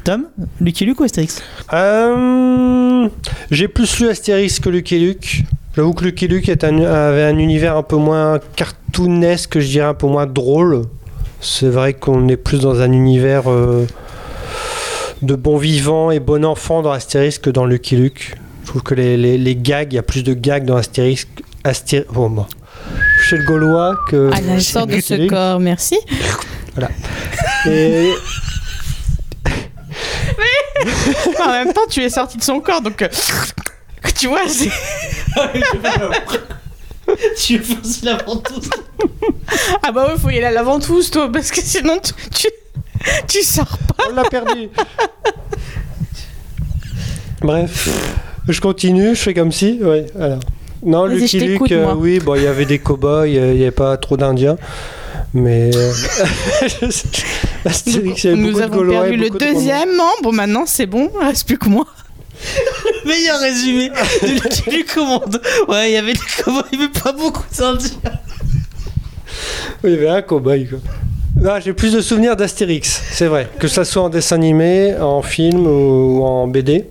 Tom, 0.05 0.27
Lucky 0.61 0.85
Luke 0.85 1.01
ou 1.01 1.03
Astérix? 1.03 1.43
Euh, 1.73 3.09
J'ai 3.51 3.67
plus 3.67 3.99
lu 3.99 4.09
Astérix 4.09 4.61
que 4.61 4.69
Lucky 4.69 5.01
Luke. 5.01 5.43
J'avoue 5.75 5.95
que 5.95 6.05
Lucky 6.05 6.29
Luke 6.29 6.49
est 6.49 6.63
un- 6.63 6.79
avait 6.85 7.25
un 7.25 7.39
univers 7.39 7.77
un 7.77 7.83
peu 7.83 7.97
moins 7.97 8.39
cartoonesque, 8.55 9.59
je 9.59 9.67
dirais 9.67 9.89
un 9.89 9.95
peu 9.95 10.07
moins 10.07 10.27
drôle. 10.27 10.83
C'est 11.41 11.71
vrai 11.71 11.93
qu'on 11.95 12.29
est 12.29 12.37
plus 12.37 12.61
dans 12.61 12.81
un 12.81 12.93
univers 12.93 13.51
euh, 13.51 13.85
de 15.23 15.35
bon 15.35 15.57
vivant 15.57 16.13
et 16.13 16.21
bon 16.21 16.45
enfant 16.45 16.83
dans 16.83 16.93
Astérix 16.93 17.39
que 17.39 17.51
dans 17.51 17.65
Lucky 17.67 17.97
Luke. 17.97 18.37
Je 18.69 18.73
trouve 18.73 18.83
que 18.83 18.95
les, 18.95 19.17
les- 19.17 19.39
les 19.39 19.57
gags, 19.57 19.91
il 19.95 19.97
y 19.97 19.99
a 19.99 20.03
plus 20.03 20.23
de 20.23 20.35
gags 20.35 20.67
dans 20.67 20.77
Astérix. 20.77 21.27
Astér... 21.65 22.05
Oh, 22.15 22.29
moi. 22.29 22.47
Chez 23.23 23.39
le 23.39 23.45
Gaulois 23.45 23.97
que. 24.11 24.31
À 24.31 24.43
la 24.43 24.61
sorte 24.61 24.91
de 24.91 25.01
ce 25.01 25.27
corps, 25.27 25.59
merci. 25.59 25.99
Voilà. 26.75 26.91
Et 27.67 28.13
en 31.43 31.51
même 31.51 31.73
temps, 31.73 31.87
tu 31.89 32.03
es 32.03 32.11
sorti 32.11 32.37
de 32.37 32.43
son 32.43 32.61
corps, 32.61 32.83
donc. 32.83 33.01
euh, 33.01 33.09
Tu 34.15 34.27
vois, 34.29 34.43
c'est. 34.47 34.69
tu 37.39 37.55
es 37.55 37.59
forcé 37.61 38.01
la 38.05 38.17
ventouse. 38.19 38.69
Ah 39.83 39.93
bah 39.93 40.09
ouais, 40.13 40.19
faut 40.21 40.29
y 40.29 40.37
aller 40.37 40.45
à 40.45 40.51
la 40.51 40.63
ventouse, 40.63 41.11
toi, 41.11 41.33
parce 41.33 41.51
que 41.51 41.63
sinon, 41.63 41.99
tu. 42.01 42.13
Tu, 42.35 42.49
tu 43.29 43.43
sors 43.43 43.79
pas. 43.97 44.05
On 44.11 44.15
l'a 44.15 44.25
perdu. 44.25 44.69
Bref, 47.41 47.89
je 48.53 48.61
continue, 48.61 49.15
je 49.15 49.21
fais 49.21 49.35
comme 49.35 49.53
si. 49.53 49.79
Ouais, 49.83 50.07
alors. 50.19 50.41
Non, 50.85 51.09
Vas-y, 51.09 51.19
Lucky 51.19 51.41
Luke, 51.41 51.73
euh, 51.73 51.93
oui, 51.97 52.21
bon, 52.21 52.37
il 52.37 52.45
y 52.45 52.47
avait 52.47 52.65
des 52.65 52.79
cow-boys, 52.79 53.27
euh, 53.27 53.51
il 53.53 53.57
n'y 53.57 53.63
avait 53.63 53.71
pas 53.73 53.97
trop 53.97 54.17
d'Indiens. 54.17 54.57
Mais. 55.35 55.71
euh, 55.75 55.93
Astérix, 57.65 58.25
il 58.25 58.31
y 58.31 58.33
avait 58.33 58.41
Nous 58.41 58.53
beaucoup 58.53 58.63
avons 58.63 58.89
perdu 58.89 59.17
le 59.17 59.31
deuxième 59.31 59.97
membre, 59.97 60.33
maintenant 60.33 60.65
c'est 60.67 60.87
bon, 60.87 61.11
il 61.21 61.27
reste 61.27 61.47
plus 61.47 61.59
que 61.59 61.69
moi. 61.69 61.87
Meilleur 63.05 63.41
résumé 63.41 63.89
de 63.89 64.29
Lucky 64.41 64.71
Luke 64.71 64.97
au 64.97 65.05
monde. 65.05 65.41
Ouais, 65.67 65.91
il 65.91 65.95
y 65.95 65.97
avait 65.97 66.13
des 66.13 66.21
cowboys, 66.45 66.63
mais 66.79 66.89
pas 67.03 67.11
beaucoup 67.13 67.43
d'Indiens. 67.59 67.89
Oui, 69.83 69.91
il 69.91 69.91
y 69.91 69.95
avait 69.95 70.09
un 70.09 70.23
cow-boy, 70.23 70.69
quoi. 70.69 70.79
Ah, 71.45 71.59
J'ai 71.61 71.73
plus 71.73 71.93
de 71.93 72.01
souvenirs 72.01 72.37
d'Astérix, 72.37 73.03
c'est 73.11 73.27
vrai. 73.27 73.49
Que 73.59 73.67
ça 73.69 73.85
soit 73.85 74.03
en 74.03 74.09
dessin 74.09 74.37
animé, 74.37 74.95
en 75.01 75.23
film 75.23 75.67
ou 75.67 76.23
en 76.25 76.47
BD. 76.47 76.85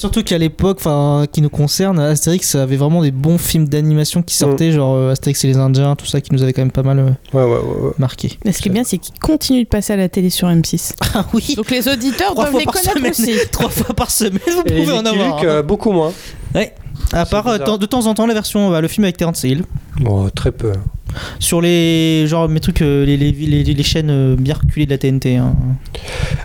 Surtout 0.00 0.22
qu'à 0.22 0.38
l'époque, 0.38 0.78
enfin, 0.80 1.26
qui 1.30 1.42
nous 1.42 1.50
concerne, 1.50 1.98
Astérix 2.00 2.54
avait 2.54 2.76
vraiment 2.76 3.02
des 3.02 3.10
bons 3.10 3.36
films 3.36 3.68
d'animation 3.68 4.22
qui 4.22 4.34
sortaient, 4.34 4.72
genre 4.72 4.94
euh, 4.96 5.12
Astérix 5.12 5.44
et 5.44 5.48
les 5.48 5.56
Indiens, 5.58 5.94
tout 5.94 6.06
ça, 6.06 6.20
qui 6.22 6.32
nous 6.32 6.42
avait 6.42 6.54
quand 6.54 6.62
même 6.62 6.70
pas 6.72 6.82
mal 6.82 6.98
euh, 6.98 7.10
Ouais, 7.34 7.44
ouais, 7.44 7.50
ouais. 7.58 7.80
ouais. 7.86 7.92
marqué. 7.98 8.38
Mais 8.44 8.52
ce 8.52 8.62
qui 8.62 8.68
est 8.70 8.72
bien, 8.72 8.82
c'est 8.84 8.96
qu'il 8.98 9.18
continue 9.18 9.64
de 9.64 9.68
passer 9.68 9.92
à 9.92 9.96
la 9.96 10.08
télé 10.08 10.30
sur 10.30 10.48
M6. 10.48 10.94
Ah 11.14 11.26
oui. 11.34 11.54
Donc 11.56 11.70
les 11.70 11.86
auditeurs 11.88 12.34
doivent 12.34 12.56
les 12.56 12.64
connaître 12.64 12.92
semaine. 12.96 13.10
aussi. 13.10 13.34
Trois 13.52 13.68
fois 13.68 13.94
par 13.94 14.10
semaine, 14.10 14.40
vous 14.46 14.62
Et 14.66 14.80
pouvez 14.80 14.92
en 14.92 15.04
avoir. 15.04 15.36
Luke, 15.40 15.44
euh, 15.44 15.62
beaucoup 15.62 15.92
moins. 15.92 16.12
Ouais. 16.54 16.72
À 17.12 17.26
part 17.26 17.46
euh, 17.48 17.58
de 17.58 17.86
temps 17.86 18.06
en 18.06 18.14
temps 18.14 18.26
la 18.26 18.34
version, 18.34 18.70
bah, 18.70 18.80
le 18.80 18.88
film 18.88 19.04
avec 19.04 19.16
Terence 19.16 19.42
Hill. 19.44 19.64
Bon, 20.00 20.28
très 20.30 20.52
peu. 20.52 20.72
Sur 21.38 21.60
les 21.60 22.26
genre 22.26 22.48
mes 22.48 22.60
trucs, 22.60 22.82
euh, 22.82 23.04
les, 23.04 23.16
les, 23.16 23.32
les, 23.32 23.62
les 23.64 23.82
chaînes 23.82 24.10
euh, 24.10 24.36
bien 24.36 24.54
reculées 24.54 24.86
de 24.86 24.90
la 24.90 24.98
TNT. 24.98 25.36
hein. 25.36 25.54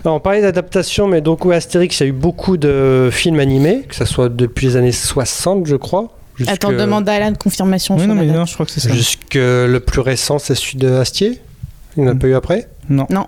Alors, 0.04 0.16
on 0.16 0.20
parlait 0.20 0.40
d'adaptation, 0.42 1.06
mais 1.08 1.20
donc, 1.20 1.44
Astérix, 1.46 2.00
il 2.00 2.02
y 2.02 2.06
a 2.06 2.08
eu 2.08 2.12
beaucoup 2.12 2.56
de 2.56 3.08
films 3.12 3.40
animés, 3.40 3.82
que 3.88 3.94
ce 3.94 4.04
soit 4.04 4.28
depuis 4.28 4.66
les 4.68 4.76
années 4.76 4.92
60, 4.92 5.66
je 5.66 5.76
crois. 5.76 6.08
jusque- 6.36 6.50
Attends, 6.50 6.72
demande 6.72 7.08
à 7.08 7.12
Alan 7.14 7.32
confirmation 7.34 7.94
Oui, 7.94 8.00
sur 8.00 8.08
non, 8.08 8.14
la 8.14 8.20
mais 8.22 8.26
date. 8.28 8.36
non, 8.36 8.44
je 8.46 8.54
crois 8.54 8.66
que 8.66 8.72
c'est 8.72 8.80
ça. 8.80 8.92
Jusque 8.92 9.34
le 9.34 9.78
plus 9.78 10.00
récent, 10.00 10.38
c'est 10.38 10.54
celui 10.54 10.78
de 10.78 10.88
Astier. 10.92 11.40
Il 11.96 12.02
n'y 12.02 12.08
en 12.08 12.12
a 12.12 12.14
pas 12.14 12.26
eu 12.26 12.34
après. 12.34 12.68
Non. 12.90 13.06
Non. 13.10 13.26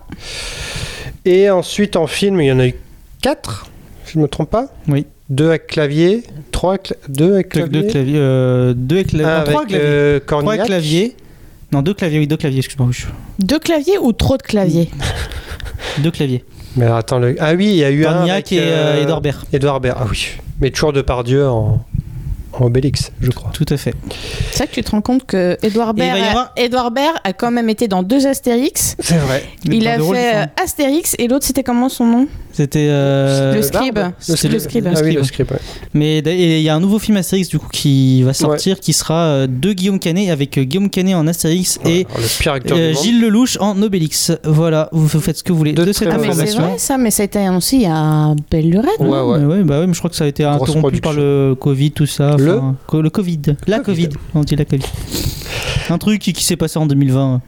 Et 1.24 1.50
ensuite, 1.50 1.96
en 1.96 2.06
film, 2.06 2.40
il 2.40 2.46
y 2.46 2.52
en 2.52 2.58
a 2.60 2.66
eu 2.66 2.74
4, 3.22 3.66
si 4.04 4.12
je 4.14 4.18
ne 4.18 4.22
me 4.24 4.28
trompe 4.28 4.50
pas. 4.50 4.66
Oui. 4.88 5.06
Deux 5.30 5.48
avec 5.48 5.66
clavier, 5.66 6.22
trois 6.52 6.74
avec, 6.74 6.94
deux 7.08 7.34
avec 7.34 7.52
Deux 7.70 7.82
clavier, 7.82 8.14
euh, 8.16 8.70
avec 8.72 9.08
clavier, 9.08 9.26
non, 9.26 9.44
trois 9.44 9.60
avec 9.62 9.74
euh, 9.74 10.20
clavier. 10.64 11.16
Non, 11.72 11.82
deux 11.82 11.94
claviers, 11.94 12.18
oui, 12.18 12.26
deux 12.26 12.36
claviers, 12.36 12.58
excuse-moi. 12.60 12.88
Deux 13.38 13.58
claviers 13.58 13.98
ou 13.98 14.12
trop 14.12 14.36
de 14.36 14.42
claviers 14.42 14.90
Deux 15.98 16.10
claviers. 16.10 16.44
Mais 16.76 16.86
attends, 16.86 17.18
le... 17.18 17.36
ah 17.40 17.54
oui, 17.54 17.66
il 17.66 17.76
y 17.76 17.84
a 17.84 17.90
eu 17.90 18.06
un 18.06 18.22
avec 18.26 18.52
et, 18.52 18.58
euh, 18.60 19.02
Édouard 19.02 19.20
Baird. 19.20 19.44
Édouard 19.52 19.80
Baird, 19.80 19.98
ah 20.00 20.06
oui. 20.10 20.28
Mais 20.60 20.70
toujours 20.70 20.92
de 20.92 21.02
Pardieu 21.02 21.46
en, 21.48 21.84
en 22.52 22.64
Obélix, 22.66 23.12
je 23.20 23.30
crois. 23.30 23.50
Tout 23.52 23.66
à 23.68 23.76
fait. 23.76 23.94
C'est 24.50 24.58
vrai 24.58 24.66
que 24.68 24.74
tu 24.74 24.82
te 24.82 24.90
rends 24.90 25.00
compte 25.00 25.24
que 25.26 25.56
Edouard 25.62 25.94
Baird, 25.94 26.18
a- 26.18 26.28
avoir- 26.30 26.52
Edouard 26.56 26.90
Baird 26.90 27.16
a 27.24 27.32
quand 27.32 27.50
même 27.50 27.68
été 27.68 27.88
dans 27.88 28.02
deux 28.02 28.26
Astérix. 28.26 28.96
C'est 29.00 29.18
vrai. 29.18 29.44
Il 29.64 29.86
a 29.88 29.98
fait 29.98 30.36
euh, 30.36 30.46
Astérix 30.62 31.14
et 31.18 31.28
l'autre 31.28 31.44
c'était 31.46 31.62
comment 31.64 31.88
son 31.88 32.06
nom? 32.06 32.28
C'était. 32.58 32.88
euh, 32.90 33.54
Le 33.54 33.62
scribe. 33.62 33.98
Le 33.98 34.48
le- 34.50 34.58
scribe. 34.58 34.88
Ah 34.88 35.00
oui, 35.04 35.14
le 35.14 35.22
scribe. 35.22 35.46
script, 35.46 35.50
ouais. 35.52 35.58
Mais 35.94 36.18
il 36.18 36.60
y 36.60 36.68
a 36.68 36.74
un 36.74 36.80
nouveau 36.80 36.98
film 36.98 37.16
Astérix 37.18 37.48
du 37.48 37.60
coup 37.60 37.68
qui 37.70 38.24
va 38.24 38.32
sortir, 38.34 38.80
qui 38.80 38.92
sera 38.92 39.14
euh, 39.26 39.46
de 39.48 39.72
Guillaume 39.72 40.00
Canet 40.00 40.30
avec 40.30 40.58
euh, 40.58 40.64
Guillaume 40.64 40.90
Canet 40.90 41.14
en 41.14 41.28
Astérix 41.28 41.78
et 41.84 42.04
le 42.16 42.72
euh. 42.72 42.94
Gilles 42.94 43.20
Lelouch 43.20 43.58
en 43.60 43.80
Obélix. 43.80 44.32
Voilà, 44.44 44.88
vous 44.90 45.06
faites 45.20 45.36
ce 45.38 45.44
que 45.44 45.52
vous 45.52 45.58
voulez 45.58 45.72
De 45.72 45.84
de, 45.84 45.92
cette 45.92 46.08
Ah 46.10 46.16
mais 46.18 46.24
c'est 46.24 46.30
information. 46.30 46.60
vrai 46.62 46.78
ça, 46.78 46.98
mais 46.98 47.12
ça 47.12 47.22
a 47.22 47.26
été 47.26 47.38
annoncé 47.38 47.76
il 47.76 47.82
y 47.82 47.86
a 47.86 48.34
belle 48.50 48.70
lurette. 48.70 48.98
Ouais, 48.98 49.06
Ouais, 49.08 49.20
ouais. 49.20 49.44
ouais, 49.44 49.62
bah 49.62 49.78
ouais, 49.78 49.86
mais 49.86 49.94
je 49.94 49.98
crois 50.00 50.10
que 50.10 50.16
ça 50.16 50.24
a 50.24 50.26
été 50.26 50.42
Grosse 50.42 50.68
interrompu 50.70 51.00
par 51.00 51.12
le 51.12 51.54
Covid, 51.58 51.92
tout 51.92 52.06
ça. 52.06 52.36
Le 52.36 52.60
co- 52.88 53.00
le 53.02 53.10
Covid. 53.10 53.42
La 53.68 53.78
Covid. 53.78 54.08
On 54.34 54.40
dit 54.42 54.56
la 54.56 54.64
Covid. 54.64 54.82
Un 55.90 55.98
truc 55.98 56.20
qui, 56.20 56.32
qui 56.32 56.42
s'est 56.44 56.56
passé 56.56 56.78
en 56.78 56.86
2020. 56.86 57.40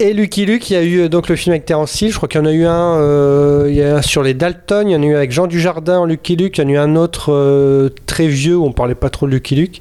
Et 0.00 0.12
Lucky 0.12 0.46
Luke, 0.46 0.70
il 0.70 0.72
y 0.72 0.76
a 0.76 0.82
eu 0.82 1.08
donc 1.08 1.28
le 1.28 1.36
film 1.36 1.52
avec 1.52 1.66
Terence 1.66 2.00
Hill. 2.00 2.10
Je 2.10 2.16
crois 2.16 2.28
qu'il 2.28 2.40
y 2.40 2.42
en 2.42 2.46
a 2.46 2.52
eu 2.52 2.64
un, 2.64 2.96
euh, 2.98 3.66
il 3.68 3.76
y 3.76 3.82
a 3.82 3.96
un 3.98 4.02
sur 4.02 4.22
les 4.22 4.34
Dalton. 4.44 4.88
Il 4.88 4.92
y 4.92 4.96
en 4.96 5.02
a 5.02 5.06
eu 5.06 5.14
avec 5.14 5.32
Jean 5.32 5.46
Dujardin 5.46 6.00
en 6.00 6.04
Lucky 6.04 6.36
Luke. 6.36 6.58
Il 6.58 6.64
y 6.64 6.64
en 6.66 6.68
a 6.68 6.72
eu 6.72 6.76
un 6.76 6.96
autre 6.96 7.32
euh, 7.32 7.88
très 8.04 8.26
vieux 8.26 8.56
où 8.56 8.66
on 8.66 8.72
parlait 8.72 8.94
pas 8.94 9.08
trop 9.08 9.26
de 9.26 9.32
Lucky 9.32 9.54
Luke. 9.54 9.80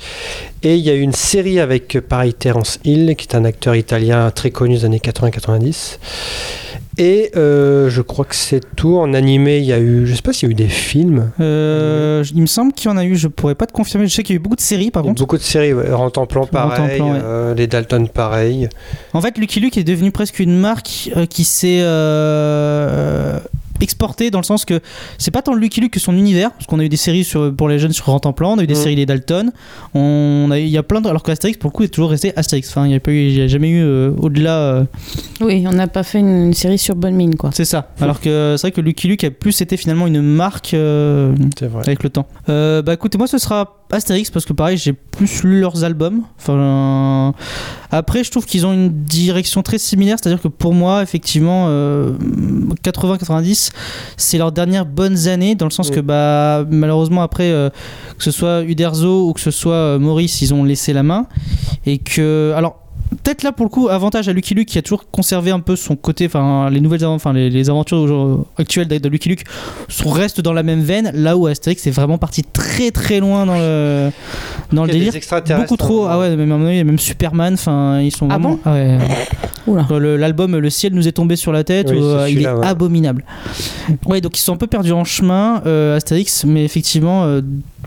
Et 0.63 0.76
il 0.76 0.82
y 0.82 0.89
a 0.89 0.93
eu 0.93 1.02
une 1.02 1.12
série 1.12 1.60
avec, 1.60 1.97
euh, 1.97 2.02
pareil, 2.02 2.34
Terence 2.34 2.80
Hill, 2.86 3.17
qui 3.17 3.28
est 3.28 3.36
un 3.36 3.43
acteur 3.43 3.76
italien 3.76 4.32
très 4.32 4.52
connu 4.52 4.76
des 4.76 4.86
années 4.86 5.02
80-90. 5.04 5.97
Et 6.97 7.32
euh, 7.36 7.89
je 7.89 8.02
crois 8.02 8.23
que 8.23 8.36
c'est 8.36 8.62
tout. 8.78 8.95
En 8.95 9.13
animé, 9.13 9.58
il 9.58 9.65
y 9.65 9.73
a 9.73 9.80
eu, 9.80 10.08
je 10.08 10.15
sais 10.15 10.21
pas 10.21 10.32
s'il 10.32 10.47
y 10.47 10.52
a 10.52 10.54
eu 10.54 10.56
des 10.56 10.69
films. 10.69 11.32
Euh, 11.41 12.23
il 12.34 12.41
me 12.41 12.47
semble 12.47 12.71
qu'il 12.71 12.89
y 12.89 12.93
en 12.93 12.97
a 12.97 13.04
eu, 13.04 13.17
je 13.17 13.28
pourrais 13.28 13.56
pas 13.56 13.65
te 13.65 13.73
confirmer. 13.73 14.08
Je 14.08 14.13
sais 14.13 14.23
qu'il 14.23 14.34
y 14.34 14.38
a 14.38 14.39
eu 14.39 14.43
beaucoup 14.43 14.56
de 14.56 14.62
séries 14.62 14.91
par 14.91 15.04
contre. 15.04 15.19
beaucoup 15.19 15.38
de 15.38 15.41
séries. 15.41 15.73
Ouais. 15.73 15.91
Rantanplan, 15.91 16.45
pareil. 16.45 16.80
Rantanplan, 16.80 17.13
ouais. 17.13 17.19
euh, 17.21 17.54
les 17.54 17.67
Dalton, 17.67 18.08
pareil. 18.08 18.69
En 19.13 19.19
fait, 19.19 19.38
Lucky 19.38 19.60
Luke 19.60 19.78
est 19.78 19.84
devenu 19.84 20.12
presque 20.12 20.39
une 20.39 20.58
marque 20.58 21.10
qui 21.30 21.43
s'est 21.43 21.82
exportée 23.84 24.32
dans 24.32 24.39
le 24.39 24.43
sens 24.46 24.65
que 24.65 24.80
c'est 25.17 25.32
pas 25.32 25.41
tant 25.41 25.54
Lucky 25.54 25.82
Luke 25.82 25.91
que 25.93 26.00
son 26.00 26.15
univers, 26.15 26.52
parce 26.52 26.65
qu'on 26.65 26.80
a 26.80 26.84
eu 26.84 26.89
des 26.89 26.98
séries 26.98 27.24
sur, 27.24 27.54
pour 27.56 27.69
les 27.69 27.78
jeunes 27.80 27.93
sur 27.93 28.06
Rantanplan, 28.06 28.54
on 28.54 28.58
a 28.60 28.63
eu 28.63 28.67
des 28.67 28.74
Mm. 28.74 28.78
séries 28.78 28.96
les 28.96 29.06
Dalton, 29.06 29.52
on 29.93 30.50
a 30.52 30.58
il 30.60 30.69
y 30.69 30.78
a 30.78 30.84
plein 30.84 31.02
de, 31.02 31.08
alors 31.10 31.22
qu'Astérix 31.24 31.58
pour 31.58 31.69
le 31.69 31.74
coup 31.76 31.84
est 31.84 31.89
toujours 31.89 32.10
resté 32.10 32.34
Astérix. 32.36 32.69
Enfin, 32.69 32.86
il 32.86 32.89
n'y 32.89 32.96
a 32.96 33.00
pas 33.00 33.12
eu, 33.12 33.28
il 33.28 33.38
y 33.38 33.41
a 33.41 33.48
jamais 33.48 33.69
eu 33.69 33.82
euh, 33.84 34.12
au-delà. 34.17 34.58
euh, 34.58 34.84
Oui, 35.41 35.63
on 35.67 35.72
n'a 35.74 35.88
pas 35.88 36.04
fait 36.04 36.19
une, 36.19 36.46
une 36.48 36.54
série 36.54 36.78
sur 36.78 36.96
Bonne 36.96 37.15
Mine 37.15 37.36
quoi. 37.36 37.50
c'est 37.54 37.65
ça. 37.65 37.89
Alors 38.00 38.19
que 38.19 38.56
c'est 38.58 38.67
vrai 38.67 38.72
que 38.72 38.82
Lucky 38.82 39.08
Luke 39.08 39.24
a 39.24 39.32
plus 39.32 39.62
été 39.62 39.78
finalement 39.78 40.08
une 40.08 40.22
marque 40.22 40.74
euh, 40.74 41.34
avec 41.86 42.04
le 42.04 42.10
temps. 42.10 42.28
Euh, 42.50 42.82
bah 42.82 42.93
écoutez, 42.93 43.17
moi 43.17 43.28
ce 43.28 43.38
sera 43.38 43.83
Astérix 43.93 44.29
parce 44.29 44.45
que 44.45 44.53
pareil, 44.53 44.77
j'ai 44.77 44.93
plus 44.93 45.43
lu 45.43 45.60
leurs 45.60 45.84
albums. 45.84 46.23
Enfin, 46.39 47.34
après, 47.91 48.23
je 48.23 48.32
trouve 48.32 48.45
qu'ils 48.45 48.65
ont 48.65 48.73
une 48.73 48.89
direction 48.89 49.62
très 49.62 49.77
similaire, 49.77 50.17
c'est-à-dire 50.21 50.41
que 50.41 50.47
pour 50.47 50.73
moi, 50.73 51.03
effectivement, 51.03 51.65
euh, 51.69 52.13
80-90, 52.84 53.71
c'est 54.17 54.38
leurs 54.38 54.51
dernières 54.51 54.86
bonnes 54.86 55.27
années, 55.27 55.56
dans 55.56 55.65
le 55.65 55.71
sens 55.71 55.89
que 55.89 55.99
bah 55.99 56.65
malheureusement 56.69 57.21
après, 57.21 57.51
euh, 57.51 57.69
que 58.17 58.23
ce 58.23 58.32
soit 58.32 58.63
Uderzo 58.63 59.29
ou 59.29 59.34
que 59.34 59.41
ce 59.41 59.51
soit 59.51 59.73
euh, 59.73 59.99
Maurice, 59.99 60.41
ils 60.41 60.53
ont 60.53 60.63
laissé 60.63 60.93
la 60.93 61.03
main. 61.03 61.27
Et 61.86 61.97
que 61.97 62.53
alors 62.56 62.83
peut-être 63.13 63.43
là 63.43 63.52
pour 63.52 63.65
le 63.65 63.69
coup 63.69 63.89
avantage 63.89 64.28
à 64.30 64.34
Lucky 64.34 64.54
Luke 64.54 64.67
qui 64.67 64.78
a 64.78 64.82
toujours 64.82 65.06
conservé 65.12 65.52
un 65.52 65.60
peu 65.60 65.76
son 65.76 65.95
côté 65.95 66.26
enfin 66.26 66.69
les 66.69 66.80
nouvelles 66.82 67.06
enfin 67.06 67.34
les, 67.34 67.49
les 67.49 67.69
aventures 67.69 68.45
actuelles 68.58 68.88
de, 68.88 68.97
de 68.97 69.10
Lucky 69.10 69.30
Luke 69.30 69.43
sont 69.89 70.10
restent 70.10 70.41
dans 70.41 70.54
la 70.54 70.63
même 70.63 70.82
veine 70.82 71.12
là 71.13 71.38
où 71.38 71.47
Astérix 71.47 71.86
est 71.88 71.91
vraiment 71.91 72.17
parti 72.17 72.43
très 72.43 72.91
très 72.91 73.19
loin 73.19 73.45
dans 73.45 73.58
le 73.58 74.10
dans 74.71 74.86
le 74.86 74.91
délire 74.91 75.15
extraterrestres, 75.15 75.65
beaucoup 75.67 75.78
trop 75.78 76.06
ah 76.08 76.19
ouais 76.19 76.36
même 76.36 76.99
Superman 76.99 77.54
enfin 77.56 77.99
ils 78.02 78.12
sont 78.15 78.28
Ah 78.30 78.38
vraiment 78.38 78.60
bon 78.63 78.71
ouais. 78.71 78.97
Oula. 79.65 79.88
Le- 79.97 80.17
l'album 80.17 80.58
le 80.58 80.69
ciel 80.69 80.93
nous 80.93 81.08
est 81.08 81.13
tombé 81.13 81.36
sur 81.38 81.52
la 81.54 81.63
tête 81.63 81.88
Oui, 81.89 81.97
où, 81.97 82.02
c'est 82.02 82.06
euh, 82.06 82.30
il 82.30 82.41
est 82.41 82.47
ouais. 82.52 82.65
abominable 82.65 83.23
ouais 84.08 84.19
donc 84.21 84.38
ils 84.38 84.41
sont 84.41 84.54
un 84.54 84.58
peu 84.58 84.67
perdus 84.67 84.91
en 84.91 85.06
chemin 85.06 85.62
euh, 85.65 85.95
Astérix 85.95 86.43
mais 86.45 86.65
effectivement 86.65 87.23
euh, 87.23 87.41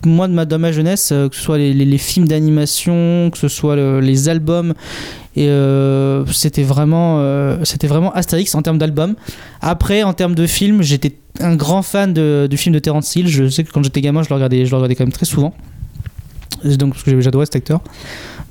moi 0.07 0.29
de 0.29 0.33
ma, 0.33 0.47
ma 0.47 0.73
jeunesse 0.73 1.11
euh, 1.12 1.29
que 1.29 1.37
ce 1.37 1.42
soit 1.42 1.59
les, 1.59 1.73
les- 1.75 1.85
les 1.85 1.99
films 1.99 2.27
d'animation 2.29 3.31
que 3.33 3.38
ce 3.38 3.49
soit 3.49 3.77
le- 3.77 4.01
les 4.01 4.29
albums 4.29 4.73
et 5.37 5.49
euh, 5.49 6.25
c'était 6.27 6.62
vraiment 6.62 7.19
euh, 7.21 7.59
c'était 7.64 7.87
vraiment 7.88 8.11
Astérix 8.12 8.55
en 8.55 8.62
termes 8.62 8.79
d'album. 8.79 9.14
Après 9.61 10.03
en 10.03 10.14
termes 10.14 10.35
de 10.35 10.47
film 10.47 10.83
j'étais 10.83 11.16
un 11.40 11.57
grand 11.57 11.83
fan 11.83 12.14
de- 12.14 12.47
du 12.49 12.57
film 12.57 12.75
de 12.75 12.79
Terence 12.79 13.14
Hill. 13.16 13.29
Je 13.29 13.49
sais 13.49 13.62
que 13.64 13.71
quand 13.71 13.83
j'étais 13.83 14.01
gamin 14.01 14.23
je 14.23 14.29
le 14.31 14.35
regardais 14.37 14.64
je 14.64 14.71
le 14.71 14.77
regardais 14.77 14.95
quand 14.95 15.05
même 15.05 15.12
très 15.12 15.27
souvent. 15.27 15.55
Donc 16.64 16.93
parce 16.95 17.03
que 17.03 17.20
j'adorais 17.20 17.47
cet 17.47 17.57
acteur. 17.57 17.81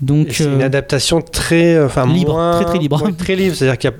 Donc 0.02 0.28
C'est 0.32 0.44
une 0.44 0.62
euh, 0.62 0.66
adaptation 0.66 1.22
très, 1.22 1.82
enfin 1.84 2.06
libre, 2.06 2.34
moins- 2.34 2.56
très, 2.62 2.66
très 2.66 2.78
libre. 2.80 3.10
très 3.18 3.36
libre, 3.36 3.56
c'est-à-dire 3.56 3.78
qu'il 3.78 3.90
y 3.90 3.94
a 3.94 3.98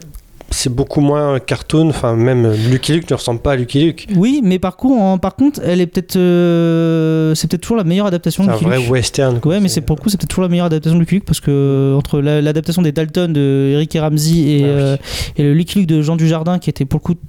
c'est 0.56 0.74
beaucoup 0.74 1.02
moins 1.02 1.40
cartoon. 1.40 1.90
Enfin, 1.90 2.16
même 2.16 2.52
Lucky 2.72 2.94
Luke 2.94 3.10
ne 3.10 3.16
ressemble 3.16 3.40
pas 3.42 3.52
à 3.52 3.56
Lucky 3.56 3.84
Luke. 3.84 4.08
Oui, 4.16 4.42
mais 4.44 4.58
par 4.60 4.78
contre, 4.78 5.02
en- 5.02 5.18
par 5.18 5.36
contre 5.36 5.60
elle 5.64 5.82
est 5.82 5.88
peut-être. 5.88 6.16
euh, 6.16 7.36
c'est 7.36 7.48
peut-être 7.50 7.62
toujours 7.62 7.78
la 7.78 7.84
meilleure 7.84 8.06
adaptation 8.08 8.44
C'est 8.44 8.48
de 8.50 8.54
un 8.54 8.56
Lucky 8.58 8.66
vrai 8.66 8.78
Luke. 8.80 8.90
western. 8.92 9.40
quoi. 9.40 9.54
Ouais, 9.54 9.60
mais 9.60 9.68
c'est 9.68 9.82
pour 9.82 9.96
le 9.96 10.02
coup, 10.02 10.10
c'est 10.10 10.18
peut-être 10.18 10.30
toujours 10.30 10.44
la 10.44 10.50
meilleure 10.50 10.66
adaptation 10.68 10.96
de 10.96 11.02
Lucky 11.02 11.16
Luke 11.16 11.26
parce 11.26 11.40
que 11.42 11.52
euh, 11.52 11.96
entre 11.96 12.20
la- 12.22 12.42
l'adaptation 12.42 12.82
des 12.82 12.92
Dalton 12.92 13.32
de 13.34 13.70
Eric 13.74 13.96
et 13.96 14.00
Ramsey 14.00 14.32
et, 14.38 14.62
Ah 14.64 14.68
oui. 14.68 14.70
euh, 14.70 14.98
et 15.38 15.44
le 15.44 15.54
Lucky 15.54 15.80
Luke 15.80 15.88
de 15.88 16.02
Jean 16.02 16.16
Dujardin 16.16 16.58
qui 16.60 16.70
était 16.70 16.86
pour 16.86 17.00
le 17.04 17.14
coup 17.14 17.20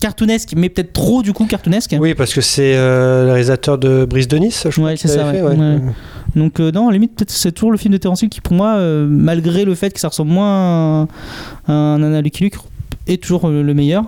cartoonesque, 0.00 0.52
mais 0.56 0.68
peut-être 0.68 0.92
trop 0.92 1.22
du 1.22 1.32
coup 1.32 1.44
cartoonesque. 1.46 1.96
Oui, 1.98 2.14
parce 2.14 2.32
que 2.32 2.40
c'est 2.40 2.74
euh, 2.76 3.24
le 3.26 3.32
réalisateur 3.32 3.78
de 3.78 4.04
Brise 4.04 4.28
de 4.28 4.36
Nice, 4.38 4.62
je 4.66 4.70
crois. 4.70 4.90
Ouais, 4.90 4.96
c'est 4.96 5.08
ça. 5.08 5.26
ouais, 5.26 5.32
fait, 5.32 5.42
ouais. 5.42 5.78
Donc 6.36 6.60
euh, 6.60 6.70
non, 6.70 6.88
à 6.88 6.92
limite, 6.92 7.24
c'est 7.28 7.52
toujours 7.52 7.72
le 7.72 7.78
film 7.78 7.92
de 7.92 7.98
Terence 7.98 8.22
Hill 8.22 8.28
qui, 8.28 8.40
pour 8.40 8.54
moi, 8.54 8.76
euh, 8.76 9.06
malgré 9.08 9.64
le 9.64 9.74
fait 9.74 9.92
que 9.92 10.00
ça 10.00 10.08
ressemble 10.08 10.30
moins 10.30 11.08
à 11.66 11.72
un 11.72 11.98
Nana 11.98 12.20
Lucky 12.20 12.44
Luke, 12.44 12.56
est 13.06 13.22
toujours 13.22 13.48
euh, 13.48 13.62
le 13.62 13.74
meilleur. 13.74 14.04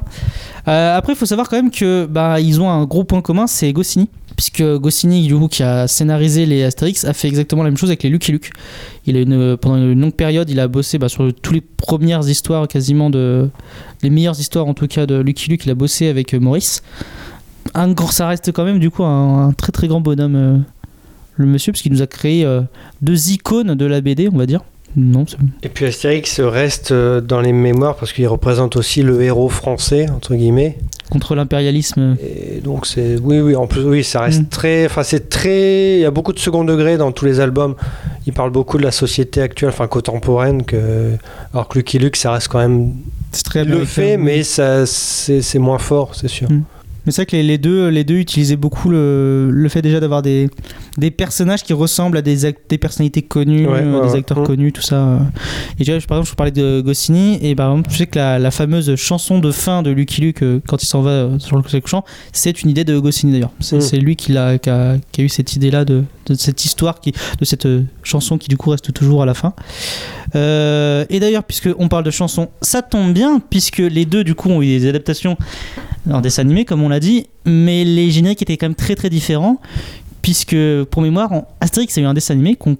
Après, 0.66 1.14
il 1.14 1.16
faut 1.16 1.26
savoir 1.26 1.48
quand 1.48 1.56
même 1.56 1.70
que 1.70 2.06
bah, 2.06 2.38
ils 2.38 2.60
ont 2.60 2.70
un 2.70 2.84
gros 2.84 3.02
point 3.02 3.22
commun, 3.22 3.48
c'est 3.48 3.72
Goscinny. 3.72 4.08
Puisque 4.36 4.62
Goscinny, 4.62 5.26
du 5.26 5.34
coup, 5.34 5.48
qui 5.48 5.64
a 5.64 5.88
scénarisé 5.88 6.46
les 6.46 6.62
Astérix, 6.62 7.04
a 7.04 7.12
fait 7.12 7.26
exactement 7.26 7.64
la 7.64 7.70
même 7.70 7.76
chose 7.76 7.90
avec 7.90 8.04
les 8.04 8.08
Lucky 8.08 8.30
Luke. 8.30 8.52
Il 9.06 9.16
a 9.16 9.20
une, 9.20 9.56
pendant 9.56 9.76
une 9.76 10.00
longue 10.00 10.14
période, 10.14 10.48
il 10.48 10.60
a 10.60 10.68
bossé 10.68 10.98
bah, 10.98 11.08
sur 11.08 11.32
toutes 11.34 11.54
les 11.54 11.60
premières 11.60 12.28
histoires, 12.28 12.68
quasiment 12.68 13.10
de 13.10 13.50
les 14.02 14.10
meilleures 14.10 14.38
histoires 14.38 14.68
en 14.68 14.74
tout 14.74 14.86
cas 14.86 15.06
de 15.06 15.16
Lucky 15.16 15.50
Luke. 15.50 15.66
Il 15.66 15.70
a 15.72 15.74
bossé 15.74 16.06
avec 16.08 16.32
Maurice. 16.34 16.82
Un 17.74 17.94
ça 18.10 18.28
reste 18.28 18.52
quand 18.52 18.64
même 18.64 18.78
du 18.78 18.90
coup 18.90 19.04
un, 19.04 19.52
très 19.52 19.72
très 19.72 19.88
grand 19.88 20.00
bonhomme, 20.00 20.64
le 21.40 21.46
monsieur, 21.46 21.72
parce 21.72 21.82
qu'il 21.82 21.92
nous 21.92 22.02
a 22.02 22.06
créé 22.06 22.44
euh, 22.44 22.60
deux 23.02 23.30
icônes 23.30 23.74
de 23.74 23.84
la 23.86 24.00
BD, 24.00 24.28
on 24.32 24.36
va 24.36 24.46
dire. 24.46 24.60
Non, 24.96 25.24
Et 25.62 25.68
puis 25.68 25.84
Astérix 25.86 26.40
reste 26.40 26.90
euh, 26.90 27.20
dans 27.20 27.40
les 27.40 27.52
mémoires 27.52 27.94
parce 27.94 28.12
qu'il 28.12 28.26
représente 28.26 28.74
aussi 28.74 29.02
le 29.04 29.22
héros 29.22 29.48
français, 29.48 30.10
entre 30.10 30.34
guillemets. 30.34 30.78
contre 31.10 31.36
l'impérialisme. 31.36 32.16
Donc 32.64 32.86
c'est 32.86 33.16
oui 33.22 33.38
oui 33.40 33.54
en 33.54 33.68
plus 33.68 33.82
oui 33.82 34.02
ça 34.02 34.22
reste 34.22 34.42
Mm. 34.42 34.48
très 34.48 34.86
enfin 34.86 35.04
c'est 35.04 35.28
très 35.28 35.94
il 35.98 36.00
y 36.00 36.04
a 36.04 36.10
beaucoup 36.10 36.32
de 36.32 36.40
second 36.40 36.64
degré 36.64 36.96
dans 36.96 37.12
tous 37.12 37.24
les 37.24 37.38
albums 37.38 37.76
il 38.26 38.32
parle 38.32 38.50
beaucoup 38.50 38.78
de 38.78 38.82
la 38.82 38.90
société 38.90 39.40
actuelle 39.40 39.70
enfin 39.70 39.86
contemporaine 39.86 40.64
que 40.64 41.12
alors 41.54 41.68
que 41.68 41.78
Lucky 41.78 41.98
Luke 42.00 42.16
ça 42.16 42.32
reste 42.32 42.48
quand 42.48 42.58
même 42.58 42.92
très 43.44 43.64
le 43.64 43.84
fait 43.84 44.16
oui. 44.16 44.22
mais 44.24 44.42
ça 44.42 44.86
c'est 44.86 45.58
moins 45.60 45.78
fort 45.78 46.16
c'est 46.16 46.28
sûr 46.28 46.48
Mm. 46.50 46.62
Mais 47.06 47.12
c'est 47.12 47.22
vrai 47.22 47.26
que 47.26 47.36
les, 47.36 47.42
les 47.42 47.56
deux, 47.56 47.88
les 47.88 48.04
deux 48.04 48.16
utilisaient 48.16 48.56
beaucoup 48.56 48.90
le, 48.90 49.48
le 49.50 49.68
fait 49.70 49.80
déjà 49.80 50.00
d'avoir 50.00 50.20
des, 50.20 50.50
des 50.98 51.10
personnages 51.10 51.62
qui 51.62 51.72
ressemblent 51.72 52.16
à 52.16 52.22
des, 52.22 52.52
des 52.68 52.78
personnalités 52.78 53.22
connues, 53.22 53.66
Ouais, 53.66 53.80
euh, 53.82 54.00
ouais, 54.00 54.08
des 54.08 54.14
acteurs 54.16 54.42
connus, 54.42 54.72
tout 54.72 54.82
ça. 54.82 55.20
Et 55.78 55.84
tu 55.84 55.90
vois, 55.92 56.00
par 56.06 56.18
exemple, 56.18 56.26
je 56.26 56.30
vous 56.30 56.36
parlais 56.36 56.50
de 56.52 56.80
Goscinny, 56.80 57.38
et 57.42 57.54
par 57.54 57.70
exemple, 57.70 57.90
tu 57.90 57.96
sais 57.96 58.06
que 58.06 58.18
la, 58.18 58.38
la 58.38 58.50
fameuse 58.50 58.94
chanson 58.96 59.38
de 59.38 59.50
fin 59.52 59.82
de 59.82 59.90
Lucky 59.90 60.20
Luke, 60.20 60.42
euh, 60.42 60.60
quand 60.66 60.82
il 60.82 60.86
s'en 60.86 61.02
va 61.02 61.10
euh, 61.10 61.38
sur 61.38 61.56
le 61.56 61.62
couchant, 61.80 62.04
c'est 62.32 62.62
une 62.62 62.70
idée 62.70 62.84
de 62.84 62.98
Goscinny 62.98 63.32
d'ailleurs. 63.32 63.52
C'est 63.60 63.76
c'est 63.80 63.98
lui 63.98 64.16
qui, 64.16 64.32
l'a- 64.32 64.58
qui 64.58 64.68
a, 64.70 64.96
qui 65.12 65.20
a 65.20 65.24
eu 65.24 65.28
cette 65.28 65.54
idée-là, 65.54 65.84
de, 65.84 66.04
de 66.26 66.34
cette 66.34 66.64
histoire, 66.64 67.00
qui, 67.00 67.12
de 67.12 67.44
cette 67.44 67.66
euh, 67.66 67.82
chanson 68.02 68.36
qui 68.38 68.48
du 68.48 68.56
coup 68.56 68.70
reste 68.70 68.92
toujours 68.92 69.22
à 69.22 69.26
la 69.26 69.34
fin. 69.34 69.54
Euh, 70.34 71.04
et 71.10 71.20
d'ailleurs, 71.20 71.44
puisqu'on 71.44 71.88
parle 71.88 72.04
de 72.04 72.10
chansons, 72.10 72.48
ça 72.62 72.82
tombe 72.82 73.12
bien, 73.12 73.40
puisque 73.50 73.78
les 73.78 74.04
deux 74.04 74.24
du 74.24 74.34
coup 74.34 74.48
ont 74.50 74.62
eu 74.62 74.66
des 74.66 74.88
adaptations 74.88 75.36
en 76.10 76.20
dessin 76.20 76.42
animé, 76.42 76.64
comme 76.64 76.82
on 76.82 76.88
l'a 76.88 77.00
dit, 77.00 77.26
mais 77.44 77.84
les 77.84 78.10
génériques 78.10 78.42
étaient 78.42 78.56
quand 78.56 78.66
même 78.66 78.74
très 78.74 78.94
très 78.96 79.10
différents, 79.10 79.60
puisque 80.22 80.56
pour 80.90 81.02
mémoire, 81.02 81.30
Astérix, 81.60 81.96
a 81.98 82.00
eu 82.00 82.04
un 82.04 82.14
dessin 82.14 82.34
animé 82.34 82.56
qu'on 82.56 82.76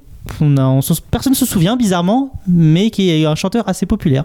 a, 0.57 0.81
personne 1.11 1.33
ne 1.33 1.37
se 1.37 1.47
souvient 1.47 1.77
bizarrement, 1.77 2.33
mais 2.47 2.91
qui 2.91 3.11
eu 3.11 3.27
un 3.27 3.35
chanteur 3.35 3.69
assez 3.69 3.87
populaire. 3.87 4.25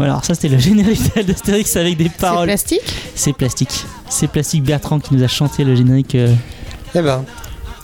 Voilà, 0.00 0.12
alors 0.14 0.24
ça 0.24 0.34
c'était 0.34 0.48
le 0.48 0.58
générique 0.58 1.02
d'Astérix 1.26 1.76
avec 1.76 1.96
des 1.96 2.08
paroles. 2.08 2.46
plastique 2.46 2.80
C'est 3.14 3.32
plastique. 3.32 3.84
C'est 4.08 4.28
plastique 4.28 4.64
Bertrand 4.64 4.98
qui 4.98 5.14
nous 5.14 5.22
a 5.22 5.28
chanté 5.28 5.62
le 5.64 5.74
générique. 5.76 6.14
euh, 6.14 6.32
eh 6.94 7.00
ben 7.02 7.24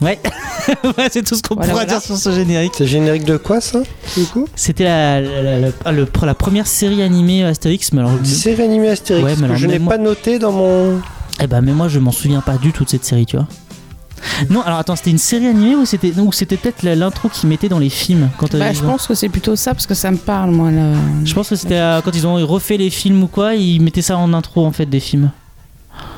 Ouais, 0.01 0.19
Ouais, 0.99 1.09
c'est 1.11 1.23
tout 1.25 1.35
ce 1.37 1.43
qu'on 1.43 1.55
Voilà, 1.55 1.73
pourra 1.73 1.85
voilà. 1.85 1.99
dire 1.99 2.03
sur 2.07 2.17
ce 2.19 2.31
générique. 2.33 2.73
c'est 2.77 2.87
générique 2.87 3.25
de 3.25 3.37
quoi 3.39 3.61
ça 3.61 3.81
du 4.17 4.25
coup? 4.25 4.47
C'était 4.55 4.85
la, 4.85 5.21
la, 5.21 5.43
la- 5.43 5.59
la- 5.61 5.69
ah, 5.85 5.93
la 6.27 6.35
première 6.35 6.67
série 6.67 7.03
animée 7.03 7.45
Astérix, 7.45 7.93
mais 7.93 8.01
alors. 8.01 8.13
série 8.25 8.63
animée 8.63 8.89
Astérix 8.91 9.25
Ouais, 9.25 9.33
mais 9.37 9.41
que 9.41 9.45
alors, 9.45 9.57
je 9.57 9.67
n'ai 9.67 9.79
pas 9.79 9.97
noté 9.99 10.39
dans 10.39 10.53
mon 10.53 11.01
Eh 11.41 11.47
ben, 11.47 11.61
mais 11.63 11.73
moi 11.73 11.89
je 11.89 11.99
m'en 11.99 12.13
souviens 12.13 12.41
pas 12.43 12.57
du 12.59 12.73
tout 12.73 12.85
de 12.85 12.91
cette 12.91 13.05
série, 13.05 13.25
tu 13.27 13.37
vois. 13.37 13.47
Non, 14.51 14.61
alors 14.63 14.79
attends, 14.79 14.97
c'était 14.97 15.11
une 15.11 15.19
série 15.19 15.47
animée 15.47 15.75
ou 15.77 15.85
c'était 15.87 16.13
ou 16.19 16.33
c'était 16.33 16.57
peut-être 16.57 16.83
la- 16.83 16.95
l'intro 16.95 17.29
qu'ils 17.29 17.49
mettaient 17.49 17.69
dans 17.69 17.79
les 17.79 17.89
films 17.91 18.29
quand 18.39 18.55
Bah, 18.57 18.71
ils 18.71 18.77
je 18.77 18.83
pense 18.83 19.07
que 19.07 19.15
c'est 19.15 19.29
plutôt 19.29 19.57
ça 19.57 19.73
parce 19.73 19.87
que 19.87 19.95
ça 19.95 20.11
me 20.11 20.17
parle, 20.17 20.51
moi. 20.51 20.71
Là. 20.71 20.93
Je 21.25 21.33
pense 21.35 21.49
que 21.49 21.57
c'était 21.57 21.75
euh, 21.79 22.01
quand 22.03 22.15
ils 22.15 22.27
ont 22.27 22.35
refait 22.47 22.77
les 22.77 22.91
films 22.91 23.23
ou 23.23 23.27
quoi, 23.29 23.55
ils 23.55 23.81
mettaient 23.81 24.03
ça 24.03 24.17
en 24.19 24.33
intro 24.33 24.65
en 24.67 24.73
fait 24.73 24.87
des 24.87 25.01
films. 25.01 25.31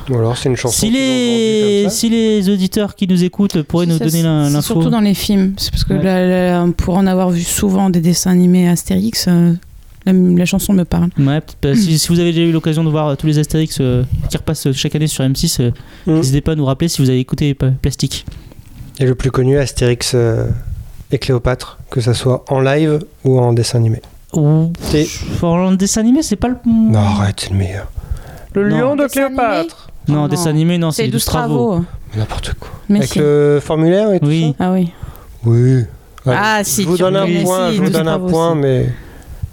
ou 0.09 0.15
alors 0.15 0.35
c'est 0.37 0.49
une 0.49 0.55
chanson 0.55 0.77
Si 0.79 0.89
les, 0.91 1.81
comme 1.83 1.91
ça. 1.91 1.97
si 1.97 2.09
les 2.09 2.49
auditeurs 2.49 2.95
qui 2.95 3.07
nous 3.07 3.23
écoutent 3.23 3.61
pourraient 3.63 3.85
nous 3.85 3.97
Ça, 3.97 4.05
donner 4.05 4.23
l'info. 4.23 4.61
Surtout 4.61 4.89
dans 4.89 4.99
les 5.01 5.13
films. 5.13 5.53
C'est 5.57 5.71
parce 5.71 5.83
que 5.83 5.93
Ouais. 5.93 6.03
la- 6.03 6.61
la- 6.65 6.71
pour 6.73 6.97
en 6.97 7.05
avoir 7.07 7.29
vu 7.29 7.43
souvent 7.43 7.89
des 7.89 8.01
dessins 8.01 8.31
animés 8.31 8.67
Astérix, 8.67 9.25
euh, 9.27 9.53
la, 10.05 10.13
la 10.13 10.45
chanson 10.45 10.73
me 10.73 10.85
parle. 10.85 11.09
Ouais, 11.19 11.41
si, 11.75 11.99
si 11.99 12.07
vous 12.09 12.19
avez 12.19 12.31
déjà 12.31 12.45
eu 12.45 12.51
l'occasion 12.51 12.83
de 12.83 12.89
voir 12.89 13.07
euh, 13.07 13.15
tous 13.15 13.27
les 13.27 13.37
Astérix 13.39 13.77
euh, 13.81 14.03
qui 14.29 14.37
repassent 14.37 14.67
euh, 14.67 14.73
chaque 14.73 14.95
année 14.95 15.07
sur 15.07 15.23
M6, 15.23 15.61
euh, 15.61 15.71
Mm. 16.07 16.13
n'hésitez 16.15 16.41
pas 16.41 16.53
à 16.53 16.55
nous 16.55 16.65
rappeler 16.65 16.87
si 16.87 17.01
vous 17.01 17.09
avez 17.09 17.19
écouté 17.19 17.53
Plastique. 17.81 18.25
et 18.99 19.05
le 19.05 19.15
plus 19.15 19.31
connu 19.31 19.57
Astérix 19.57 20.13
euh, 20.15 20.45
et 21.11 21.17
Cléopâtre 21.17 21.77
que 21.89 22.01
ça 22.01 22.13
soit 22.13 22.45
en 22.49 22.59
live 22.61 22.99
ou 23.25 23.39
en 23.39 23.51
dessin 23.53 23.79
animé 23.79 24.01
Ou 24.33 24.71
C'est- 24.81 25.07
en 25.41 25.71
dessin 25.73 26.01
animé, 26.01 26.21
c'est 26.23 26.35
pas 26.37 26.47
le. 26.47 26.55
non 26.65 26.99
arrête 26.99 27.39
c'est 27.41 27.49
le 27.51 27.57
meilleur 27.57 27.91
le 28.55 28.69
Non. 28.69 28.77
lion 28.77 28.95
de 28.95 29.03
Dessin 29.03 29.25
animé 29.25 29.35
Cléopâtre 29.37 29.89
Non, 30.07 30.23
Oh 30.23 30.27
dessin 30.27 30.43
non. 30.45 30.49
animé, 30.51 30.77
non, 30.77 30.91
c'est 30.91 31.03
les 31.03 31.09
12 31.11 31.25
travaux. 31.25 31.83
n'importe 32.17 32.53
quoi 32.59 32.69
Mais 32.89 32.99
avec 32.99 33.11
si. 33.11 33.19
le 33.19 33.59
formulaire 33.61 34.11
et 34.13 34.19
tout 34.19 34.25
Oui. 34.27 34.55
Ah 34.59 34.71
oui. 34.71 34.91
ça 35.43 35.49
oui 35.51 35.83
Ah, 36.25 36.61
si, 36.63 36.83
je 36.83 36.87
vous 36.87 36.97
donne 36.97 37.15
un 37.17 37.25
point 37.43 37.69
si, 37.69 37.75
je 37.75 37.81
vous 37.81 37.85
12 37.87 37.91
donne 37.93 38.07
un 38.07 38.11
travaux 38.11 38.27
point 38.29 38.51
aussi. 38.51 38.59
mais 38.61 38.89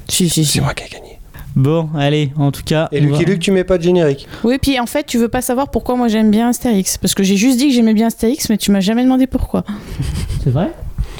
Si, 0.09 0.29
si, 0.29 0.45
c'est 0.45 0.61
moi 0.61 0.75
qui 0.75 0.85
ai 0.85 0.89
gagné 0.89 1.19
Bon, 1.55 1.89
allez, 1.97 2.33
en 2.37 2.53
tout 2.53 2.63
cas. 2.65 2.89
et 2.93 3.01
Lucky 3.01 3.25
Luke 3.25 3.39
tu 3.41 3.51
mets 3.51 3.65
pas 3.65 3.79
de 3.79 3.83
générique 3.83 4.29
Oui, 4.45 4.59
puis 4.61 4.79
en 4.79 4.85
fait, 4.87 5.05
tu 5.05 5.17
veux 5.19 5.29
pas 5.29 5.41
savoir 5.41 5.71
pourquoi 5.71 5.97
moi 5.97 6.07
j'aime 6.09 6.31
bien 6.31 6.51
Astérix. 6.51 6.99
Parce 6.99 7.15
que 7.15 7.23
j'ai 7.23 7.37
juste 7.37 7.57
dit 7.57 7.69
que 7.69 7.75
j'aimais 7.75 7.95
bien 7.95 8.09
Astérix, 8.09 8.51
mais 8.51 8.59
tu 8.59 8.71
m'as 8.71 8.81
jamais 8.81 9.03
demandé 9.05 9.27
pourquoi. 9.27 9.65
C'est 10.45 10.51
vrai? 10.51 10.71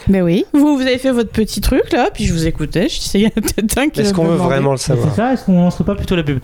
Ben 0.09 0.23
oui. 0.23 0.45
Vous, 0.53 0.77
vous 0.77 0.83
avez 0.83 0.99
fait 0.99 1.11
votre 1.11 1.31
petit 1.31 1.61
truc 1.63 1.91
là, 1.93 2.11
puis 2.13 2.27
je 2.27 2.33
vous 2.35 2.47
écoutais. 2.47 2.89
Je 2.89 3.01
disais, 3.01 3.19
il 3.19 3.23
y 3.23 3.27
en 3.27 3.31
a 3.31 3.41
peut-être 3.41 3.79
un 3.79 3.89
qui 3.89 4.03
est-ce 4.03 4.13
qu'on 4.13 4.25
veut 4.25 4.33
demander. 4.35 4.51
vraiment 4.51 4.71
le 4.73 4.77
C'est 4.77 4.89
savoir 4.89 5.15
ça 5.15 5.33
Est-ce 5.33 5.45
qu'on 5.47 5.59
lancerait 5.59 5.85
pas 5.85 5.95
plutôt 5.95 6.15
la 6.17 6.23
pub? 6.23 6.39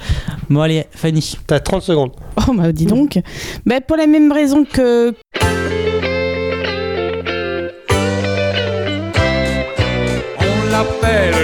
Bon, 0.48 0.60
allez, 0.62 0.84
Fanny. 0.92 1.36
t'as 1.46 1.60
30 1.60 1.82
secondes 1.82 2.10
Oh, 2.48 2.52
bah 2.54 2.72
dis 2.72 2.86
donc. 2.86 3.20
Ben, 3.66 3.80
pour 3.86 3.96
la 3.98 4.06
même 4.06 4.32
raison 4.32 4.64
que. 4.64 5.14
On 10.40 10.70
l'appelle 10.72 11.34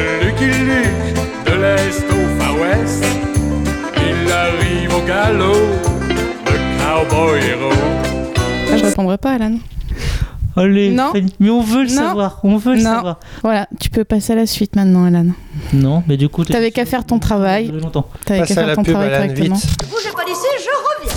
galop, 5.08 5.54
le 6.44 7.08
cowboy 7.08 7.38
héros. 7.42 7.72
Ah, 8.70 8.76
je 8.76 8.84
répondrai 8.84 9.16
pas, 9.16 9.32
Alan. 9.32 9.54
Allez, 10.54 10.90
Non. 10.90 11.12
Mais 11.40 11.48
on 11.50 11.62
veut 11.62 11.84
le 11.84 11.88
Non. 11.88 11.94
savoir, 11.94 12.40
on 12.42 12.58
veut 12.58 12.74
le 12.74 12.82
Non. 12.82 12.94
savoir. 12.96 13.20
Voilà, 13.42 13.66
tu 13.80 13.88
peux 13.88 14.04
passer 14.04 14.34
à 14.34 14.36
la 14.36 14.46
suite 14.46 14.76
maintenant, 14.76 15.06
Alan. 15.06 15.26
Non, 15.72 16.02
mais 16.06 16.18
du 16.18 16.28
coup, 16.28 16.44
T'avais 16.44 16.72
qu'à 16.72 16.84
faire 16.84 17.06
ton 17.06 17.18
travail. 17.18 17.72
T'avais 18.26 18.40
qu'à 18.46 18.54
faire 18.54 18.74
ton 18.74 18.82
pub 18.82 18.92
travail 18.92 19.08
Alan 19.14 19.22
correctement. 19.28 19.54
vite 19.56 19.76
Bougez 19.90 20.10
pas 20.14 20.24
d'ici, 20.26 20.46
je 20.58 21.04
reviens. 21.06 21.16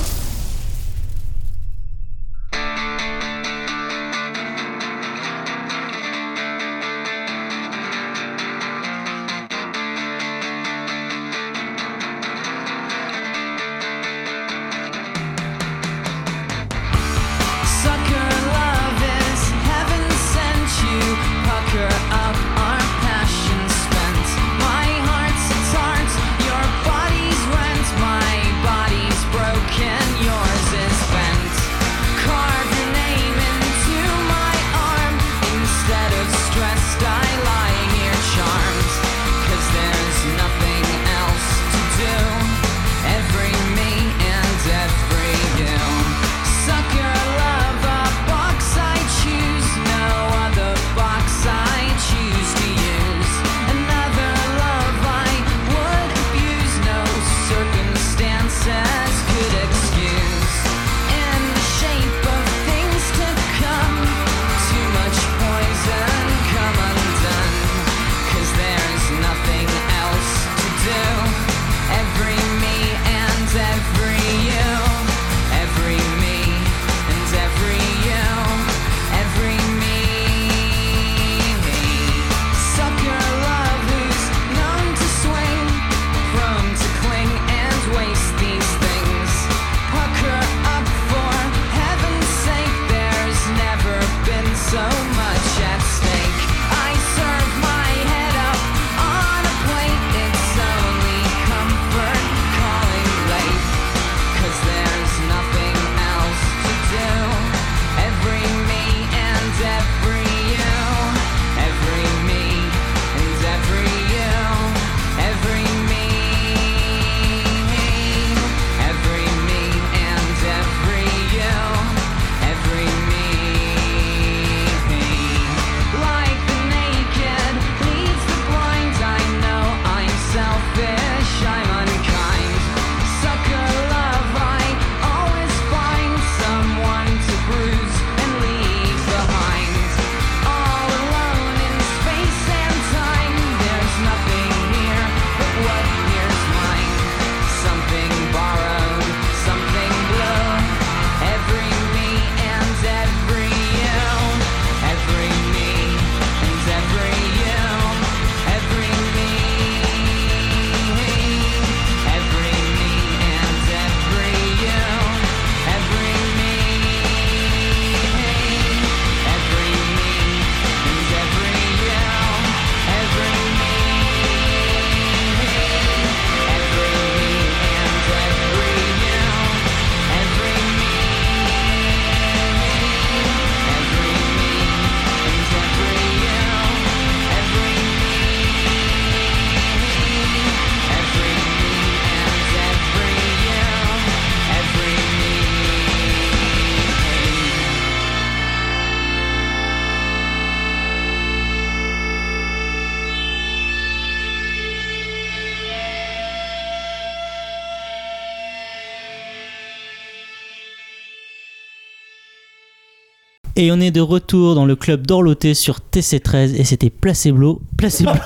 Et 213.72 213.74
on 213.74 213.80
est 213.80 213.92
de 213.92 214.02
retour 214.02 214.54
dans 214.54 214.66
le 214.66 214.76
club 214.76 215.08
d'Orloté 215.08 215.54
sur 215.54 215.80
TC13 215.94 216.56
et 216.60 216.66
c'était 216.66 216.90
Placebo. 216.90 217.62
Placebo. 217.78 218.10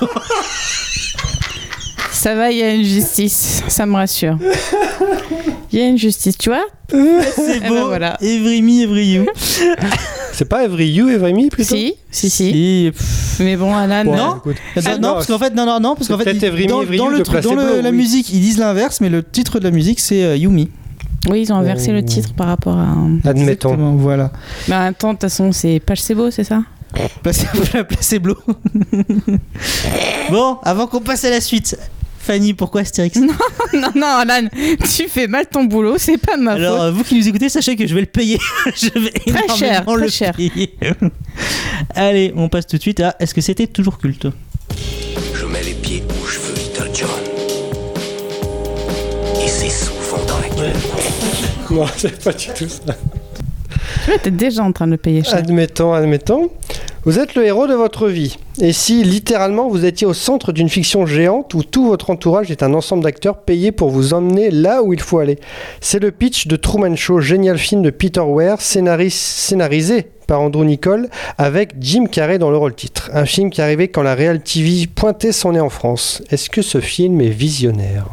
Ça 2.10 2.34
va, 2.34 2.50
il 2.50 2.58
y 2.58 2.62
a 2.64 2.74
une 2.74 2.82
justice, 2.82 3.62
ça 3.68 3.86
me 3.86 3.94
rassure. 3.94 4.36
Il 5.72 5.78
y 5.78 5.82
a 5.82 5.86
une 5.86 5.98
justice, 5.98 6.36
tu 6.36 6.48
vois 6.50 6.64
C'est 6.90 7.58
Eh 7.58 7.60
ben 7.60 7.68
beau. 7.68 7.86
voilà. 7.86 8.16
Every 8.20 8.60
me, 8.60 8.82
every 8.82 9.06
you. 9.06 9.26
C'est 10.32 10.46
pas 10.46 10.64
Every 10.64 10.88
You, 10.88 11.08
Every 11.10 11.32
Me 11.32 11.48
plutôt 11.48 11.76
Si, 11.76 11.94
si, 12.10 12.28
si. 12.28 12.92
Mais 13.38 13.56
bon, 13.56 13.72
Alan, 13.74 14.04
Ouais, 14.10 14.16
Non. 14.16 14.40
Ah, 14.44 14.80
C'est- 14.82 14.98
non, 14.98 15.12
parce 15.14 15.26
qu'en 15.28 15.38
fait, 15.38 15.54
non, 15.54 15.64
non, 15.64 15.78
non, 15.78 15.94
parce 15.94 16.08
qu'en 16.08 16.18
fait, 16.18 16.34
Me, 16.34 16.40
dans, 16.40 16.46
Every 16.46 16.66
dans 16.66 16.82
You 17.12 17.18
le 17.18 17.40
dans 17.42 17.54
le- 17.54 17.80
la 17.80 17.92
musique, 17.92 18.30
ils 18.32 18.40
disent 18.40 18.58
l'inverse, 18.58 19.00
mais 19.00 19.08
le 19.10 19.22
titre 19.22 19.60
de 19.60 19.64
la 19.64 19.70
musique, 19.70 20.00
c'est 20.00 20.24
euh, 20.24 20.36
Yumi. 20.36 20.68
Oui, 21.28 21.42
ils 21.42 21.52
ont 21.52 21.56
inversé 21.56 21.88
Oh. 21.90 21.94
le 21.94 22.04
titre 22.04 22.32
par 22.34 22.46
rapport 22.48 22.76
à. 22.78 22.92
Admettons. 23.24 23.40
Exactement, 23.40 23.96
voilà. 23.96 24.30
Mais 24.68 24.74
en 24.76 24.80
même 24.84 24.94
temps, 24.94 25.08
de 25.08 25.12
toute 25.14 25.22
façon, 25.22 25.52
c'est 25.52 25.80
placebo, 25.80 26.30
c'est 26.30 26.44
ça? 26.44 26.62
Placebo, 27.22 27.62
la 27.74 27.84
placebo. 27.84 28.36
bon, 30.30 30.58
avant 30.62 30.86
qu'on 30.86 31.00
passe 31.00 31.24
à 31.24 31.30
la 31.30 31.40
suite, 31.40 31.76
Fanny, 32.18 32.54
pourquoi 32.54 32.80
Astérix? 32.82 33.18
Non, 33.18 33.90
non, 33.94 34.06
Alan, 34.06 34.48
tu 34.96 35.08
fais 35.08 35.26
mal 35.26 35.46
ton 35.50 35.64
boulot, 35.64 35.96
c'est 35.98 36.16
pas 36.18 36.36
ma 36.36 36.52
Alors, 36.52 36.76
faute. 36.78 36.84
euh, 36.86 36.90
vous 36.92 37.04
qui 37.04 37.16
nous 37.18 37.28
écoutez, 37.28 37.48
sachez 37.48 37.76
que 37.76 37.86
je 37.86 37.94
vais 37.94 38.00
le 38.00 38.06
payer. 38.06 38.38
je 38.76 38.88
vais 38.98 39.10
Très 39.10 39.56
cher, 39.56 39.84
très 39.84 39.96
le 39.96 40.08
cher. 40.08 40.32
payer. 40.34 40.76
Allez, 41.94 42.32
on 42.36 42.48
passe 42.48 42.66
tout 42.66 42.76
de 42.76 42.82
suite 42.82 43.00
à 43.00 43.14
Est-ce 43.20 43.34
que 43.34 43.40
c'était 43.40 43.66
toujours 43.66 43.98
culte? 43.98 44.26
Non, 51.76 51.86
c'est 51.96 52.22
pas 52.24 52.32
du 52.32 52.46
tout 52.48 52.68
ça. 52.68 52.94
Tu 54.04 54.18
t'es 54.22 54.30
déjà 54.30 54.62
en 54.62 54.72
train 54.72 54.86
de 54.86 54.92
le 54.92 54.96
payer 54.96 55.22
cher. 55.22 55.36
Admettons, 55.36 55.92
admettons. 55.92 56.50
Vous 57.04 57.20
êtes 57.20 57.36
le 57.36 57.44
héros 57.44 57.68
de 57.68 57.74
votre 57.74 58.08
vie. 58.08 58.36
Et 58.60 58.72
si 58.72 59.04
littéralement 59.04 59.68
vous 59.68 59.84
étiez 59.84 60.06
au 60.06 60.14
centre 60.14 60.50
d'une 60.50 60.68
fiction 60.68 61.06
géante 61.06 61.54
où 61.54 61.62
tout 61.62 61.86
votre 61.86 62.10
entourage 62.10 62.50
est 62.50 62.64
un 62.64 62.74
ensemble 62.74 63.04
d'acteurs 63.04 63.38
payés 63.42 63.70
pour 63.70 63.90
vous 63.90 64.12
emmener 64.12 64.50
là 64.50 64.82
où 64.82 64.92
il 64.92 65.00
faut 65.00 65.18
aller 65.18 65.38
C'est 65.80 66.00
le 66.00 66.10
pitch 66.10 66.48
de 66.48 66.56
Truman 66.56 66.96
Show, 66.96 67.20
génial 67.20 67.58
film 67.58 67.82
de 67.82 67.90
Peter 67.90 68.22
Weir, 68.26 68.56
scénaris- 68.58 69.10
scénarisé 69.10 70.06
par 70.26 70.40
Andrew 70.40 70.64
Nicole, 70.64 71.08
avec 71.38 71.74
Jim 71.80 72.06
Carrey 72.10 72.38
dans 72.38 72.50
le 72.50 72.56
rôle 72.56 72.74
titre. 72.74 73.10
Un 73.12 73.26
film 73.26 73.50
qui 73.50 73.62
arrivait 73.62 73.86
quand 73.86 74.02
la 74.02 74.16
Real 74.16 74.40
TV 74.42 74.88
pointait 74.88 75.30
son 75.30 75.52
nez 75.52 75.60
en 75.60 75.68
France. 75.70 76.22
Est-ce 76.30 76.50
que 76.50 76.62
ce 76.62 76.80
film 76.80 77.20
est 77.20 77.28
visionnaire? 77.28 78.06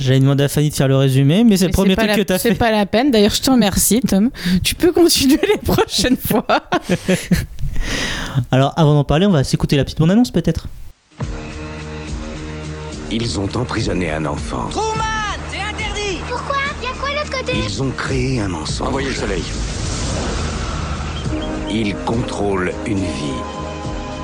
J'avais 0.00 0.20
demandé 0.20 0.44
à 0.44 0.48
Fanny 0.48 0.70
de 0.70 0.74
faire 0.74 0.88
le 0.88 0.96
résumé, 0.96 1.44
mais 1.44 1.56
c'est 1.58 1.66
le 1.66 1.72
premier 1.72 1.94
truc 1.94 2.08
la- 2.08 2.16
que 2.16 2.22
t'as 2.22 2.38
C'est 2.38 2.50
fait. 2.50 2.54
pas 2.54 2.70
la 2.70 2.86
peine. 2.86 3.10
D'ailleurs, 3.10 3.34
je 3.34 3.42
te 3.42 3.50
remercie, 3.50 4.00
Tom. 4.00 4.30
Tu 4.64 4.74
peux 4.74 4.92
continuer 4.92 5.38
les 5.46 5.58
prochaines 5.58 6.16
fois. 6.26 6.46
Alors, 8.50 8.72
avant 8.76 8.94
d'en 8.94 9.04
parler, 9.04 9.26
on 9.26 9.30
va 9.30 9.44
s'écouter 9.44 9.76
la 9.76 9.84
petite 9.84 9.98
bande-annonce 9.98 10.30
peut-être. 10.30 10.66
Ils 13.10 13.38
ont 13.40 13.48
emprisonné 13.56 14.10
un 14.10 14.24
enfant. 14.24 14.68
Truman, 14.70 15.02
c'est 15.50 15.58
interdit 15.60 16.18
Pourquoi? 16.28 16.56
Y'a 16.82 16.90
quoi 16.98 17.10
de 17.10 17.14
l'autre 17.16 17.38
côté? 17.38 17.52
Ils 17.66 17.82
ont 17.82 17.90
créé 17.90 18.40
un 18.40 18.48
mensonge. 18.48 18.88
Envoyez 18.88 19.08
le 19.08 19.14
soleil. 19.14 19.42
Ils 21.70 21.94
contrôlent 22.04 22.72
une 22.86 22.98
vie. 22.98 23.40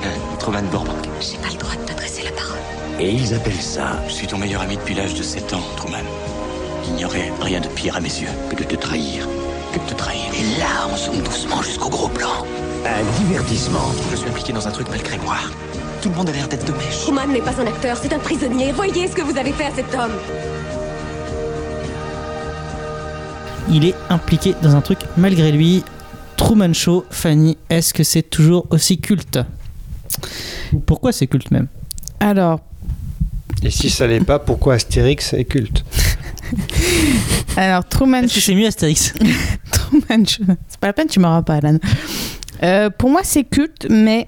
Euh, 0.05 0.09
Truman. 0.39 0.62
J'ai 1.20 1.37
pas 1.39 1.49
le 1.53 1.59
droit 1.59 1.74
de. 1.74 1.86
Et 2.99 3.11
ils 3.11 3.34
appellent 3.34 3.61
ça 3.61 4.03
Je 4.09 4.12
suis 4.12 4.26
ton 4.26 4.38
meilleur 4.38 4.62
ami 4.62 4.76
depuis 4.76 4.94
l'âge 4.94 5.14
de 5.14 5.22
7 5.22 5.53
ans, 5.53 5.62
Truman. 5.76 5.99
Il 6.88 6.94
n'y 6.94 7.05
aurait 7.05 7.30
rien 7.40 7.61
de 7.61 7.68
pire 7.68 7.97
à 7.97 8.01
mes 8.01 8.09
yeux 8.09 8.28
que 8.49 8.57
de 8.57 8.64
te 8.64 8.74
trahir. 8.76 9.28
Que 9.72 9.78
de 9.78 9.84
te 9.90 9.94
trahir. 9.94 10.32
Et 10.34 10.59
là, 10.59 10.88
on 10.90 10.97
zoome 10.97 11.22
doucement 11.22 11.61
jusqu'au 11.62 11.90
gros 11.90 12.09
plan. 12.09 12.47
un 12.86 13.22
divertissement. 13.24 13.92
Je 14.11 14.16
suis 14.16 14.28
impliqué 14.28 14.53
dans 14.53 14.66
un 14.66 14.70
truc 14.70 14.88
malgré 14.88 15.18
moi. 15.18 15.36
Tout 16.01 16.09
le 16.09 16.14
monde 16.14 16.28
a 16.30 16.32
l'air 16.32 16.49
d'être 16.49 16.64
de 16.64 16.72
mèche. 16.72 17.03
Truman 17.03 17.26
n'est 17.26 17.42
pas 17.42 17.61
un 17.61 17.66
acteur, 17.66 17.99
c'est 18.01 18.12
un 18.14 18.18
prisonnier. 18.18 18.72
Voyez 18.72 19.09
ce 19.09 19.14
que 19.14 19.22
vous 19.22 19.36
avez 19.36 19.53
fait 19.53 19.64
à 19.64 19.74
cet 19.74 19.94
homme. 19.94 20.12
Il 23.68 23.84
est 23.84 23.97
impliqué 24.09 24.55
dans 24.62 24.74
un 24.74 24.80
truc 24.80 25.01
malgré 25.16 25.53
lui. 25.53 25.84
Truman 26.36 26.72
Show, 26.72 27.05
Fanny, 27.11 27.59
est-ce 27.68 27.92
que 27.92 28.05
c'est 28.05 28.22
toujours 28.22 28.66
aussi 28.70 29.01
culte? 29.01 29.38
Ou 30.72 30.78
Pourquoi 30.78 31.12
c'est 31.12 31.26
culte 31.26 31.51
même? 31.51 31.66
Alors, 32.20 32.61
Et 33.62 33.70
si 33.70 33.90
ça 33.90 34.07
l'est 34.07 34.20
pas, 34.20 34.38
pourquoi 34.38 34.74
Astérix 34.74 35.32
est 35.32 35.44
culte 35.44 35.84
alors 37.57 37.84
Truman 37.88 38.22
que 38.22 38.28
c'est 38.40 38.54
mieux 38.54 38.66
Astérix? 38.66 39.12
Truman 39.72 40.24
Show. 40.24 40.44
C'est 40.68 40.78
pas 40.80 40.86
la 40.88 40.92
peine, 40.92 41.09
tu 41.09 41.18
m'auras 41.20 41.42
pas, 41.42 41.54
Alan. 41.54 41.78
Euh, 42.62 42.90
pour 42.90 43.11
moi, 43.11 43.22
c'est 43.24 43.44
culte, 43.44 43.86
mais 43.90 44.26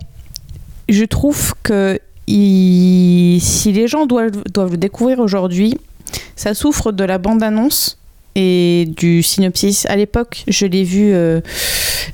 je 0.88 1.04
trouve 1.04 1.54
que 1.62 1.98
il- 2.26 3.40
si 3.40 3.72
les 3.72 3.86
gens 3.88 4.06
doivent, 4.06 4.42
doivent 4.52 4.72
le 4.72 4.76
découvrir 4.76 5.18
aujourd'hui, 5.20 5.78
ça 6.36 6.54
souffre 6.54 6.90
de 6.92 7.04
la 7.04 7.18
bande-annonce 7.18 7.97
et 8.34 8.86
du 8.96 9.22
synopsis. 9.22 9.86
À 9.86 9.96
l'époque, 9.96 10.44
je 10.48 10.66
l'ai 10.66 10.84
vu 10.84 11.12
euh, 11.12 11.40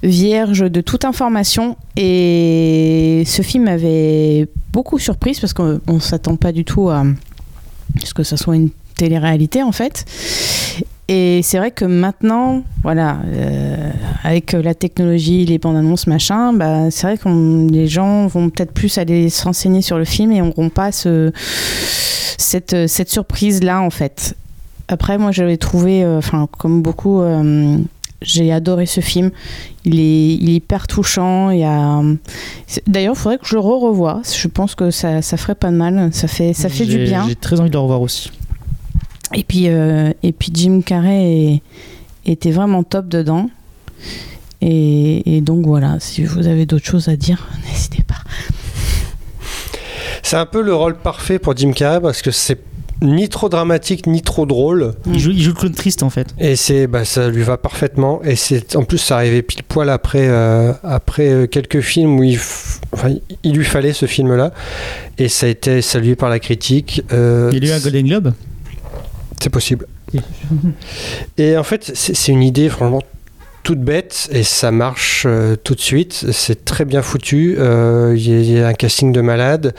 vierge 0.03 0.71
de 0.71 0.81
toute 0.81 1.05
information 1.05 1.77
et 1.97 3.23
ce 3.27 3.43
film 3.43 3.65
m'avait 3.65 4.49
beaucoup 4.73 4.99
surprise 4.99 5.41
parce 5.41 5.53
qu'on 5.53 5.81
ne 5.87 5.99
s'attend 5.99 6.37
pas 6.37 6.53
du 6.53 6.65
tout 6.65 6.89
à 6.91 7.05
ce 8.03 8.15
que 8.15 8.23
ça 8.23 8.37
soit 8.37 8.57
une 8.57 8.71
télé-réalité 8.97 9.63
en 9.63 9.73
fait. 9.73 10.05
Et 11.09 11.41
c'est 11.43 11.59
vrai 11.59 11.71
que 11.71 11.85
maintenant, 11.85 12.65
voilà, 12.83 13.19
euh, 13.27 13.91
avec 14.23 14.53
la 14.53 14.75
technologie, 14.75 15.45
les 15.45 15.59
bandes 15.59 15.77
annonces, 15.77 16.07
machin, 16.07 16.55
bah, 16.55 16.91
c'est 16.91 17.07
vrai 17.07 17.19
que 17.19 17.71
les 17.71 17.87
gens 17.87 18.27
vont 18.27 18.49
peut-être 18.49 18.73
plus 18.73 18.97
aller 18.97 19.29
se 19.29 19.45
renseigner 19.45 19.83
sur 19.83 19.99
le 19.99 20.07
film 20.07 20.33
et 20.33 20.41
n'auront 20.41 20.71
pas 20.71 20.93
ce, 20.93 21.31
cette, 22.39 22.87
cette 22.87 23.11
surprise-là, 23.11 23.83
en 23.83 23.91
fait. 23.91 24.35
Après, 24.95 25.19
moi, 25.19 25.33
j'avais 25.33 25.57
trouvé, 25.57 26.05
euh, 26.05 26.19
enfin, 26.19 26.47
comme 26.57 26.81
beaucoup, 26.81 27.21
euh, 27.21 27.79
j'ai 28.23 28.53
adoré 28.53 28.87
ce 28.87 29.01
film. 29.01 29.33
Il 29.85 29.99
est, 29.99 30.35
il 30.37 30.49
est 30.51 30.55
hyper 30.55 30.87
touchant. 30.87 31.51
Il 31.51 31.59
y 31.59 31.65
a... 31.65 32.01
D'ailleurs, 32.87 33.15
il 33.17 33.19
faudrait 33.19 33.39
que 33.39 33.47
je 33.47 33.55
le 33.55 33.61
re-revoie. 33.61 34.23
Je 34.25 34.47
pense 34.47 34.77
que 34.77 34.93
ça, 34.93 35.21
ça 35.21 35.37
ferait 35.37 35.57
pas 35.57 35.71
de 35.73 35.77
mal. 35.77 36.11
Ça 36.13 36.29
fait, 36.29 36.53
ça 36.53 36.69
fait 36.69 36.87
du 36.87 36.99
bien. 36.99 37.27
J'ai 37.29 37.35
très 37.35 37.59
envie 37.59 37.71
de 37.71 37.75
le 37.75 37.81
revoir 37.81 38.01
aussi. 38.03 38.31
Et 39.35 39.43
puis, 39.43 39.65
euh, 39.67 40.13
et 40.23 40.31
puis 40.33 40.53
Jim 40.55 40.81
Carrey 40.87 41.25
est- 41.25 41.63
était 42.25 42.53
vraiment 42.53 42.85
top 42.85 43.09
dedans. 43.09 43.51
Et, 44.61 45.37
et 45.37 45.41
donc 45.41 45.67
voilà, 45.67 45.97
si 45.99 46.25
vous 46.25 46.47
avez 46.47 46.67
d'autres 46.67 46.87
choses 46.87 47.09
à 47.09 47.17
dire, 47.17 47.49
n'hésitez 47.69 48.05
pas. 48.05 48.23
C'est 50.23 50.37
un 50.37 50.47
peu 50.47 50.63
le 50.63 50.75
rôle 50.75 50.97
parfait 50.97 51.39
pour 51.39 51.57
Jim 51.57 51.73
Carrey 51.73 52.01
parce 52.01 52.23
que 52.23 52.31
c'est 52.31 52.59
ni 53.05 53.29
trop 53.29 53.49
dramatique 53.49 54.07
ni 54.07 54.23
trop 54.23 54.47
drôle. 54.47 54.95
Il 55.07 55.19
joue, 55.19 55.31
il 55.31 55.41
joue 55.43 55.51
le 55.53 55.57
clown 55.59 55.73
triste 55.73 56.03
en 56.03 56.11
fait. 56.11 56.29
Et 56.41 56.57
c'est, 56.57 56.87
bah, 56.87 57.05
ça 57.05 57.29
lui 57.29 57.43
va 57.43 57.57
parfaitement. 57.57 58.21
Et 58.25 58.35
c'est, 58.37 58.75
en 58.77 58.85
plus, 58.85 58.99
ça 58.99 59.17
arrivait 59.17 59.43
pile 59.43 59.63
poil 59.63 59.91
après, 59.91 60.27
euh, 60.29 60.73
après 60.83 61.29
euh, 61.29 61.47
quelques 61.47 61.81
films 61.81 62.19
où 62.19 62.23
il, 62.25 62.37
f- 62.39 62.79
enfin, 62.93 63.11
il 63.43 63.53
lui 63.55 63.65
fallait 63.65 63.93
ce 63.93 64.07
film-là. 64.07 64.53
Et 65.19 65.29
ça 65.29 65.47
a 65.47 65.49
été 65.51 65.83
salué 65.83 66.17
par 66.17 66.29
la 66.31 66.39
critique. 66.41 67.03
Euh, 67.13 67.51
Il 67.55 67.65
a 67.65 67.69
eu 67.69 67.73
un 67.73 67.81
Golden 67.81 68.07
Globe. 68.07 68.33
C'est 69.41 69.51
possible. 69.51 69.87
Et 71.39 71.57
en 71.57 71.63
fait, 71.65 71.91
c'est 71.95 72.33
une 72.33 72.43
idée 72.43 72.69
franchement 72.69 73.03
toute 73.63 73.81
bête 73.81 74.29
et 74.31 74.43
ça 74.43 74.71
marche 74.71 75.25
euh, 75.27 75.57
tout 75.57 75.75
de 75.75 75.81
suite. 75.81 76.27
C'est 76.33 76.65
très 76.67 76.85
bien 76.85 77.01
foutu. 77.03 77.57
Il 77.59 78.17
y, 78.19 78.53
y 78.53 78.59
a 78.61 78.69
un 78.69 78.75
casting 78.75 79.11
de 79.13 79.21
malade. 79.23 79.75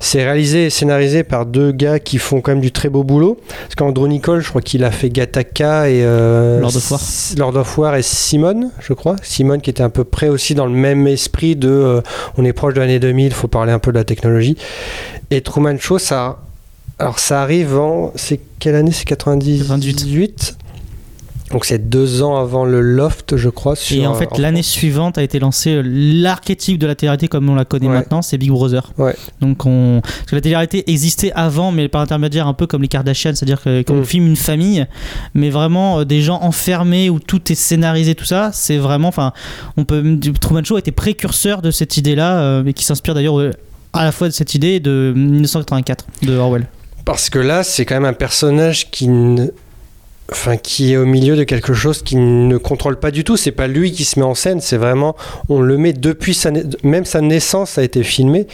C'est 0.00 0.22
réalisé 0.22 0.66
et 0.66 0.70
scénarisé 0.70 1.24
par 1.24 1.46
deux 1.46 1.72
gars 1.72 1.98
qui 1.98 2.18
font 2.18 2.40
quand 2.40 2.52
même 2.52 2.60
du 2.60 2.72
très 2.72 2.88
beau 2.88 3.02
boulot. 3.02 3.38
Parce 3.48 3.74
qu'Andrew 3.74 4.06
Nicole, 4.08 4.40
je 4.40 4.48
crois 4.48 4.62
qu'il 4.62 4.84
a 4.84 4.90
fait 4.90 5.10
Gattaca 5.10 5.88
et 5.90 6.02
euh, 6.02 6.60
Lord 6.60 6.76
of 6.76 6.90
War. 6.90 7.00
Lord 7.36 7.56
of 7.56 7.78
War 7.78 7.96
et 7.96 8.02
Simone, 8.02 8.70
je 8.80 8.92
crois. 8.92 9.16
Simone 9.22 9.60
qui 9.60 9.70
était 9.70 9.82
à 9.82 9.88
peu 9.88 10.04
près 10.04 10.28
aussi 10.28 10.54
dans 10.54 10.66
le 10.66 10.72
même 10.72 11.06
esprit 11.06 11.56
de 11.56 11.68
euh, 11.68 12.00
on 12.36 12.44
est 12.44 12.52
proche 12.52 12.74
de 12.74 12.80
l'année 12.80 13.00
2000, 13.00 13.26
il 13.26 13.32
faut 13.32 13.48
parler 13.48 13.72
un 13.72 13.78
peu 13.78 13.90
de 13.90 13.98
la 13.98 14.04
technologie. 14.04 14.56
Et 15.30 15.40
Truman 15.40 15.78
Show, 15.78 15.98
ça, 15.98 16.38
alors 16.98 17.18
ça 17.18 17.42
arrive 17.42 17.76
en. 17.76 18.12
C'est 18.14 18.40
quelle 18.58 18.74
année? 18.74 18.92
C'est 18.92 19.04
98 19.04 20.56
Donc 21.50 21.64
c'est 21.64 21.88
deux 21.88 22.22
ans 22.22 22.36
avant 22.36 22.64
le 22.64 22.80
Loft, 22.80 23.36
je 23.36 23.48
crois. 23.48 23.74
Et 23.90 24.06
en 24.06 24.14
fait, 24.14 24.36
l'année 24.38 24.62
suivante 24.62 25.16
a 25.18 25.22
été 25.22 25.38
lancé 25.38 25.76
euh, 25.76 25.82
l'archétype 25.84 26.78
de 26.78 26.86
la 26.86 26.94
télé-réalité 26.94 27.28
comme 27.28 27.48
on 27.48 27.54
la 27.54 27.64
connaît 27.64 27.86
Ouais. 27.88 27.94
maintenant, 27.94 28.20
c'est 28.22 28.36
Big 28.38 28.50
Brother. 28.50 28.92
Ouais. 28.98 29.14
Donc 29.40 29.64
on... 29.64 30.00
Parce 30.02 30.26
que 30.26 30.34
la 30.34 30.40
télé-réalité 30.42 30.90
existait 30.90 31.32
avant, 31.34 31.72
mais 31.72 31.88
par 31.88 32.00
intermédiaire 32.02 32.46
un 32.46 32.54
peu 32.54 32.66
comme 32.66 32.82
les 32.82 32.88
Kardashians, 32.88 33.34
c'est-à-dire 33.34 33.62
qu'on 33.62 34.00
Mm. 34.00 34.04
filme 34.04 34.26
une 34.26 34.36
famille, 34.36 34.86
mais 35.34 35.48
vraiment 35.50 36.00
euh, 36.00 36.04
des 36.04 36.20
gens 36.22 36.38
enfermés 36.42 37.08
où 37.10 37.18
tout 37.18 37.50
est 37.50 37.54
scénarisé, 37.54 38.14
tout 38.14 38.24
ça, 38.26 38.50
c'est 38.52 38.76
vraiment, 38.76 39.08
enfin, 39.08 39.32
on 39.76 39.84
peut. 39.84 40.02
Truman 40.40 40.62
Show 40.64 40.76
était 40.78 40.92
précurseur 40.92 41.62
de 41.62 41.70
cette 41.70 41.96
idée-là, 41.96 42.40
euh, 42.40 42.64
et 42.66 42.72
qui 42.74 42.84
s'inspire 42.84 43.14
d'ailleurs 43.14 43.38
euh, 43.40 43.52
à 43.94 44.04
la 44.04 44.12
fois 44.12 44.28
de 44.28 44.32
cette 44.34 44.54
idée 44.54 44.80
de 44.80 45.12
1984 45.16 46.04
de 46.22 46.36
Orwell. 46.36 46.66
Parce 47.04 47.30
que 47.30 47.38
là, 47.38 47.62
c'est 47.62 47.84
quand 47.86 47.94
même 47.94 48.04
un 48.04 48.12
personnage 48.12 48.90
qui 48.90 49.08
ne- 49.08 49.48
enfin, 50.30 50.56
qui 50.56 50.92
est 50.92 50.96
au 50.96 51.06
milieu 51.06 51.36
de 51.36 51.44
quelque 51.44 51.72
chose 51.72 52.02
qu'il 52.02 52.48
ne 52.48 52.56
contrôle 52.56 52.98
pas 52.98 53.10
du 53.10 53.24
tout. 53.24 53.36
C'est 53.36 53.52
pas 53.52 53.66
lui 53.66 53.92
qui 53.92 54.04
se 54.04 54.18
met 54.18 54.24
en 54.24 54.34
scène, 54.34 54.60
c'est 54.60 54.76
vraiment, 54.76 55.16
on 55.48 55.60
le 55.60 55.76
met 55.78 55.92
depuis 55.92 56.34
sa, 56.34 56.50
même 56.82 57.04
sa 57.04 57.20
naissance 57.20 57.78
a 57.78 57.82
été 57.82 58.02
filmée 58.02 58.46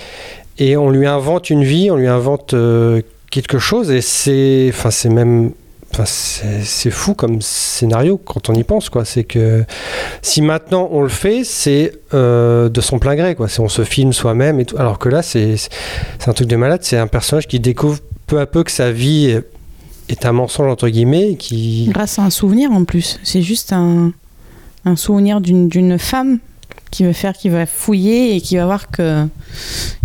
et 0.58 0.76
on 0.76 0.90
lui 0.90 1.06
invente 1.06 1.50
une 1.50 1.64
vie, 1.64 1.90
on 1.90 1.96
lui 1.96 2.06
invente 2.06 2.54
euh, 2.54 3.02
quelque 3.30 3.58
chose 3.58 3.90
et 3.90 4.00
c'est, 4.00 4.66
enfin, 4.68 4.92
c'est 4.92 5.08
même, 5.08 5.50
enfin, 5.92 6.04
c'est 6.06 6.90
fou 6.90 7.14
comme 7.14 7.42
scénario 7.42 8.18
quand 8.18 8.48
on 8.48 8.54
y 8.54 8.62
pense, 8.62 8.88
quoi. 8.88 9.04
C'est 9.04 9.24
que 9.24 9.64
si 10.22 10.42
maintenant 10.42 10.88
on 10.92 11.02
le 11.02 11.08
fait, 11.08 11.42
c'est 11.42 11.92
euh, 12.14 12.68
de 12.68 12.80
son 12.80 13.00
plein 13.00 13.16
gré, 13.16 13.34
quoi. 13.34 13.48
On 13.58 13.68
se 13.68 13.82
filme 13.82 14.12
soi-même 14.12 14.60
et 14.60 14.64
tout. 14.64 14.76
Alors 14.78 15.00
que 15.00 15.08
là, 15.08 15.22
c'est 15.22 15.56
un 16.26 16.32
truc 16.32 16.46
de 16.46 16.56
malade. 16.56 16.80
C'est 16.82 16.98
un 16.98 17.08
personnage 17.08 17.48
qui 17.48 17.58
découvre 17.58 17.98
peu 18.28 18.38
à 18.38 18.46
peu 18.46 18.62
que 18.62 18.70
sa 18.70 18.92
vie 18.92 19.40
est- 20.09 20.26
un 20.26 20.32
mensonge 20.32 20.70
entre 20.70 20.88
guillemets, 20.88 21.32
et 21.32 21.36
qui 21.36 21.88
Grâce 21.92 22.18
à 22.18 22.22
un 22.22 22.30
souvenir 22.30 22.70
en 22.72 22.84
plus. 22.84 23.18
C'est 23.22 23.42
juste 23.42 23.72
un, 23.72 24.12
un 24.84 24.96
souvenir 24.96 25.40
d'une 25.40 25.98
femme 25.98 26.38
qui 26.90 27.05
va 27.05 27.12
faire, 27.12 27.32
qui 27.32 27.48
va 27.48 27.66
fouiller 27.66 28.36
et 28.36 28.40
qui 28.40 28.57
va 28.57 28.66
voir 28.66 28.90
qu'il 28.90 29.28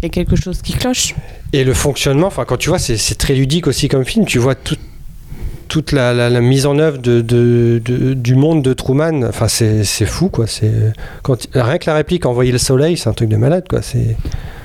y 0.01 0.05
a 0.05 0.09
quelque 0.09 0.35
chose 0.35 0.61
qui 0.61 0.73
cloche. 0.73 1.15
Et 1.53 1.63
le 1.63 1.73
fonctionnement, 1.73 2.27
enfin 2.27 2.45
quand 2.45 2.57
tu 2.57 2.69
vois, 2.69 2.79
c'est 2.79 2.97
c'est 2.97 3.15
très 3.15 3.35
ludique 3.35 3.67
aussi 3.67 3.87
comme 3.87 4.05
film. 4.05 4.25
Tu 4.25 4.39
vois 4.39 4.55
tout- 4.55 4.75
toute 5.69 5.93
la, 5.93 6.13
la- 6.13 6.29
la 6.29 6.41
mise 6.41 6.65
en 6.65 6.77
œuvre 6.79 6.97
de, 6.97 7.21
de- 7.21 7.81
de- 7.85 8.13
du 8.13 8.35
monde 8.35 8.61
de 8.63 8.73
Truman. 8.73 9.23
Enfin 9.29 9.47
c'est 9.47 9.85
c'est 9.85 10.05
fou 10.05 10.27
quoi. 10.27 10.47
C'est 10.47 10.71
quand 11.23 11.37
rien 11.53 11.77
que 11.77 11.89
la 11.89 11.95
réplique 11.95 12.25
envoyer 12.25 12.51
le 12.51 12.57
soleil, 12.57 12.97
c'est 12.97 13.07
un 13.07 13.13
truc 13.13 13.29
de 13.29 13.37
malade 13.37 13.63
quoi. 13.69 13.81
C'est 13.81 14.17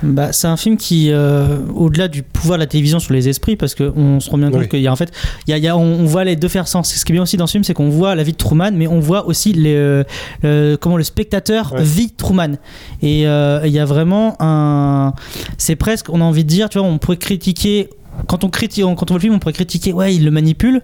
Bah, 0.03 0.31
c'est 0.33 0.47
un 0.47 0.57
film 0.57 0.77
qui, 0.77 1.09
euh, 1.11 1.57
au-delà 1.73 2.07
du 2.07 2.21
pouvoir 2.21 2.57
de 2.57 2.63
la 2.63 2.67
télévision 2.67 2.99
sur 2.99 3.13
les 3.13 3.29
esprits, 3.29 3.55
parce 3.55 3.73
qu'on 3.75 4.19
se 4.19 4.29
rend 4.29 4.37
bien 4.37 4.51
compte 4.51 4.61
Oui. 4.61 4.67
qu'il 4.67 4.81
y 4.81 4.87
a 4.87 4.91
en 4.91 4.95
fait, 4.95 5.11
il 5.47 5.51
y 5.51 5.53
a, 5.53 5.57
il 5.57 5.63
y 5.63 5.67
a- 5.67 5.77
on, 5.77 6.01
on 6.01 6.05
voit 6.05 6.23
les 6.25 6.35
deux 6.35 6.47
faire 6.49 6.67
sens. 6.67 6.93
Ce 6.93 7.05
qui 7.05 7.11
est 7.11 7.15
bien 7.15 7.23
aussi 7.23 7.37
dans 7.37 7.47
ce 7.47 7.53
film, 7.53 7.63
c'est 7.63 7.73
qu'on 7.73 7.89
voit 7.89 8.13
la 8.15 8.23
vie 8.23 8.33
de 8.33 8.37
Truman, 8.37 8.71
mais 8.73 8.85
on 8.87 8.99
voit 8.99 9.25
aussi 9.27 9.53
les, 9.53 9.73
euh, 9.75 10.03
le- 10.43 10.75
comment 10.75 10.97
le 10.97 11.03
spectateur 11.03 11.73
Ouais. 11.73 11.81
vit 11.83 12.11
Truman. 12.11 12.57
Et 13.01 13.25
euh, 13.27 13.61
il 13.65 13.71
y 13.71 13.79
a 13.79 13.85
vraiment 13.85 14.35
un, 14.39 15.13
c'est 15.57 15.75
presque, 15.75 16.09
on 16.09 16.19
a 16.21 16.23
envie 16.23 16.43
de 16.43 16.49
dire, 16.49 16.69
tu 16.69 16.77
vois, 16.77 16.87
on 16.87 16.97
pourrait 16.97 17.17
critiquer. 17.17 17.89
Quand 18.27 18.43
on, 18.43 18.49
critique, 18.49 18.83
quand 18.83 19.03
on 19.11 19.13
voit 19.13 19.15
le 19.15 19.19
film, 19.21 19.33
on 19.35 19.39
pourrait 19.39 19.53
critiquer, 19.53 19.93
ouais, 19.93 20.15
il 20.15 20.23
le 20.25 20.31
manipule, 20.31 20.81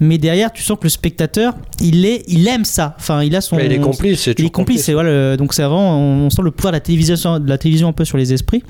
mais 0.00 0.18
derrière, 0.18 0.52
tu 0.52 0.62
sens 0.62 0.78
que 0.78 0.84
le 0.84 0.88
spectateur, 0.90 1.54
il, 1.80 2.04
est, 2.06 2.24
il 2.28 2.46
aime 2.48 2.64
ça. 2.64 2.94
Enfin, 2.98 3.22
il 3.22 3.34
a 3.34 3.40
son. 3.40 3.56
Mais 3.56 3.66
il 3.66 3.72
est 3.72 3.78
complice, 3.80 4.20
c'est 4.20 4.38
Il 4.38 4.46
est 4.46 4.50
complice, 4.50 4.88
voilà, 4.90 5.10
le- 5.32 5.36
donc 5.36 5.54
c'est 5.54 5.62
vraiment, 5.62 5.98
on, 5.98 6.26
on 6.26 6.30
sent 6.30 6.42
le 6.42 6.50
pouvoir 6.50 6.72
de 6.72 6.76
la 6.76 6.80
télévision, 6.80 7.38
de 7.40 7.48
la 7.48 7.58
télévision 7.58 7.88
un 7.88 7.92
peu 7.92 8.04
sur 8.04 8.16
les 8.16 8.32
esprits. 8.32 8.62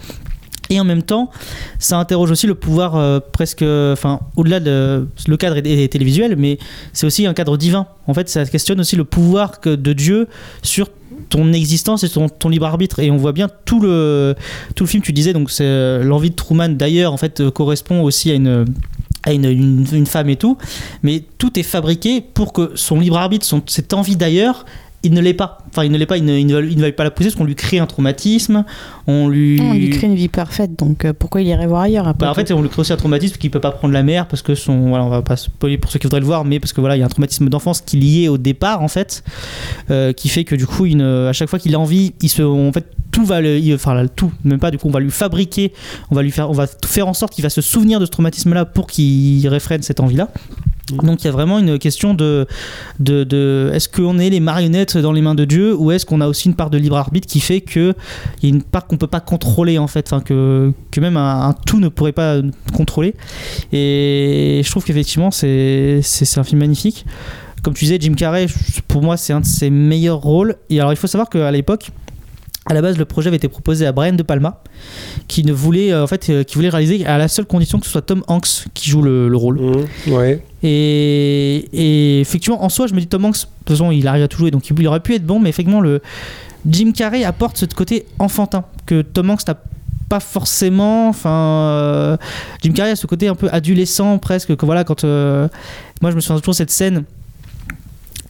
Et 0.70 0.80
en 0.80 0.84
même 0.84 1.02
temps, 1.02 1.30
ça 1.78 1.98
interroge 1.98 2.30
aussi 2.30 2.46
le 2.46 2.54
pouvoir 2.54 2.96
euh, 2.96 3.20
presque, 3.20 3.62
enfin, 3.62 4.20
au-delà 4.34 4.60
de 4.60 5.06
le 5.28 5.36
cadre 5.36 5.58
est, 5.58 5.66
est 5.84 5.88
télévisuel, 5.92 6.36
mais 6.38 6.58
c'est 6.94 7.06
aussi 7.06 7.26
un 7.26 7.34
cadre 7.34 7.58
divin. 7.58 7.86
En 8.06 8.14
fait, 8.14 8.30
ça 8.30 8.46
questionne 8.46 8.80
aussi 8.80 8.96
le 8.96 9.04
pouvoir 9.04 9.60
que, 9.60 9.74
de 9.74 9.92
Dieu 9.92 10.26
sur 10.62 10.88
ton 11.28 11.52
existence 11.52 12.04
et 12.04 12.08
ton, 12.08 12.48
libre 12.48 12.66
arbitre. 12.66 12.98
Et 13.00 13.10
on 13.10 13.16
voit 13.16 13.32
bien 13.32 13.48
tout 13.64 13.80
le 13.80 14.34
tout 14.74 14.84
le 14.84 14.88
film. 14.88 15.02
Tu 15.02 15.12
disais 15.12 15.32
donc 15.32 15.50
c'est 15.50 15.64
euh, 15.64 16.02
l'envie 16.04 16.30
de 16.30 16.34
Truman 16.36 16.68
d'ailleurs 16.70 17.12
en 17.12 17.16
fait 17.16 17.40
euh, 17.40 17.50
correspond 17.50 18.02
aussi 18.02 18.30
à 18.30 18.34
une 18.34 18.64
à 19.26 19.32
une, 19.32 19.44
une- 19.46 19.86
une 19.92 20.06
femme 20.06 20.28
et 20.28 20.36
tout, 20.36 20.58
mais 21.02 21.24
tout 21.38 21.58
est 21.58 21.62
fabriqué 21.62 22.20
pour 22.20 22.52
que 22.52 22.72
son 22.74 23.00
libre 23.00 23.16
arbitre, 23.16 23.46
son, 23.46 23.62
cette 23.66 23.94
envie 23.94 24.16
d'ailleurs, 24.16 24.66
il 25.04 25.12
ne 25.12 25.20
l'est 25.20 25.34
pas. 25.34 25.58
Enfin, 25.70 25.84
il 25.84 25.92
ne 25.92 25.98
l'est 25.98 26.06
pas, 26.06 26.16
il 26.16 26.24
ne, 26.24 26.36
il 26.36 26.46
ne 26.46 26.54
veut, 26.54 26.70
il 26.70 26.76
ne 26.78 26.84
veut 26.84 26.92
pas 26.92 27.04
la 27.04 27.10
pousser 27.12 27.28
parce 27.28 27.36
qu'on 27.36 27.44
lui 27.44 27.54
crée 27.54 27.78
un 27.78 27.86
traumatisme, 27.86 28.64
on 29.06 29.28
lui... 29.28 29.60
On 29.60 29.72
lui 29.74 29.90
crée 29.90 30.06
une 30.06 30.14
vie 30.14 30.28
parfaite, 30.28 30.78
donc 30.78 31.04
euh, 31.04 31.12
pourquoi 31.16 31.40
il 31.42 31.46
irait 31.48 31.66
voir 31.66 31.82
ailleurs 31.82 32.08
après 32.08 32.26
Bah, 32.26 32.30
en 32.30 32.34
fait, 32.34 32.50
on 32.52 32.62
lui 32.62 32.68
crée 32.68 32.80
aussi 32.80 32.92
un 32.92 32.96
traumatisme 32.96 33.36
qu'il 33.36 33.50
peut 33.50 33.60
pas 33.60 33.70
prendre 33.70 33.94
la 33.94 34.02
mer 34.02 34.26
parce 34.26 34.42
que 34.42 34.54
son. 34.54 34.88
Voilà, 34.88 35.04
on 35.04 35.08
va 35.10 35.22
pas 35.22 35.36
spoiler 35.36 35.78
pour 35.78 35.90
ceux 35.90 35.98
qui 35.98 36.06
voudraient 36.06 36.20
le 36.20 36.26
voir, 36.26 36.44
mais 36.44 36.58
parce 36.60 36.72
que 36.72 36.80
voilà, 36.80 36.96
il 36.96 37.00
y 37.00 37.02
a 37.02 37.06
un 37.06 37.08
traumatisme 37.08 37.48
d'enfance 37.48 37.80
qui 37.80 37.96
est 37.96 38.00
lié 38.00 38.28
au 38.28 38.38
départ, 38.38 38.82
en 38.82 38.88
fait, 38.88 39.22
euh, 39.90 40.12
qui 40.12 40.28
fait 40.28 40.44
que 40.44 40.54
du 40.56 40.66
coup, 40.66 40.86
il 40.86 40.96
ne- 40.96 41.26
à 41.28 41.32
chaque 41.32 41.48
fois 41.48 41.58
qu'il 41.58 41.74
a 41.74 41.78
envie, 41.78 42.14
il 42.22 42.28
se. 42.28 42.42
En 42.42 42.72
fait, 42.72 42.86
tout 43.10 43.24
va 43.24 43.40
le. 43.40 43.58
il- 43.58 43.74
Enfin, 43.74 43.94
là, 43.94 44.08
tout, 44.08 44.32
même 44.44 44.58
pas, 44.58 44.70
du 44.70 44.78
coup, 44.78 44.88
on 44.88 44.92
va 44.92 45.00
lui 45.00 45.10
fabriquer, 45.10 45.72
on 46.10 46.14
va 46.14 46.22
lui 46.22 46.30
faire. 46.30 46.48
On 46.50 46.54
va 46.54 46.66
faire 46.86 47.08
en 47.08 47.14
sorte 47.14 47.32
qu'il 47.34 47.42
va 47.42 47.50
se 47.50 47.60
souvenir 47.60 48.00
de 48.00 48.06
ce 48.06 48.10
traumatisme-là 48.10 48.64
pour 48.64 48.86
qu'il 48.86 49.46
réfrène 49.48 49.82
cette 49.82 50.00
envie-là. 50.00 50.28
Donc 50.92 51.22
il 51.22 51.26
y 51.26 51.28
a 51.28 51.32
vraiment 51.32 51.58
une 51.58 51.78
question 51.78 52.14
de, 52.14 52.46
est-ce 53.00 53.88
qu'on 53.88 54.18
est 54.18 54.30
les 54.30 54.40
marionnettes 54.40 54.98
dans 54.98 55.12
les 55.12 55.22
mains 55.22 55.34
de 55.34 55.44
Dieu 55.44 55.74
ou 55.74 55.90
est-ce 55.90 56.04
qu'on 56.04 56.20
a 56.20 56.28
aussi 56.28 56.48
une 56.48 56.54
part 56.54 56.70
de 56.70 56.78
libre 56.78 56.96
arbitre 56.96 57.26
qui 57.26 57.40
fait 57.40 57.60
que 57.60 57.94
il 58.42 58.48
y 58.48 58.52
a 58.52 58.54
une 58.54 58.62
part 58.62 58.86
qu'on 58.86 58.98
peut 58.98 59.06
pas 59.06 59.20
contrôler 59.20 59.78
en 59.78 59.86
fait, 59.86 60.14
que, 60.24 60.72
même 60.98 61.16
un, 61.16 61.48
un 61.48 61.52
tout 61.52 61.80
ne 61.80 61.88
pourrait 61.88 62.12
pas 62.12 62.36
contrôler. 62.76 63.14
Et 63.72 64.60
je 64.64 64.70
trouve 64.70 64.84
qu'effectivement 64.84 65.30
c'est, 65.30 66.00
c'est 66.02 66.38
un 66.38 66.44
film 66.44 66.60
magnifique. 66.60 67.06
Comme 67.62 67.72
tu 67.72 67.86
disais, 67.86 67.96
Jim 67.98 68.12
Carrey, 68.12 68.46
pour 68.88 69.02
moi 69.02 69.16
c'est 69.16 69.32
un 69.32 69.40
de 69.40 69.46
ses 69.46 69.70
meilleurs 69.70 70.20
rôles. 70.20 70.56
Et 70.68 70.80
alors 70.80 70.92
il 70.92 70.96
faut 70.96 71.06
savoir 71.06 71.30
qu'à 71.30 71.50
l'époque, 71.50 71.90
à 72.66 72.72
la 72.74 72.80
base, 72.80 72.96
le 72.96 73.04
projet 73.04 73.28
avait 73.28 73.36
été 73.36 73.48
proposé 73.48 73.86
à 73.86 73.92
Brian 73.92 74.14
De 74.14 74.22
Palma, 74.22 74.62
qui 75.28 75.44
ne 75.44 75.52
voulait, 75.52 75.92
euh, 75.92 76.04
en 76.04 76.06
fait, 76.06 76.30
euh, 76.30 76.44
qui 76.44 76.54
voulait 76.54 76.70
réaliser 76.70 77.04
à 77.04 77.18
la 77.18 77.28
seule 77.28 77.44
condition 77.44 77.78
que 77.78 77.84
ce 77.86 77.92
soit 77.92 78.02
Tom 78.02 78.22
Hanks 78.26 78.66
qui 78.72 78.88
joue 78.90 79.02
le, 79.02 79.28
le 79.28 79.36
rôle. 79.36 79.60
ouais. 80.06 80.42
Et, 80.62 81.68
et 81.72 82.20
effectivement, 82.20 82.64
en 82.64 82.70
soi, 82.70 82.86
je 82.86 82.94
me 82.94 83.00
dis 83.00 83.06
Tom 83.06 83.24
Hanks, 83.26 83.36
de 83.36 83.40
toute 83.66 83.76
façon, 83.76 83.90
il 83.90 84.08
arrive 84.08 84.22
à 84.22 84.28
tout 84.28 84.38
jouer, 84.38 84.50
donc 84.50 84.68
il, 84.70 84.78
il 84.78 84.86
aurait 84.86 85.00
pu 85.00 85.14
être 85.14 85.26
bon, 85.26 85.38
mais 85.40 85.50
effectivement, 85.50 85.82
le 85.82 86.00
Jim 86.66 86.92
Carrey 86.92 87.22
apporte 87.24 87.58
ce 87.58 87.66
côté 87.66 88.06
enfantin 88.18 88.64
que 88.86 89.02
Tom 89.02 89.28
Hanks 89.28 89.46
n'a 89.46 89.56
pas 90.08 90.20
forcément. 90.20 91.08
Enfin, 91.08 91.30
euh, 91.30 92.16
Jim 92.62 92.72
Carrey 92.72 92.92
a 92.92 92.96
ce 92.96 93.06
côté 93.06 93.28
un 93.28 93.34
peu 93.34 93.48
adolescent 93.52 94.16
presque. 94.18 94.56
Que 94.56 94.64
voilà, 94.64 94.84
quand 94.84 95.04
euh, 95.04 95.48
moi, 96.00 96.10
je 96.10 96.16
me 96.16 96.20
souviens 96.22 96.40
toujours 96.40 96.54
cette 96.54 96.70
scène 96.70 97.04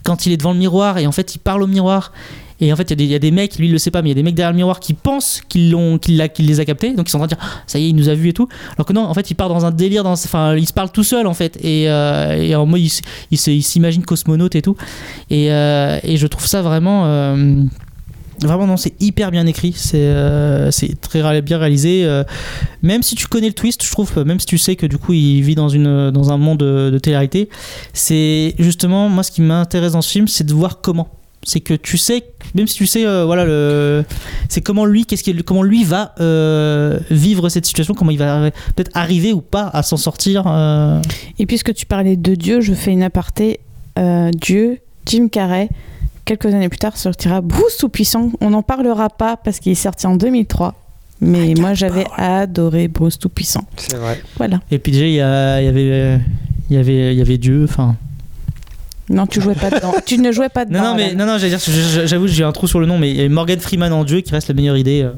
quand 0.03 0.27
il 0.27 0.33
est 0.33 0.37
devant 0.37 0.53
le 0.53 0.59
miroir 0.59 0.99
et 0.99 1.07
en 1.07 1.13
fait, 1.13 1.37
il 1.37 1.39
parle 1.39 1.63
au 1.63 1.67
miroir. 1.69 2.13
Et 2.65 2.73
en 2.73 2.77
fait, 2.77 2.91
il 2.91 3.03
y 3.05 3.15
a 3.15 3.19
des- 3.19 3.31
mecs, 3.31 3.59
lui 3.59 3.67
il 3.67 3.73
le 3.73 3.79
sait 3.79 3.91
pas, 3.91 4.01
mais 4.01 4.09
il 4.09 4.13
y 4.13 4.15
a 4.15 4.15
des 4.15 4.23
mecs 4.23 4.35
derrière 4.35 4.53
le 4.53 4.57
miroir 4.57 4.81
qui 4.81 4.95
pensent 4.95 5.43
qu'ils 5.49 5.71
l'ont, 5.71 5.99
qu'il 5.99 6.17
les 6.39 6.61
a 6.61 6.65
captés, 6.65 6.95
donc 6.95 7.09
ils 7.09 7.11
sont 7.11 7.19
en 7.19 7.27
train 7.27 7.37
de 7.37 7.41
dire 7.41 7.43
Ah, 7.43 7.63
ça 7.67 7.79
y 7.79 7.85
est, 7.85 7.89
il 7.91 7.95
nous 7.95 8.09
a 8.09 8.15
vus 8.15 8.31
et 8.31 8.33
tout. 8.33 8.49
Alors 8.77 8.87
que 8.87 8.95
non, 8.95 9.03
en 9.05 9.13
fait, 9.13 9.31
il 9.31 9.35
part 9.35 9.51
dans 9.51 9.67
un 9.67 9.71
délire, 9.71 10.07
enfin, 10.07 10.57
il 10.57 10.67
se 10.67 10.73
parle 10.73 10.91
tout 10.91 11.05
seul 11.05 11.27
en 11.27 11.35
fait, 11.35 11.59
et, 11.63 11.91
euh, 11.91 12.55
en 12.57 12.65
mode 12.65 12.81
il, 13.31 13.39
s'imagine 13.39 14.03
cosmonaute 14.03 14.55
et 14.55 14.63
tout. 14.63 14.77
Et, 15.29 15.53
euh, 15.53 15.99
je 16.05 16.27
trouve 16.27 16.47
ça 16.47 16.63
vraiment. 16.63 17.03
euh, 17.05 17.63
Vraiment 18.43 18.67
non, 18.67 18.77
c'est 18.77 19.01
hyper 19.01 19.31
bien 19.31 19.47
écrit, 19.47 19.73
c'est 19.77 19.95
euh, 19.97 20.69
très 21.01 21.41
bien 21.41 21.57
réalisé. 21.57 22.05
même 22.83 23.03
si 23.03 23.15
tu 23.15 23.29
connais 23.29 23.47
le 23.47 23.53
twist, 23.53 23.85
je 23.85 23.91
trouve, 23.93 24.13
même 24.25 24.41
si 24.41 24.47
tu 24.47 24.59
sais 24.59 24.75
que 24.75 24.87
du 24.87 24.99
coup 24.99 25.13
il 25.13 25.41
vit 25.43 25.55
dans, 25.55 25.73
un 25.73 26.37
monde 26.37 26.59
de, 26.59 26.99
de 26.99 27.47
c'est 27.93 28.55
justement 28.59 29.09
moi 29.09 29.23
ce 29.23 29.31
qui 29.31 29.41
m'intéresse 29.41 29.93
dans 29.93 30.03
ce 30.03 30.11
film, 30.11 30.27
c'est 30.27 30.45
de 30.45 30.53
voir 30.53 30.81
comment. 30.81 31.09
C'est 31.47 31.61
que 31.61 31.75
tu 31.75 31.97
sais, 31.99 32.25
même 32.55 32.67
si 32.67 32.77
tu 32.77 32.87
sais, 32.87 33.05
euh, 33.07 33.25
voilà, 33.25 33.45
le, 33.45 34.05
c'est 34.49 34.61
comment 34.63 34.85
lui, 34.87 35.05
qu'est-ce 35.07 35.23
qu'il, 35.23 35.43
comment 35.45 35.63
lui 35.63 35.85
va 35.85 36.15
euh, 36.21 36.99
vivre 37.11 37.49
cette 37.49 37.67
situation, 37.67 37.95
comment 37.95 38.11
il 38.11 38.19
va 38.19 38.51
peut-être 38.75 38.91
arriver 38.95 39.33
ou 39.33 39.41
pas 39.41 39.69
à 39.73 39.83
s'en 39.83 39.97
sortir. 39.97 40.45
euh. 40.47 41.01
Et 41.39 41.47
puisque 41.47 41.75
tu 41.75 41.87
parlais 41.87 42.17
de 42.17 42.35
Dieu, 42.35 42.61
je 42.61 42.73
fais 42.75 42.93
une 42.93 43.03
aparté. 43.03 43.61
Euh, 43.99 44.31
Dieu, 44.33 44.79
Jim 45.07 45.29
Carrey, 45.29 45.69
quelques 46.25 46.47
années 46.47 46.69
plus 46.69 46.79
tard, 46.79 46.97
sortira 46.97 47.41
Bruce 47.41 47.77
Tout-Puissant. 47.79 48.31
On 48.41 48.51
n'en 48.51 48.63
parlera 48.63 49.09
pas 49.11 49.37
parce 49.37 49.61
qu'il 49.61 49.73
est 49.73 49.77
sorti 49.77 50.07
en 50.07 50.17
2003. 50.17 50.75
Mais 51.21 51.55
moi, 51.59 51.75
j'avais 51.75 52.05
adoré 52.17 52.89
Bruce 52.89 53.19
Tout-Puissant. 53.19 53.65
C'est 53.77 53.97
vrai. 53.97 54.21
Voilà. 54.37 54.61
Et 54.71 54.79
puis 54.79 54.93
déjà 54.93 55.07
il 55.07 55.13
y, 55.13 55.17
y 55.17 55.69
avait, 55.69 56.19
il 56.71 56.77
y 56.77 56.79
avait, 56.79 57.13
il 57.15 57.19
y 57.19 57.21
avait 57.23 57.39
Dieu, 57.39 57.65
enfin. 57.65 57.97
Non, 59.11 59.27
tu 59.27 59.41
jouais 59.41 59.55
pas 59.55 59.71
dedans. 59.71 59.95
tu 60.07 60.19
ne 60.19 60.33
jouais 60.33 60.49
pas 60.49 60.65
dedans. 60.65 60.81
Non, 60.83 60.89
non, 60.91 60.95
mais 60.97 61.15
non, 61.15 61.27
non, 61.27 61.39
j'allais 61.39 61.57
dire, 61.57 62.07
j'avoue, 62.07 62.27
j'ai 62.27 62.45
un 62.45 62.53
trou 62.53 62.67
sur 62.67 62.81
le 62.81 62.87
nom, 62.87 62.99
mais 62.99 63.11
il 63.11 63.17
y 63.21 63.25
a 63.25 63.29
Morgan 63.29 63.61
Freeman 63.61 63.93
en 63.93 64.05
Dieu 64.05 64.21
qui 64.21 64.33
reste 64.33 64.49
la 64.49 64.55
meilleure 64.55 64.77
idée. 64.77 65.03
euh. 65.03 65.13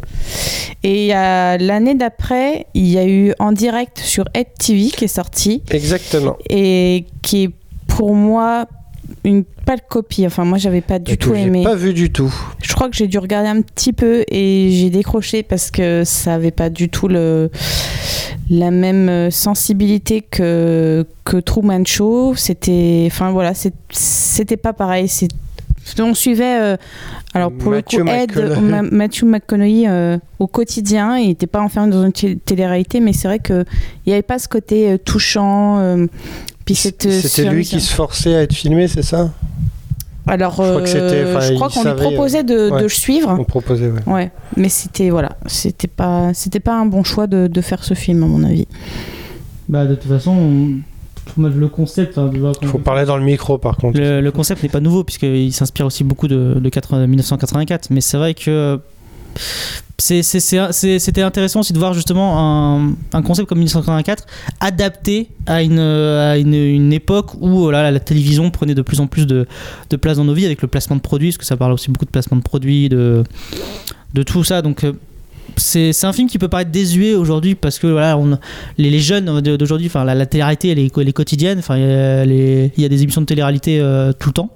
Et 0.82 1.12
a 1.12 1.56
l'année 1.58 1.94
d'après, 1.94 2.66
il 2.74 2.86
y 2.86 2.98
a 2.98 3.06
eu 3.06 3.32
en 3.38 3.52
direct 3.52 3.98
sur 3.98 4.24
Ed 4.34 4.46
TV 4.58 4.88
qui 4.90 5.04
est 5.04 5.08
sorti. 5.08 5.62
Exactement. 5.70 6.36
Et 6.50 7.06
qui 7.22 7.44
est 7.44 7.50
pour 7.86 8.14
moi 8.14 8.66
une 9.26 9.44
pâle 9.44 9.80
copie. 9.88 10.24
Enfin, 10.26 10.44
moi, 10.44 10.56
j'avais 10.56 10.80
pas 10.80 10.98
du 10.98 11.12
Et 11.12 11.16
tout 11.16 11.30
que 11.30 11.36
j'ai 11.36 11.42
aimé. 11.42 11.62
pas 11.64 11.74
vu 11.74 11.92
du 11.92 12.10
tout. 12.10 12.32
Je 12.62 12.72
crois 12.74 12.88
que 12.88 12.96
j'ai 12.96 13.08
dû 13.08 13.18
regarder 13.18 13.48
un 13.48 13.60
petit 13.60 13.92
peu 13.92 14.24
et 14.30 14.70
j'ai 14.72 14.88
décroché 14.90 15.42
parce 15.42 15.70
que 15.70 16.02
ça 16.04 16.34
avait 16.34 16.50
pas 16.52 16.70
du 16.70 16.88
tout 16.88 17.08
le, 17.08 17.50
la 18.48 18.70
même 18.70 19.08
euh, 19.08 19.30
sensibilité 19.30 20.20
que, 20.22 21.04
que 21.24 21.36
Truman 21.38 21.84
Show. 21.84 22.34
C'était, 22.36 23.04
enfin 23.10 23.32
voilà, 23.32 23.52
c'était 23.90 24.56
pas 24.56 24.72
pareil. 24.72 25.08
C'est, 25.08 25.28
on 26.00 26.14
suivait, 26.14 26.60
euh, 26.60 26.76
alors 27.34 27.52
pour 27.52 27.70
Matthew 27.72 27.98
le 27.98 28.04
coup, 28.04 28.10
Ed, 28.10 28.30
McConaughey. 28.36 28.60
Ma- 28.60 28.82
Matthew 28.82 29.22
McConaughey 29.24 29.84
euh, 29.88 30.18
au 30.38 30.46
quotidien. 30.46 31.16
Il 31.18 31.28
n'était 31.28 31.46
pas 31.46 31.60
enfermé 31.60 31.90
dans 31.92 32.04
une 32.04 32.12
té- 32.12 32.36
télé-réalité, 32.36 33.00
mais 33.00 33.12
c'est 33.12 33.28
vrai 33.28 33.38
qu'il 33.40 33.64
n'y 34.06 34.12
avait 34.12 34.22
pas 34.22 34.38
ce 34.38 34.48
côté 34.48 34.90
euh, 34.92 34.98
touchant. 34.98 35.78
Euh, 36.74 36.90
puis 36.96 37.08
euh, 37.08 37.20
C'était 37.22 37.50
lui 37.50 37.64
qui 37.64 37.80
se 37.80 37.92
forçait 37.94 38.34
à 38.34 38.42
être 38.42 38.54
filmé, 38.54 38.88
c'est 38.88 39.02
ça? 39.02 39.30
Alors, 40.28 40.52
Je 40.52 40.56
crois 40.56 40.82
euh, 40.82 41.50
il 41.52 41.58
qu'on 41.58 41.84
lui 41.84 41.94
proposait 41.94 42.42
de, 42.42 42.72
euh, 42.72 42.82
de 42.82 42.88
suivre. 42.88 43.36
On 43.38 43.44
proposait, 43.44 43.90
ouais. 43.90 44.02
Ouais, 44.12 44.30
mais 44.56 44.68
c'était 44.68 45.10
voilà, 45.10 45.36
c'était 45.46 45.86
pas 45.86 46.34
c'était 46.34 46.58
pas 46.60 46.74
un 46.74 46.86
bon 46.86 47.04
choix 47.04 47.28
de, 47.28 47.46
de 47.46 47.60
faire 47.60 47.84
ce 47.84 47.94
film 47.94 48.24
à 48.24 48.26
mon 48.26 48.42
avis. 48.42 48.66
Bah, 49.68 49.84
de 49.86 49.94
toute 49.94 50.10
façon, 50.10 50.32
on- 50.32 50.70
le 51.38 51.68
concept. 51.68 52.18
hein, 52.18 52.30
vois, 52.34 52.52
Faut 52.64 52.78
parler 52.78 53.04
dans 53.04 53.16
le 53.16 53.24
micro 53.24 53.58
par 53.58 53.76
contre. 53.76 53.98
Le, 53.98 54.20
le 54.20 54.32
concept 54.32 54.62
n'est 54.62 54.68
pas 54.68 54.80
nouveau 54.80 55.04
puisqu'il 55.04 55.52
s'inspire 55.52 55.86
aussi 55.86 56.02
beaucoup 56.04 56.28
de, 56.28 56.58
de 56.60 56.68
80 56.68 57.06
1984, 57.06 57.90
mais 57.90 58.00
c'est 58.00 58.16
vrai 58.16 58.34
que 58.34 58.80
c'était 59.98 61.22
intéressant 61.22 61.60
aussi 61.60 61.72
de 61.72 61.78
voir 61.78 61.94
justement 61.94 62.94
un, 63.12 63.22
concept 63.22 63.48
comme 63.48 63.58
1984 63.58 64.26
adapté 64.60 65.28
à 65.46 65.62
une, 65.62 65.78
à 65.78 66.36
une, 66.36 66.92
époque 66.92 67.34
où 67.40 67.60
voilà, 67.60 67.90
la 67.90 68.00
télévision 68.00 68.50
prenait 68.50 68.74
de 68.74 68.82
plus 68.82 69.00
en 69.00 69.06
plus 69.06 69.26
de, 69.26 69.46
de 69.90 69.96
place 69.96 70.18
dans 70.18 70.24
nos 70.24 70.34
vies 70.34 70.46
avec 70.46 70.62
le 70.62 70.68
placement 70.68 70.96
de 70.96 71.00
produits, 71.00 71.28
parce 71.28 71.38
que 71.38 71.44
ça 71.44 71.56
parle 71.56 71.72
aussi 71.72 71.90
beaucoup 71.90 72.04
de 72.04 72.10
placement 72.10 72.36
de 72.36 72.42
produits, 72.42 72.88
de, 72.88 73.24
de 74.14 74.22
tout 74.22 74.44
ça. 74.44 74.62
Donc 74.62 74.84
euh, 74.84 74.92
c'est 75.56 76.04
un 76.04 76.12
film 76.12 76.28
qui 76.28 76.38
peut 76.38 76.48
paraître 76.48 76.70
désuet 76.70 77.14
aujourd'hui 77.14 77.54
parce 77.54 77.78
que 77.78 77.86
voilà, 77.86 78.18
on, 78.18 78.38
les, 78.78 78.98
jeunes 79.00 79.40
d'aujourd'hui, 79.40 79.90
la, 79.94 80.14
la 80.14 80.26
télé-réalité 80.26 80.70
elle 80.70 80.78
est, 80.78 81.12
quotidienne, 81.12 81.62
il 81.70 82.70
y 82.76 82.84
a 82.84 82.88
des 82.88 83.02
émissions 83.02 83.22
de 83.22 83.26
télé-réalité 83.26 83.80
euh, 83.80 84.12
tout 84.12 84.30
le 84.30 84.34
temps. 84.34 84.50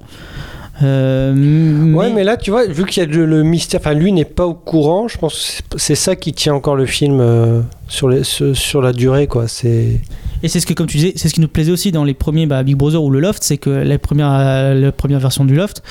Euh, 0.83 1.93
Ouais, 1.93 2.11
mais 2.13 2.25
là, 2.25 2.37
tu 2.37 2.51
vois, 2.51 2.67
vu 2.67 2.85
qu'il 2.87 3.03
y 3.03 3.07
a 3.07 3.09
le, 3.09 3.43
mystère, 3.43 3.81
enfin, 3.81 3.95
lui 3.95 4.13
n'est 4.13 4.25
pas 4.25 4.47
au 4.47 4.55
courant, 4.55 5.09
je 5.09 5.19
pense 5.19 5.61
que 5.71 5.79
c'est- 5.79 5.95
ça 5.95 6.17
qui 6.17 6.33
tient 6.33 6.55
encore 6.55 6.77
le 6.77 6.87
film 6.87 7.19
euh, 7.21 7.61
sur, 7.89 8.09
les, 8.09 8.23
sur 8.25 8.81
la 8.81 8.93
durée, 8.93 9.27
quoi. 9.27 9.49
C'est. 9.49 10.01
Et 10.43 10.49
c'est 10.49 10.61
ce 10.61 10.67
que, 10.67 10.73
comme 10.75 10.87
tu 10.87 10.97
disais, 10.97 11.13
c'est 11.17 11.29
ce 11.29 11.35
qui 11.35 11.41
nous 11.41 11.49
plaisait 11.49 11.73
aussi 11.73 11.93
dans 11.93 12.05
les 12.05 12.15
premiers 12.15 12.47
bah, 12.47 12.63
Big 12.63 12.77
Brother 12.77 13.03
ou 13.03 13.11
le 13.11 13.21
Loft, 13.21 13.43
c'est 13.43 13.59
que 13.59 13.71
la 13.71 13.99
première, 13.99 14.33
euh, 14.33 14.75
la 14.75 14.93
première 14.93 15.21
version 15.21 15.45
du 15.45 15.55
Loft, 15.55 15.83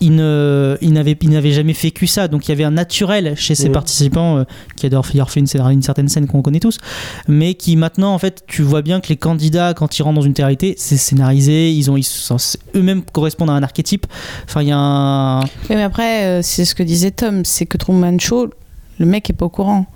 il 0.00 0.14
n'avait 0.16 1.16
il 1.20 1.30
n'avait 1.30 1.50
jamais 1.52 1.72
vécu 1.72 2.06
ça. 2.06 2.28
Donc 2.28 2.46
il 2.46 2.50
y 2.50 2.52
avait 2.52 2.64
un 2.64 2.70
naturel 2.70 3.34
chez 3.36 3.54
ces 3.54 3.66
Mhm. 3.68 3.72
participants 3.72 4.38
euh, 4.38 4.44
qui 4.76 4.86
adorent 4.86 5.06
faire 5.06 5.30
fait 5.30 5.40
une, 5.40 5.46
une 5.70 5.82
certaine 5.82 6.08
scène 6.08 6.26
qu'on 6.26 6.42
connaît 6.42 6.60
tous, 6.60 6.78
mais 7.28 7.54
qui 7.54 7.76
maintenant, 7.76 8.14
en 8.14 8.18
fait, 8.18 8.42
tu 8.46 8.62
vois 8.62 8.82
bien 8.82 9.00
que 9.00 9.08
les 9.08 9.16
candidats, 9.16 9.74
quand 9.74 9.98
ils 9.98 10.02
rentrent 10.02 10.20
dans 10.20 10.26
une 10.26 10.34
télé 10.34 10.74
c'est 10.76 10.96
scénarisé, 10.96 11.70
ils 11.70 11.90
ont 11.90 11.96
ils 11.96 12.06
eux-mêmes 12.74 13.02
correspondent 13.02 13.50
à 13.50 13.52
un 13.52 13.62
archétype. 13.62 14.06
Enfin, 14.44 14.62
il 14.62 14.68
y 14.68 14.72
a 14.72 14.78
un. 14.78 15.40
Oui, 15.42 15.46
mais 15.70 15.82
après, 15.82 16.24
euh, 16.24 16.40
c'est 16.42 16.64
ce 16.64 16.74
que 16.74 16.82
disait 16.82 17.10
Tom, 17.10 17.44
c'est 17.44 17.66
que 17.66 17.76
Truman 17.76 18.18
Show, 18.18 18.48
le 18.98 19.06
mec 19.06 19.28
est 19.30 19.34
pas 19.34 19.46
au 19.46 19.50
courant. 19.50 19.86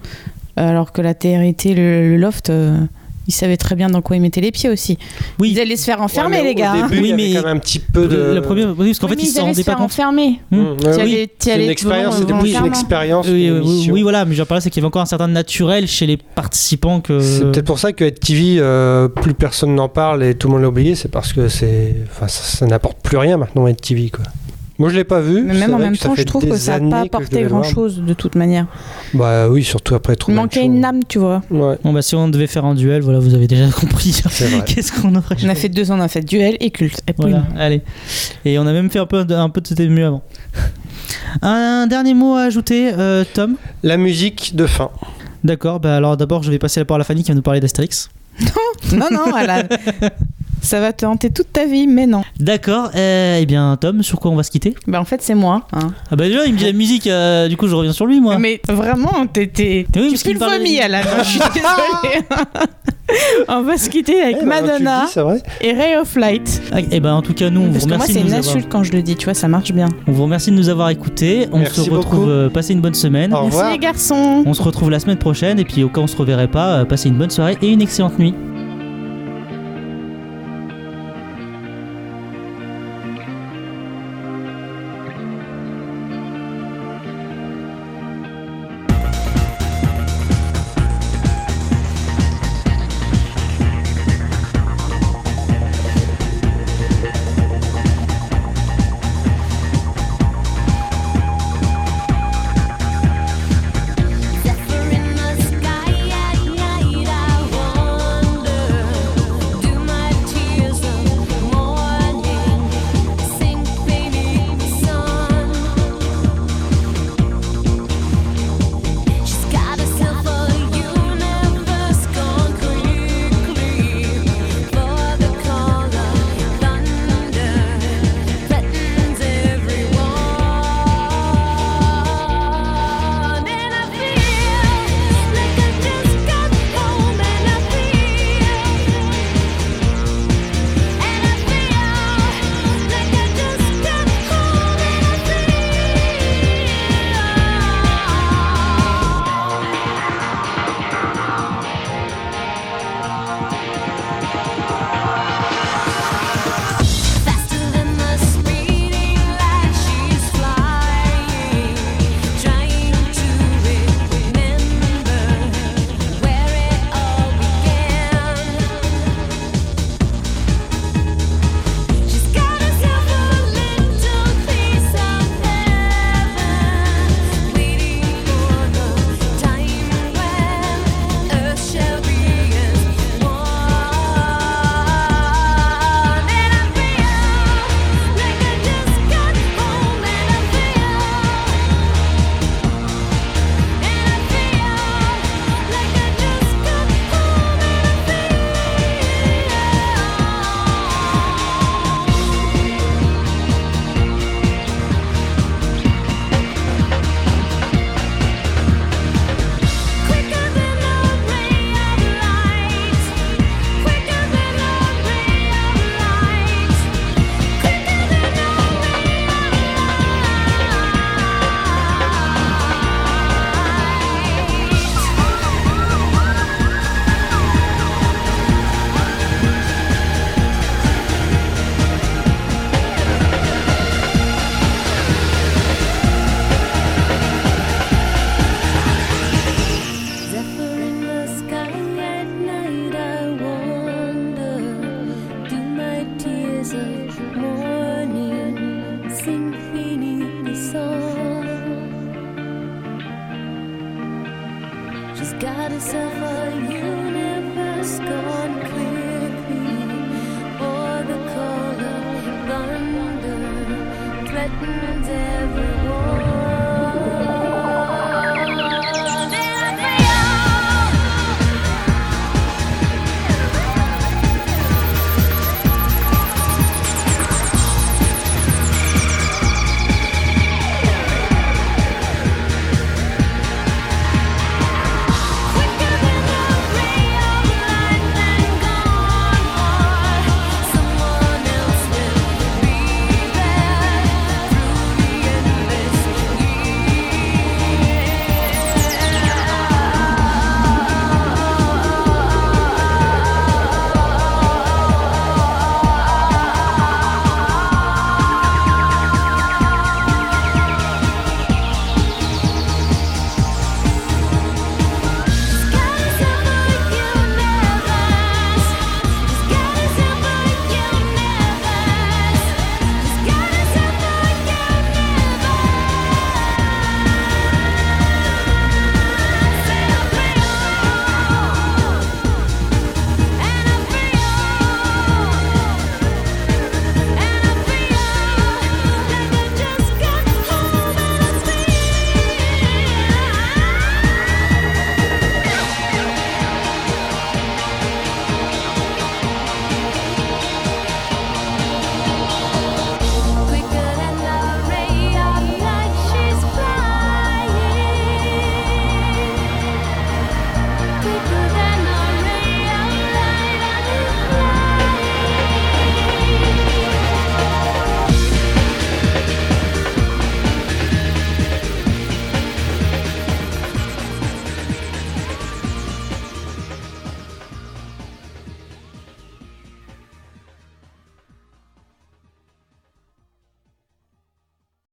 Alors 0.57 0.93
que 0.93 1.03
la 1.03 1.15
TRT, 1.15 1.75
le, 1.75 2.11
le 2.11 2.17
loft, 2.17 2.51
euh, 2.51 2.79
il 3.27 3.33
savait 3.33 3.57
très 3.57 3.75
bien 3.75 3.89
dans 3.89 4.03
quoi 4.03 4.17
il 4.17 4.23
mettait 4.23 4.41
les 4.41 4.51
pieds 4.53 4.69
aussi. 4.71 4.99
Oui. 5.39 5.51
Ils 5.53 5.61
allaient 5.61 5.77
se 5.77 5.85
faire 5.85 6.01
enfermer, 6.03 6.37
Ouais, 6.37 6.43
mais 6.43 6.49
les 6.51 6.55
gars. 6.55 6.73
Au 6.75 6.77
hein. 6.77 6.89
début, 6.89 7.03
Oui, 7.03 7.09
il 7.09 7.11
y 7.11 7.13
avait 7.13 7.23
mais- 7.23 7.35
quand 7.41 7.47
même 7.49 7.57
un 7.57 7.61
petit 7.61 7.79
peu 7.79 8.07
de. 8.07 8.35
Le 8.35 8.41
premier, 8.43 8.65
oui, 8.65 8.75
parce 8.89 8.99
qu'en 8.99 9.07
Oui, 9.07 9.13
fait, 9.13 9.17
mais 9.17 9.23
ils 9.23 9.29
ils 9.29 9.33
se 9.33 9.41
rendaient 9.41 9.55
pas 9.55 9.63
faire 9.63 9.77
compte. 9.77 9.85
enfermer. 9.87 10.41
Mmh, 10.51 10.59
oui. 10.59 10.87
allais- 11.01 11.31
C'est 11.39 11.65
une 11.65 11.71
expérience, 11.71 12.17
c'était 12.19 12.35
plus 12.39 12.55
une 12.55 12.67
expérience. 12.67 13.27
Oui, 13.29 14.03
voilà, 14.03 14.25
mais 14.25 14.35
je 14.35 14.43
parlais, 14.43 14.61
c'est 14.61 14.71
qu'il 14.71 14.81
y 14.81 14.83
avait 14.83 14.89
encore 14.89 15.03
un 15.03 15.07
certain 15.07 15.29
naturel 15.29 15.87
chez 15.87 16.07
les 16.07 16.17
participants 16.17 17.01
que. 17.01 17.21
C'est 17.21 17.45
peut-être 17.45 17.67
pour 17.67 17.79
ça 17.79 17.93
que 17.93 18.09
TV, 18.09 18.57
euh, 18.59 19.09
plus 19.09 19.35
personne 19.35 19.75
n'en 19.75 19.89
parle 19.89 20.23
et 20.25 20.35
tout 20.35 20.49
le 20.49 20.55
monde 20.55 20.63
l'a 20.63 20.69
oublié, 20.69 20.95
c'est 20.95 21.09
parce 21.11 21.33
que 21.33 21.49
c'est, 21.49 21.95
enfin, 22.11 22.29
ça, 22.29 22.43
ça 22.45 22.67
n'apporte 22.67 22.99
plus 23.03 23.17
rien 23.17 23.37
maintenant 23.37 23.65
TV 23.75 24.11
quoi. 24.11 24.25
Moi 24.79 24.89
je 24.91 24.97
l'ai 24.97 25.05
pas 25.05 25.21
vu. 25.21 25.43
Mais 25.43 25.55
même 25.55 25.73
en 25.75 25.79
même 25.79 25.97
temps, 25.97 26.15
je 26.17 26.23
trouve 26.25 26.49
que 26.49 26.57
ça 26.57 26.81
n'a 26.81 26.91
pas 26.91 27.01
apporté 27.03 27.37
devais 27.37 27.45
grand 27.49 27.59
voir. 27.61 27.71
chose 27.71 28.03
de 28.05 28.13
toute 28.13 28.35
manière. 28.35 28.67
Bah 29.15 29.49
oui, 29.49 29.63
surtout 29.63 29.95
après 29.95 30.15
Il 30.15 30.17
Truman 30.17 30.43
manquait 30.43 30.65
une 30.65 30.85
âme, 30.85 31.01
tu 31.09 31.19
vois. 31.21 31.43
Ouais, 31.51 31.79
Bon, 31.85 31.93
bah, 31.93 32.03
si 32.03 32.17
on 32.17 32.27
devait 32.29 32.49
faire 32.49 32.65
un 32.65 32.75
duel, 32.75 33.03
voilà, 33.03 33.21
vous 33.21 33.35
avez 33.35 33.47
déjà 33.47 33.69
compris. 33.81 34.21
vrai. 34.25 34.65
Qu'est-ce 34.67 34.91
qu'on 34.93 35.15
aurait 35.15 35.37
On 35.45 35.49
a 35.49 35.55
fait 35.55 35.69
deux 35.69 35.93
ans, 35.93 35.99
on 35.99 36.03
a 36.03 36.09
fait 36.09 36.23
duel 36.23 36.57
et 36.59 36.71
culte. 36.71 37.03
Et 37.09 37.13
Voilà, 37.17 37.45
allez. 37.57 37.83
Et 38.45 38.59
on 38.59 38.67
a 38.67 38.73
même 38.73 38.91
fait 38.91 38.99
un 38.99 39.07
peu, 39.07 39.25
de- 39.25 39.35
un 39.35 39.49
peu 39.49 39.61
de 39.61 39.67
c'était 39.69 39.87
mieux 39.89 40.07
avant. 40.07 40.23
Un 41.43 41.87
dernier 41.87 42.15
mot 42.15 42.35
à 42.35 42.43
ajouter, 42.43 42.91
euh, 42.99 43.25
Tom? 43.35 43.57
La 43.83 43.97
musique 43.97 44.57
de 44.57 44.67
fin. 44.67 44.91
D'accord, 45.45 45.79
bah 45.79 45.97
alors 45.97 46.17
d'abord 46.17 46.43
je 46.43 46.51
vais 46.51 46.59
passer 46.59 46.81
la 46.81 46.87
parole 46.87 47.03
à 47.03 47.05
Fanny 47.05 47.23
qui 47.23 47.31
va 47.31 47.35
nous 47.35 47.43
parler 47.43 47.61
d'Astérix. 47.61 48.09
Non, 48.93 49.07
non, 49.13 49.37
elle 49.37 49.51
a- 49.51 49.63
ça 50.65 50.81
va 50.81 50.93
te 50.93 51.07
hanter 51.07 51.31
toute 51.31 51.53
ta 51.53 51.67
vie, 51.67 51.87
mais 51.87 52.07
non. 52.07 52.23
D'accord, 52.41 52.91
euh, 52.97 53.39
eh 53.41 53.47
bien 53.47 53.77
Tom, 53.81 54.03
sur 54.03 54.19
quoi 54.21 54.31
on 54.31 54.37
va 54.37 54.43
se 54.43 54.51
quitter? 54.51 54.75
Bah, 54.87 55.01
en 55.01 55.05
fait, 55.05 55.23
c'est 55.23 55.35
moi. 55.35 55.67
hein. 55.73 55.93
Ah 56.11 56.17
bah 56.17 56.25
déjà 56.27 56.45
il 56.47 56.55
me 56.55 56.59
dit 56.59 56.65
la 56.65 56.73
musique, 56.73 57.07
euh, 57.07 57.49
du 57.49 57.57
coup 57.57 57.69
je 57.69 57.75
reviens 57.75 57.93
sur 57.93 58.07
lui 58.07 58.21
moi. 58.21 58.39
Mais 58.39 58.61
vraiment, 58.69 59.27
t'es. 59.33 59.47
t'es- 59.47 59.87
Oui, 59.95 60.03
Tu 60.07 60.11
parce 60.11 60.23
qu'il 60.23 60.33
le 60.35 60.39
parlait- 60.39 60.59
vomi, 60.59 60.81
Alan. 60.81 60.99
Je 61.19 61.25
suis 61.25 61.39
désolée. 61.55 62.27
On 63.49 63.63
va 63.63 63.77
se 63.77 63.91
quitter 63.91 64.21
avec 64.21 64.37
Eh, 64.37 64.39
tu 64.41 64.45
le 64.45 64.49
Madonna 64.51 65.05
dis, 65.05 65.13
c'est 65.13 65.21
vrai. 65.21 65.43
et 65.61 65.73
Ray 65.73 65.97
of 65.97 66.17
Light. 66.17 66.63
Ah, 66.73 66.79
Eh 66.91 67.01
ben 67.01 67.13
en 67.13 67.21
tout 67.23 67.35
cas 67.35 67.51
nous 67.51 67.61
on 67.61 67.67
vous 67.67 67.73
Parce 67.73 67.85
que 67.85 67.89
moi, 67.91 67.97
remercie 67.99 68.15
c'est 68.15 68.19
de 68.21 68.25
une 68.25 68.31
nous 68.31 68.39
avoir... 68.39 68.55
insulte 68.57 68.69
quand 68.73 68.83
je 68.83 68.93
le 68.93 69.03
dis, 69.03 69.15
tu 69.15 69.27
vois, 69.27 69.35
ça 69.35 69.47
marche 69.47 69.73
bien. 69.73 69.89
On 70.09 70.13
vous 70.13 70.23
remercie 70.23 70.51
de 70.51 70.57
nous 70.57 70.71
avoir 70.71 70.89
écoutés. 70.89 71.47
On 71.53 71.59
Merci 71.59 71.85
se 71.85 71.91
retrouve, 71.91 72.21
beaucoup. 72.21 72.31
euh, 72.31 72.49
passez 72.49 72.73
une 72.73 72.81
bonne 72.81 72.95
semaine. 72.95 73.33
Au 73.35 73.43
Merci 73.43 73.57
revoir. 73.57 73.73
les 73.73 73.79
garçons. 73.79 74.43
On 74.47 74.55
se 74.55 74.63
retrouve 74.63 74.91
la 74.91 75.01
semaine 75.01 75.19
prochaine 75.19 75.59
et 75.59 75.65
puis 75.65 75.85
au 75.85 75.89
cas 75.91 76.01
où 76.01 76.05
on 76.05 76.07
se 76.09 76.17
reverrait 76.17 76.49
pas, 76.49 76.79
euh, 76.79 76.85
passez 76.87 77.11
une 77.11 77.19
bonne 77.19 77.31
soirée 77.31 77.59
et 77.61 77.69
une 77.69 77.83
excellente 77.83 78.19
nuit. 78.19 78.35